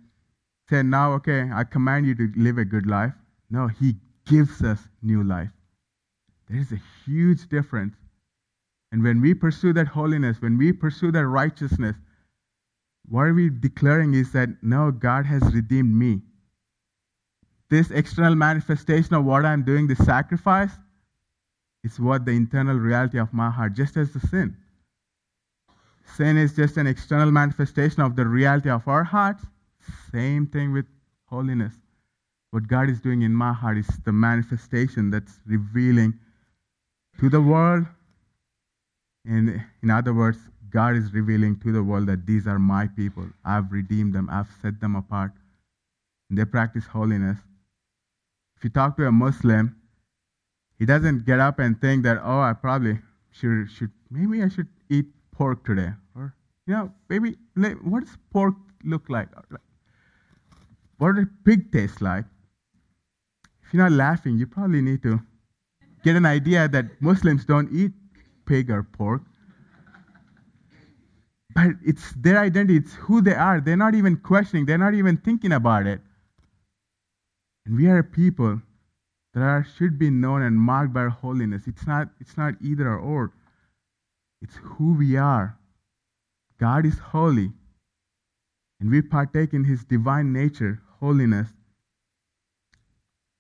say, 0.69 0.83
now, 0.83 1.12
okay, 1.14 1.49
I 1.53 1.64
command 1.64 2.07
you 2.07 2.14
to 2.17 2.33
live 2.37 2.59
a 2.59 2.64
good 2.64 2.87
life. 2.87 3.12
No, 3.51 3.69
He 3.69 3.97
gives 4.27 4.62
us 4.62 4.81
new 5.03 5.23
life. 5.23 5.51
There 6.49 6.61
is 6.61 6.73
a 6.73 6.81
huge 7.05 7.49
difference. 7.49 7.95
And 8.93 9.03
when 9.03 9.21
we 9.21 9.35
pursue 9.35 9.73
that 9.75 9.89
holiness, 9.89 10.41
when 10.41 10.59
we 10.59 10.73
pursue 10.73 11.12
that 11.12 11.27
righteousness, 11.27 11.97
what 13.09 13.23
are 13.23 13.35
we 13.35 13.51
declaring 13.51 14.14
is 14.14 14.33
that, 14.33 14.49
no, 14.62 14.91
God 14.91 15.27
has 15.27 15.43
redeemed 15.55 15.95
me 15.95 16.23
this 17.69 17.91
external 17.91 18.35
manifestation 18.35 19.14
of 19.14 19.25
what 19.25 19.45
I'm 19.45 19.64
doing, 19.64 19.87
the 19.87 19.97
sacrifice, 19.97 20.71
is 21.83 21.99
what 21.99 22.25
the 22.25 22.33
internal 22.33 22.77
reality 22.77 23.19
of 23.19 23.33
my 23.33 23.51
heart, 23.51 23.75
just 23.75 23.97
as 23.97 24.12
the 24.12 24.21
sin. 24.21 24.57
Sin 26.17 26.37
is 26.37 26.55
just 26.55 26.77
an 26.77 26.87
external 26.87 27.31
manifestation 27.33 28.03
of 28.03 28.14
the 28.14 28.27
reality 28.27 28.71
of 28.71 28.87
our 28.87 29.03
hearts. 29.05 29.45
Same 30.12 30.47
thing 30.47 30.72
with 30.72 30.87
holiness. 31.26 31.74
What 32.51 32.68
God 32.68 32.89
is 32.89 33.01
doing 33.01 33.22
in 33.22 33.34
my 33.34 33.53
heart 33.53 33.78
is 33.78 33.89
the 34.05 34.12
manifestation 34.12 35.11
that's 35.11 35.41
revealing 35.47 36.18
to 37.18 37.28
the 37.28 37.41
world. 37.41 37.87
And 39.24 39.62
in 39.82 39.91
other 39.91 40.14
words, 40.14 40.39
God 40.70 40.97
is 40.97 41.12
revealing 41.12 41.59
to 41.61 41.72
the 41.72 41.82
world 41.82 42.07
that 42.07 42.26
these 42.26 42.47
are 42.47 42.59
my 42.59 42.87
people. 42.87 43.26
I've 43.45 43.72
redeemed 43.72 44.14
them, 44.14 44.28
I've 44.30 44.49
set 44.62 44.80
them 44.80 44.95
apart. 44.97 45.32
And 46.28 46.39
they 46.39 46.45
practice 46.45 46.87
holiness. 46.87 47.39
If 48.57 48.64
you 48.64 48.70
talk 48.70 48.97
to 48.97 49.07
a 49.07 49.12
Muslim, 49.12 49.76
he 50.78 50.87
doesn't 50.87 51.26
get 51.26 51.41
up 51.41 51.59
and 51.59 51.80
think 51.80 52.05
that, 52.05 52.20
oh, 52.22 52.41
I 52.41 52.53
probably 52.53 52.99
should, 53.30 53.70
should 53.70 53.91
maybe 54.11 54.43
I 54.43 54.49
should 54.49 54.68
eat 54.89 55.07
pork 55.32 55.64
today. 55.64 55.93
Or, 56.14 56.34
you 56.66 56.74
know, 56.74 56.93
maybe, 57.09 57.37
what 57.82 58.05
does 58.05 58.16
pork 58.30 58.55
look 58.84 59.09
like? 59.09 59.28
What 60.99 61.16
does 61.16 61.26
pig 61.44 61.72
taste 61.72 62.01
like? 62.01 62.24
If 63.62 63.74
you're 63.74 63.82
not 63.82 63.92
laughing, 63.92 64.38
you 64.38 64.47
probably 64.47 64.80
need 64.80 65.03
to 65.03 65.20
get 66.05 66.16
an 66.16 66.26
idea 66.26 66.68
that 66.68 67.03
Muslims 67.03 67.44
don't 67.44 67.70
eat 67.72 67.92
pig 68.47 68.70
or 68.70 68.82
pork. 68.82 69.22
But 71.55 71.72
it's 71.84 72.12
their 72.12 72.38
identity, 72.38 72.76
it's 72.76 72.94
who 72.94 73.20
they 73.20 73.34
are. 73.34 73.61
They're 73.61 73.76
not 73.76 73.94
even 73.94 74.16
questioning, 74.18 74.66
they're 74.66 74.78
not 74.78 74.94
even 74.94 75.16
thinking 75.16 75.53
about 75.53 75.86
it. 75.86 76.01
And 77.64 77.76
we 77.76 77.88
are 77.88 77.99
a 77.99 78.05
people 78.05 78.61
that 79.34 79.42
are, 79.42 79.66
should 79.76 79.99
be 79.99 80.11
known 80.11 80.42
and 80.42 80.57
marked 80.57 80.92
by 80.92 81.09
holiness. 81.09 81.66
It's 81.66 81.86
not, 81.86 82.09
it's 82.20 82.36
not 82.36 82.55
either 82.61 82.97
or. 82.97 83.32
It's 84.40 84.57
who 84.62 84.94
we 84.94 85.16
are. 85.16 85.59
God 86.59 86.86
is 86.86 86.99
holy, 86.99 87.53
and 88.80 88.90
we 88.90 89.03
partake 89.03 89.53
in 89.53 89.64
his 89.64 89.84
divine 89.84 90.32
nature, 90.32 90.82
holiness. 91.01 91.49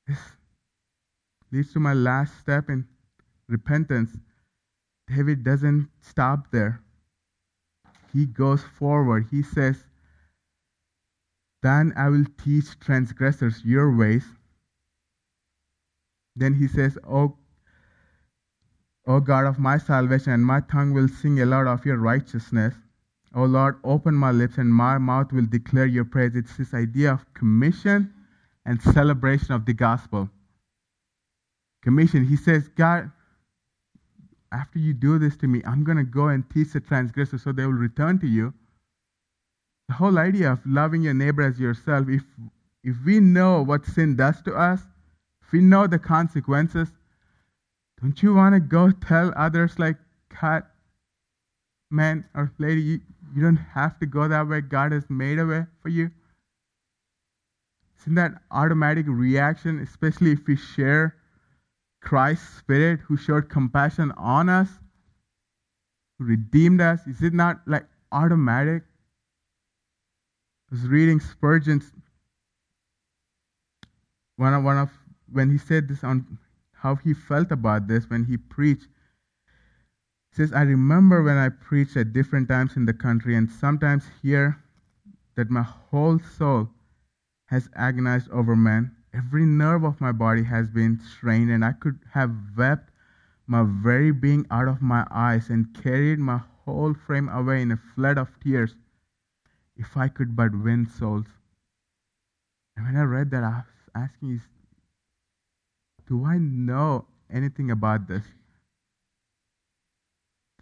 This 0.06 0.18
leads 1.52 1.72
to 1.72 1.80
my 1.80 1.92
last 1.92 2.38
step 2.38 2.68
in 2.68 2.86
repentance. 3.48 4.10
David 5.08 5.44
doesn't 5.44 5.88
stop 6.00 6.50
there. 6.50 6.80
He 8.12 8.26
goes 8.26 8.62
forward. 8.62 9.26
He 9.30 9.42
says, 9.42 9.84
Then 11.62 11.92
I 11.96 12.08
will 12.08 12.24
teach 12.42 12.78
transgressors 12.80 13.64
your 13.64 13.94
ways. 13.94 14.24
Then 16.34 16.54
he 16.54 16.68
says, 16.68 16.98
Oh, 17.06 17.36
O 19.06 19.20
God 19.20 19.46
of 19.46 19.58
my 19.58 19.78
salvation, 19.78 20.32
and 20.32 20.44
my 20.44 20.60
tongue 20.60 20.92
will 20.92 21.08
sing 21.08 21.40
aloud 21.40 21.68
of 21.68 21.86
your 21.86 21.96
righteousness. 21.96 22.74
O 23.36 23.44
Lord, 23.44 23.76
open 23.84 24.14
my 24.14 24.30
lips, 24.30 24.56
and 24.56 24.72
my 24.72 24.96
mouth 24.96 25.30
will 25.30 25.44
declare 25.44 25.84
your 25.84 26.06
praise. 26.06 26.34
It's 26.34 26.56
this 26.56 26.72
idea 26.72 27.12
of 27.12 27.34
commission 27.34 28.14
and 28.64 28.80
celebration 28.80 29.52
of 29.52 29.66
the 29.66 29.74
gospel. 29.74 30.30
Commission, 31.82 32.24
he 32.24 32.36
says, 32.36 32.68
God, 32.68 33.12
after 34.50 34.78
you 34.78 34.94
do 34.94 35.18
this 35.18 35.36
to 35.36 35.46
me, 35.46 35.60
I'm 35.66 35.84
going 35.84 35.98
to 35.98 36.04
go 36.04 36.28
and 36.28 36.48
teach 36.48 36.72
the 36.72 36.80
transgressors 36.80 37.42
so 37.42 37.52
they 37.52 37.66
will 37.66 37.72
return 37.72 38.18
to 38.20 38.26
you. 38.26 38.54
The 39.88 39.94
whole 39.94 40.18
idea 40.18 40.50
of 40.50 40.60
loving 40.64 41.02
your 41.02 41.14
neighbor 41.14 41.42
as 41.42 41.60
yourself, 41.60 42.08
if, 42.08 42.22
if 42.82 42.96
we 43.04 43.20
know 43.20 43.62
what 43.62 43.84
sin 43.84 44.16
does 44.16 44.40
to 44.42 44.54
us, 44.54 44.80
if 45.42 45.52
we 45.52 45.60
know 45.60 45.86
the 45.86 45.98
consequences, 45.98 46.88
don't 48.00 48.22
you 48.22 48.34
want 48.34 48.54
to 48.54 48.60
go 48.60 48.90
tell 48.90 49.32
others, 49.36 49.78
like, 49.78 49.96
cut, 50.30 50.70
man 51.90 52.24
or 52.34 52.52
lady, 52.58 52.80
you, 52.80 53.00
you 53.34 53.42
don't 53.42 53.56
have 53.56 53.98
to 54.00 54.06
go 54.06 54.28
that 54.28 54.48
way. 54.48 54.60
God 54.60 54.92
has 54.92 55.04
made 55.08 55.38
a 55.38 55.46
way 55.46 55.66
for 55.82 55.88
you. 55.88 56.10
Isn't 58.00 58.14
that 58.14 58.32
automatic 58.50 59.06
reaction, 59.08 59.80
especially 59.80 60.32
if 60.32 60.46
we 60.46 60.56
share 60.56 61.16
Christ's 62.00 62.58
Spirit 62.58 63.00
who 63.00 63.16
showed 63.16 63.48
compassion 63.48 64.12
on 64.16 64.48
us, 64.48 64.68
who 66.18 66.26
redeemed 66.26 66.80
us? 66.80 67.00
Is 67.06 67.22
it 67.22 67.34
not 67.34 67.62
like 67.66 67.86
automatic? 68.12 68.82
I 70.70 70.74
was 70.74 70.86
reading 70.88 71.20
Spurgeon's 71.20 71.92
one 74.36 74.52
of 74.54 74.62
one 74.62 74.78
of 74.78 74.90
when 75.32 75.50
he 75.50 75.58
said 75.58 75.88
this 75.88 76.04
on 76.04 76.38
how 76.72 76.94
he 76.96 77.14
felt 77.14 77.50
about 77.50 77.88
this 77.88 78.08
when 78.08 78.24
he 78.24 78.36
preached. 78.36 78.88
Says, 80.36 80.52
I 80.52 80.62
remember 80.62 81.22
when 81.22 81.38
I 81.38 81.48
preached 81.48 81.96
at 81.96 82.12
different 82.12 82.48
times 82.48 82.76
in 82.76 82.84
the 82.84 82.92
country 82.92 83.34
and 83.34 83.50
sometimes 83.50 84.04
here 84.22 84.62
that 85.34 85.50
my 85.50 85.62
whole 85.62 86.18
soul 86.18 86.68
has 87.46 87.70
agonized 87.74 88.30
over 88.30 88.54
man 88.54 88.96
Every 89.16 89.46
nerve 89.46 89.82
of 89.82 89.98
my 89.98 90.12
body 90.12 90.42
has 90.42 90.68
been 90.68 91.00
strained, 91.00 91.50
and 91.50 91.64
I 91.64 91.72
could 91.72 92.00
have 92.12 92.36
wept 92.54 92.90
my 93.46 93.62
very 93.62 94.10
being 94.10 94.46
out 94.50 94.68
of 94.68 94.82
my 94.82 95.06
eyes 95.10 95.48
and 95.48 95.72
carried 95.72 96.18
my 96.18 96.42
whole 96.64 96.92
frame 96.92 97.30
away 97.30 97.62
in 97.62 97.72
a 97.72 97.78
flood 97.78 98.18
of 98.18 98.38
tears 98.40 98.76
if 99.74 99.96
I 99.96 100.08
could 100.08 100.36
but 100.36 100.52
win 100.52 100.84
souls. 100.86 101.24
And 102.76 102.84
when 102.84 102.96
I 102.96 103.04
read 103.04 103.30
that, 103.30 103.42
I 103.42 103.62
was 103.64 103.88
asking, 103.94 104.42
do 106.06 106.26
I 106.26 106.36
know 106.36 107.06
anything 107.30 107.70
about 107.70 108.08
this? 108.08 108.24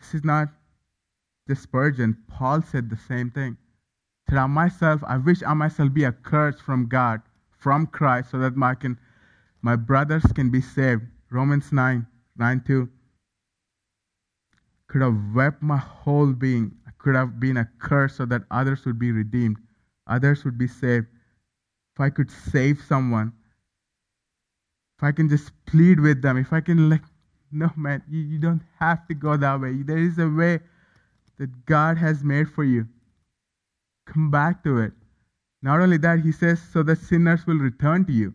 This 0.05 0.17
is 0.17 0.25
not 0.25 0.49
just 1.49 1.63
Spurgeon. 1.63 2.19
Paul 2.29 2.61
said 2.61 2.91
the 2.91 2.97
same 2.97 3.31
thing. 3.31 3.57
That 4.29 4.39
I 4.39 4.47
myself, 4.47 5.03
I 5.07 5.17
wish 5.17 5.43
I 5.43 5.55
myself 5.55 5.95
be 5.95 6.05
accursed 6.05 6.61
from 6.61 6.89
God 6.89 7.23
from 7.49 7.87
Christ 7.87 8.31
so 8.31 8.39
that 8.41 8.55
my, 8.55 8.75
can, 8.75 8.99
my 9.63 9.77
brothers 9.77 10.25
can 10.35 10.51
be 10.51 10.61
saved. 10.61 11.05
Romans 11.31 11.73
9, 11.73 12.07
9 12.37 12.63
2. 12.67 12.89
Could 14.89 15.01
have 15.01 15.17
wept 15.35 15.63
my 15.63 15.79
whole 15.79 16.33
being. 16.35 16.73
I 16.87 16.91
could 16.99 17.15
have 17.15 17.41
been 17.41 17.57
a 17.57 17.69
curse 17.79 18.17
so 18.17 18.27
that 18.27 18.43
others 18.51 18.85
would 18.85 18.99
be 18.99 19.11
redeemed, 19.11 19.57
others 20.07 20.45
would 20.45 20.59
be 20.59 20.69
saved. 20.69 21.07
If 21.95 22.01
I 22.01 22.11
could 22.11 22.31
save 22.31 22.83
someone, 22.87 23.33
if 24.99 25.05
I 25.05 25.13
can 25.13 25.31
just 25.31 25.51
plead 25.65 25.99
with 25.99 26.21
them, 26.21 26.37
if 26.37 26.53
I 26.53 26.61
can, 26.61 26.91
like, 26.91 27.05
no, 27.55 27.71
man, 27.77 28.03
you, 28.09 28.21
you 28.21 28.39
don't 28.39 28.63
have 28.81 29.07
to 29.09 29.15
go 29.15 29.37
that 29.37 29.61
way. 29.61 29.83
There 29.83 29.99
is 29.99 30.19
a 30.19 30.29
way 30.29 30.61
that 31.39 31.67
God 31.67 31.97
has 31.99 32.23
made 32.23 32.49
for 32.49 32.65
you. 32.65 32.87
Come 34.07 34.31
back 34.31 34.63
to 34.65 34.79
it. 34.79 34.93
Not 35.63 35.81
only 35.81 35.97
that, 35.99 36.21
he 36.21 36.33
says, 36.33 36.61
so 36.73 36.83
that 36.83 36.99
sinners 36.99 37.47
will 37.47 37.59
return 37.59 38.05
to 38.07 38.13
you. 38.13 38.35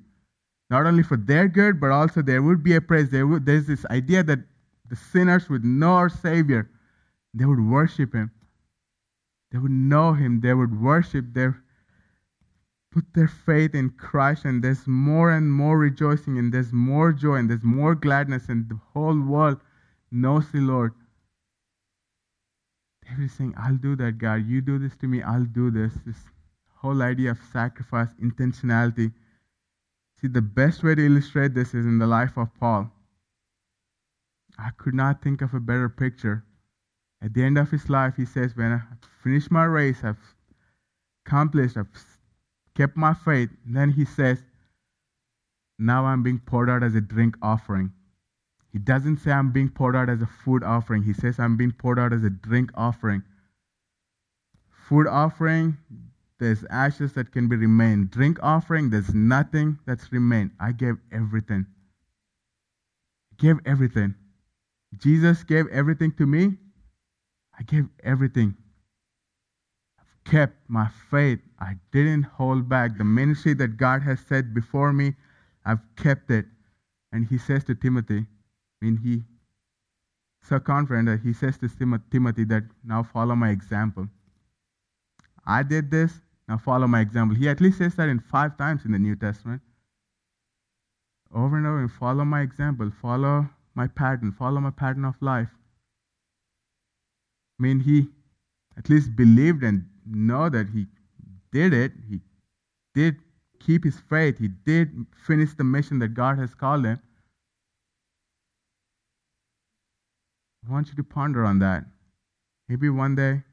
Not 0.69 0.85
only 0.85 1.03
for 1.03 1.17
their 1.17 1.47
good, 1.47 1.79
but 1.79 1.91
also 1.91 2.21
there 2.21 2.41
would 2.41 2.63
be 2.63 2.75
a 2.75 2.81
praise. 2.81 3.09
There 3.09 3.27
would, 3.27 3.45
there's 3.45 3.67
this 3.67 3.85
idea 3.87 4.23
that 4.23 4.39
the 4.89 4.95
sinners 4.95 5.49
would 5.49 5.63
know 5.63 5.91
our 5.93 6.09
Savior. 6.09 6.69
They 7.33 7.45
would 7.45 7.59
worship 7.59 8.13
Him. 8.13 8.31
They 9.51 9.57
would 9.59 9.71
know 9.71 10.13
Him. 10.13 10.41
They 10.41 10.53
would 10.53 10.81
worship. 10.81 11.33
Their, 11.33 11.61
put 12.91 13.13
their 13.13 13.27
faith 13.27 13.75
in 13.75 13.91
Christ, 13.91 14.45
and 14.45 14.63
there's 14.63 14.87
more 14.87 15.31
and 15.31 15.51
more 15.51 15.77
rejoicing, 15.77 16.37
and 16.37 16.53
there's 16.53 16.73
more 16.73 17.11
joy, 17.11 17.35
and 17.35 17.49
there's 17.49 17.63
more 17.63 17.95
gladness, 17.95 18.49
and 18.49 18.67
the 18.69 18.79
whole 18.93 19.19
world 19.19 19.59
knows 20.11 20.51
the 20.51 20.59
Lord. 20.59 20.93
David 23.07 23.25
is 23.25 23.33
saying, 23.33 23.53
I'll 23.57 23.77
do 23.77 23.95
that, 23.95 24.17
God. 24.17 24.45
You 24.47 24.61
do 24.61 24.79
this 24.79 24.95
to 24.97 25.07
me, 25.07 25.21
I'll 25.21 25.45
do 25.45 25.71
this. 25.71 25.93
this 26.05 26.17
whole 26.81 27.01
idea 27.01 27.31
of 27.31 27.39
sacrifice, 27.51 28.09
intentionality. 28.21 29.11
See, 30.21 30.27
the 30.27 30.41
best 30.41 30.83
way 30.83 30.95
to 30.95 31.05
illustrate 31.05 31.53
this 31.53 31.73
is 31.73 31.85
in 31.85 31.99
the 31.99 32.07
life 32.07 32.37
of 32.37 32.53
Paul. 32.59 32.91
I 34.57 34.69
could 34.77 34.93
not 34.93 35.21
think 35.21 35.41
of 35.41 35.53
a 35.53 35.59
better 35.59 35.89
picture. 35.89 36.45
At 37.21 37.33
the 37.33 37.43
end 37.43 37.57
of 37.57 37.71
his 37.71 37.89
life, 37.89 38.15
he 38.15 38.25
says, 38.25 38.55
When 38.55 38.71
I've 38.71 39.09
finished 39.23 39.51
my 39.51 39.65
race, 39.65 40.03
I've 40.03 40.35
accomplished, 41.25 41.77
I've 41.77 41.87
kept 42.79 42.95
my 42.95 43.13
faith, 43.13 43.49
then 43.65 43.91
he 43.91 44.05
says, 44.05 44.41
Now 45.77 46.05
I'm 46.05 46.23
being 46.23 46.39
poured 46.39 46.69
out 46.69 46.81
as 46.81 46.95
a 46.95 47.01
drink 47.01 47.35
offering. 47.41 47.91
He 48.71 48.79
doesn't 48.79 49.17
say 49.17 49.31
I'm 49.31 49.51
being 49.51 49.69
poured 49.69 49.97
out 49.97 50.09
as 50.09 50.21
a 50.21 50.29
food 50.45 50.63
offering. 50.63 51.03
He 51.03 51.11
says 51.11 51.39
I'm 51.39 51.57
being 51.57 51.73
poured 51.73 51.99
out 51.99 52.13
as 52.13 52.23
a 52.23 52.29
drink 52.29 52.71
offering. 52.75 53.23
Food 54.87 55.07
offering, 55.07 55.77
there's 56.39 56.63
ashes 56.69 57.11
that 57.13 57.33
can 57.33 57.49
be 57.49 57.57
remained. 57.57 58.11
Drink 58.11 58.39
offering, 58.41 58.89
there's 58.89 59.13
nothing 59.13 59.77
that's 59.85 60.13
remained. 60.13 60.51
I 60.57 60.71
gave 60.71 60.95
everything. 61.11 61.65
Gave 63.37 63.57
everything. 63.65 64.15
Jesus 64.97 65.43
gave 65.43 65.67
everything 65.67 66.13
to 66.13 66.25
me. 66.25 66.57
I 67.59 67.63
gave 67.63 67.89
everything. 68.03 68.55
Kept 70.25 70.57
my 70.67 70.89
faith. 71.09 71.39
I 71.59 71.75
didn't 71.91 72.23
hold 72.23 72.69
back. 72.69 72.97
The 72.97 73.03
ministry 73.03 73.53
that 73.55 73.77
God 73.77 74.01
has 74.03 74.19
set 74.19 74.53
before 74.53 74.93
me, 74.93 75.15
I've 75.65 75.81
kept 75.95 76.29
it. 76.31 76.45
And 77.11 77.25
he 77.25 77.37
says 77.37 77.63
to 77.65 77.75
Timothy, 77.75 78.25
I 78.81 78.85
mean, 78.85 78.97
he 78.97 79.23
that 80.49 81.19
he 81.23 81.33
says 81.33 81.57
to 81.57 81.69
Timothy 82.11 82.43
that 82.45 82.63
now 82.83 83.03
follow 83.03 83.35
my 83.35 83.49
example. 83.49 84.07
I 85.45 85.63
did 85.63 85.91
this, 85.91 86.21
now 86.47 86.57
follow 86.57 86.87
my 86.87 87.01
example. 87.01 87.35
He 87.35 87.49
at 87.49 87.61
least 87.61 87.77
says 87.77 87.95
that 87.95 88.09
in 88.09 88.19
five 88.19 88.57
times 88.57 88.85
in 88.85 88.91
the 88.91 88.99
New 88.99 89.15
Testament. 89.15 89.61
Over 91.33 91.57
and 91.57 91.67
over, 91.67 91.79
and 91.79 91.91
follow 91.91 92.25
my 92.25 92.41
example. 92.41 92.91
Follow 93.01 93.49
my 93.75 93.87
pattern, 93.87 94.31
follow 94.31 94.59
my 94.59 94.71
pattern 94.71 95.05
of 95.05 95.15
life. 95.21 95.49
I 97.59 97.63
mean, 97.63 97.81
he 97.81 98.07
at 98.77 98.89
least 98.89 99.15
believed 99.15 99.63
and 99.63 99.88
know 100.09 100.49
that 100.49 100.69
he 100.69 100.87
did 101.51 101.73
it. 101.73 101.93
He 102.09 102.19
did 102.93 103.17
keep 103.59 103.83
his 103.83 103.99
faith. 103.99 104.37
He 104.37 104.47
did 104.47 105.05
finish 105.25 105.53
the 105.53 105.63
mission 105.63 105.99
that 105.99 106.09
God 106.09 106.37
has 106.39 106.53
called 106.53 106.85
him. 106.85 106.99
I 110.67 110.71
want 110.71 110.89
you 110.89 110.95
to 110.95 111.03
ponder 111.03 111.45
on 111.45 111.59
that. 111.59 111.85
Maybe 112.67 112.89
one 112.89 113.15
day 113.15 113.43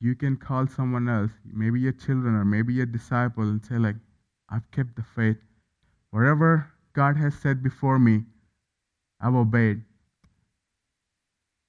you 0.00 0.14
can 0.14 0.36
call 0.36 0.66
someone 0.66 1.08
else, 1.08 1.30
maybe 1.44 1.80
your 1.80 1.92
children 1.92 2.34
or 2.34 2.44
maybe 2.44 2.74
your 2.74 2.86
disciple, 2.86 3.44
and 3.44 3.64
say, 3.64 3.76
like, 3.76 3.96
I've 4.48 4.70
kept 4.70 4.96
the 4.96 5.02
faith. 5.02 5.38
Whatever 6.10 6.72
God 6.92 7.16
has 7.16 7.34
said 7.34 7.62
before 7.62 7.98
me, 7.98 8.24
I've 9.20 9.34
obeyed. 9.34 9.82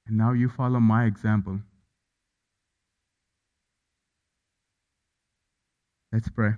And 0.07 0.17
now 0.17 0.33
you 0.33 0.49
follow 0.49 0.79
my 0.79 1.05
example. 1.05 1.59
Let's 6.13 6.29
pray. 6.29 6.51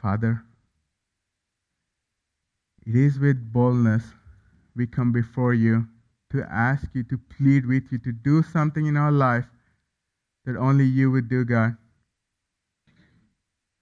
Father, 0.00 0.44
it 2.86 2.94
is 2.94 3.18
with 3.18 3.52
boldness 3.52 4.04
we 4.76 4.86
come 4.86 5.10
before 5.10 5.54
you 5.54 5.88
to 6.30 6.46
ask 6.48 6.86
you 6.94 7.02
to 7.02 7.18
plead 7.18 7.66
with 7.66 7.90
you 7.90 7.98
to 7.98 8.12
do 8.12 8.44
something 8.44 8.86
in 8.86 8.96
our 8.96 9.10
life 9.10 9.46
that 10.44 10.56
only 10.56 10.84
you 10.84 11.10
would 11.10 11.28
do, 11.28 11.44
God. 11.44 11.76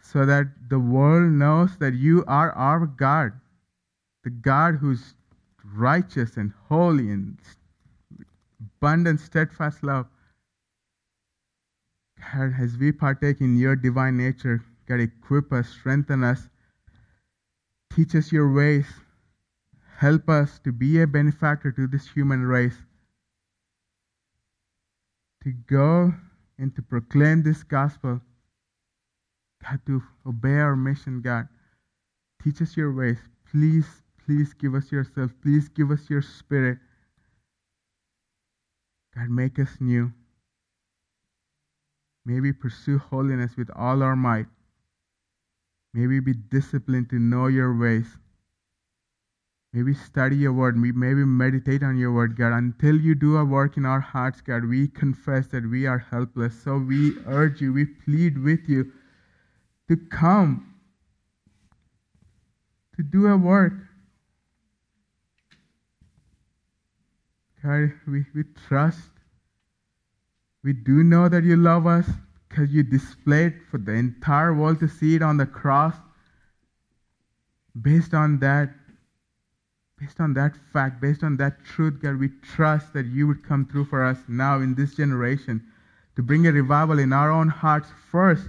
So 0.01 0.25
that 0.25 0.47
the 0.71 0.79
world 0.79 1.33
knows 1.33 1.77
that 1.79 1.93
you 1.93 2.25
are 2.29 2.53
our 2.53 2.87
God, 2.87 3.33
the 4.25 4.31
God 4.31 4.77
who's 4.77 5.15
righteous 5.75 6.39
and 6.39 6.55
holy 6.71 7.11
and 7.11 7.37
abundant, 8.79 9.21
steadfast 9.21 9.83
love. 9.83 10.07
God, 12.21 12.55
as 12.61 12.77
we 12.77 12.93
partake 12.93 13.41
in 13.41 13.57
your 13.57 13.77
divine 13.77 14.17
nature, 14.17 14.63
God, 14.87 15.01
equip 15.01 15.53
us, 15.53 15.69
strengthen 15.69 16.23
us, 16.23 16.49
teach 17.95 18.15
us 18.15 18.31
your 18.33 18.53
ways, 18.53 18.87
help 19.99 20.29
us 20.29 20.61
to 20.65 20.73
be 20.73 21.01
a 21.01 21.07
benefactor 21.07 21.73
to 21.73 21.87
this 21.87 22.09
human 22.09 22.43
race, 22.43 22.77
to 25.45 25.53
go 25.67 26.13
and 26.59 26.75
to 26.77 26.83
proclaim 26.83 27.43
this 27.43 27.63
gospel. 27.63 28.21
God, 29.65 29.81
to 29.87 30.03
obey 30.27 30.59
our 30.59 30.77
mission, 30.77 31.21
God. 31.21 31.49
Teach 32.43 32.63
us 32.63 32.77
your 32.77 32.93
ways. 32.93 33.19
Please, 33.51 33.87
please 34.25 34.55
give 34.55 34.75
us 34.75 34.91
yourself. 34.91 35.33
Please 35.43 35.69
give 35.69 35.91
us 35.91 36.09
your 36.09 36.23
spirit. 36.23 36.79
God, 39.15 39.29
make 39.29 39.59
us 39.59 39.77
new. 39.81 40.13
May 42.31 42.39
we 42.39 42.53
pursue 42.53 42.99
holiness 42.99 43.57
with 43.57 43.71
all 43.75 44.05
our 44.05 44.15
might. 44.15 44.47
May 45.93 46.07
we 46.07 46.21
be 46.21 46.33
disciplined 46.33 47.11
to 47.11 47.19
know 47.19 47.49
your 47.49 47.77
ways. 47.77 48.07
May 49.73 49.83
we 49.83 49.95
study 49.95 50.37
your 50.37 50.53
word. 50.53 50.77
May 50.77 51.15
we 51.15 51.25
meditate 51.25 51.83
on 51.83 51.97
your 51.97 52.13
word, 52.13 52.37
God. 52.37 52.53
Until 52.53 52.95
you 52.95 53.17
do 53.17 53.37
a 53.37 53.45
work 53.45 53.77
in 53.77 53.85
our 53.85 53.99
hearts, 53.99 54.43
God, 54.43 54.65
we 54.65 54.87
confess 54.87 55.49
that 55.49 55.69
we 55.69 55.89
are 55.89 55.99
helpless. 55.99 56.55
So 56.63 56.79
we 56.79 57.17
urge 57.27 57.61
you, 57.61 57.73
we 57.73 57.87
plead 57.87 58.39
with 58.39 58.69
you 58.69 58.93
to 59.89 59.97
come, 59.97 60.73
to 62.95 63.03
do 63.03 63.27
a 63.27 63.37
work. 63.37 63.73
God, 67.65 67.93
we, 68.07 68.25
we 68.33 68.45
trust. 68.69 69.20
We 70.63 70.73
do 70.73 71.03
know 71.03 71.29
that 71.29 71.45
you 71.45 71.57
love 71.57 71.87
us 71.87 72.07
because 72.49 72.71
you 72.71 72.83
displayed 72.83 73.55
for 73.71 73.79
the 73.79 73.93
entire 73.93 74.55
world 74.55 74.81
to 74.81 74.89
see 74.89 75.15
it 75.15 75.23
on 75.23 75.37
the 75.37 75.47
cross. 75.47 75.95
Based 77.81 78.13
on 78.15 78.41
that, 78.41 78.71
Based 80.01 80.19
on 80.19 80.33
that 80.33 80.57
fact, 80.73 80.99
based 81.03 81.23
on 81.23 81.37
that 81.37 81.63
truth, 81.63 82.01
God, 82.01 82.19
we 82.19 82.31
trust 82.41 82.95
that 82.95 83.05
you 83.05 83.27
would 83.27 83.47
come 83.47 83.67
through 83.67 83.85
for 83.85 84.03
us 84.03 84.17
now 84.29 84.59
in 84.61 84.75
this 84.75 84.95
generation 84.95 85.63
to 86.17 86.23
bring 86.23 86.47
a 86.47 86.53
revival 86.53 86.99
in 86.99 87.13
our 87.13 87.31
own 87.31 87.49
hearts 87.49 87.89
first, 88.11 88.49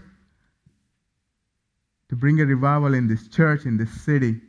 to 2.07 2.15
bring 2.15 2.39
a 2.39 2.45
revival 2.45 2.93
in 2.93 3.09
this 3.09 3.27
church, 3.27 3.65
in 3.65 3.75
this 3.75 3.91
city, 4.01 4.39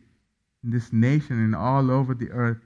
in 0.63 0.71
this 0.71 0.93
nation, 0.93 1.43
and 1.43 1.57
all 1.57 1.91
over 1.91 2.15
the 2.15 2.31
earth. 2.31 2.59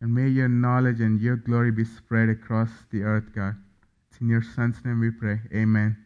And 0.00 0.14
may 0.14 0.28
your 0.28 0.48
knowledge 0.48 1.00
and 1.00 1.20
your 1.20 1.36
glory 1.36 1.72
be 1.72 1.84
spread 1.84 2.28
across 2.28 2.70
the 2.90 3.02
earth, 3.02 3.34
God. 3.34 3.56
It's 4.10 4.20
in 4.20 4.28
your 4.28 4.42
Son's 4.42 4.84
name 4.84 5.00
we 5.00 5.10
pray. 5.10 5.40
Amen. 5.52 5.96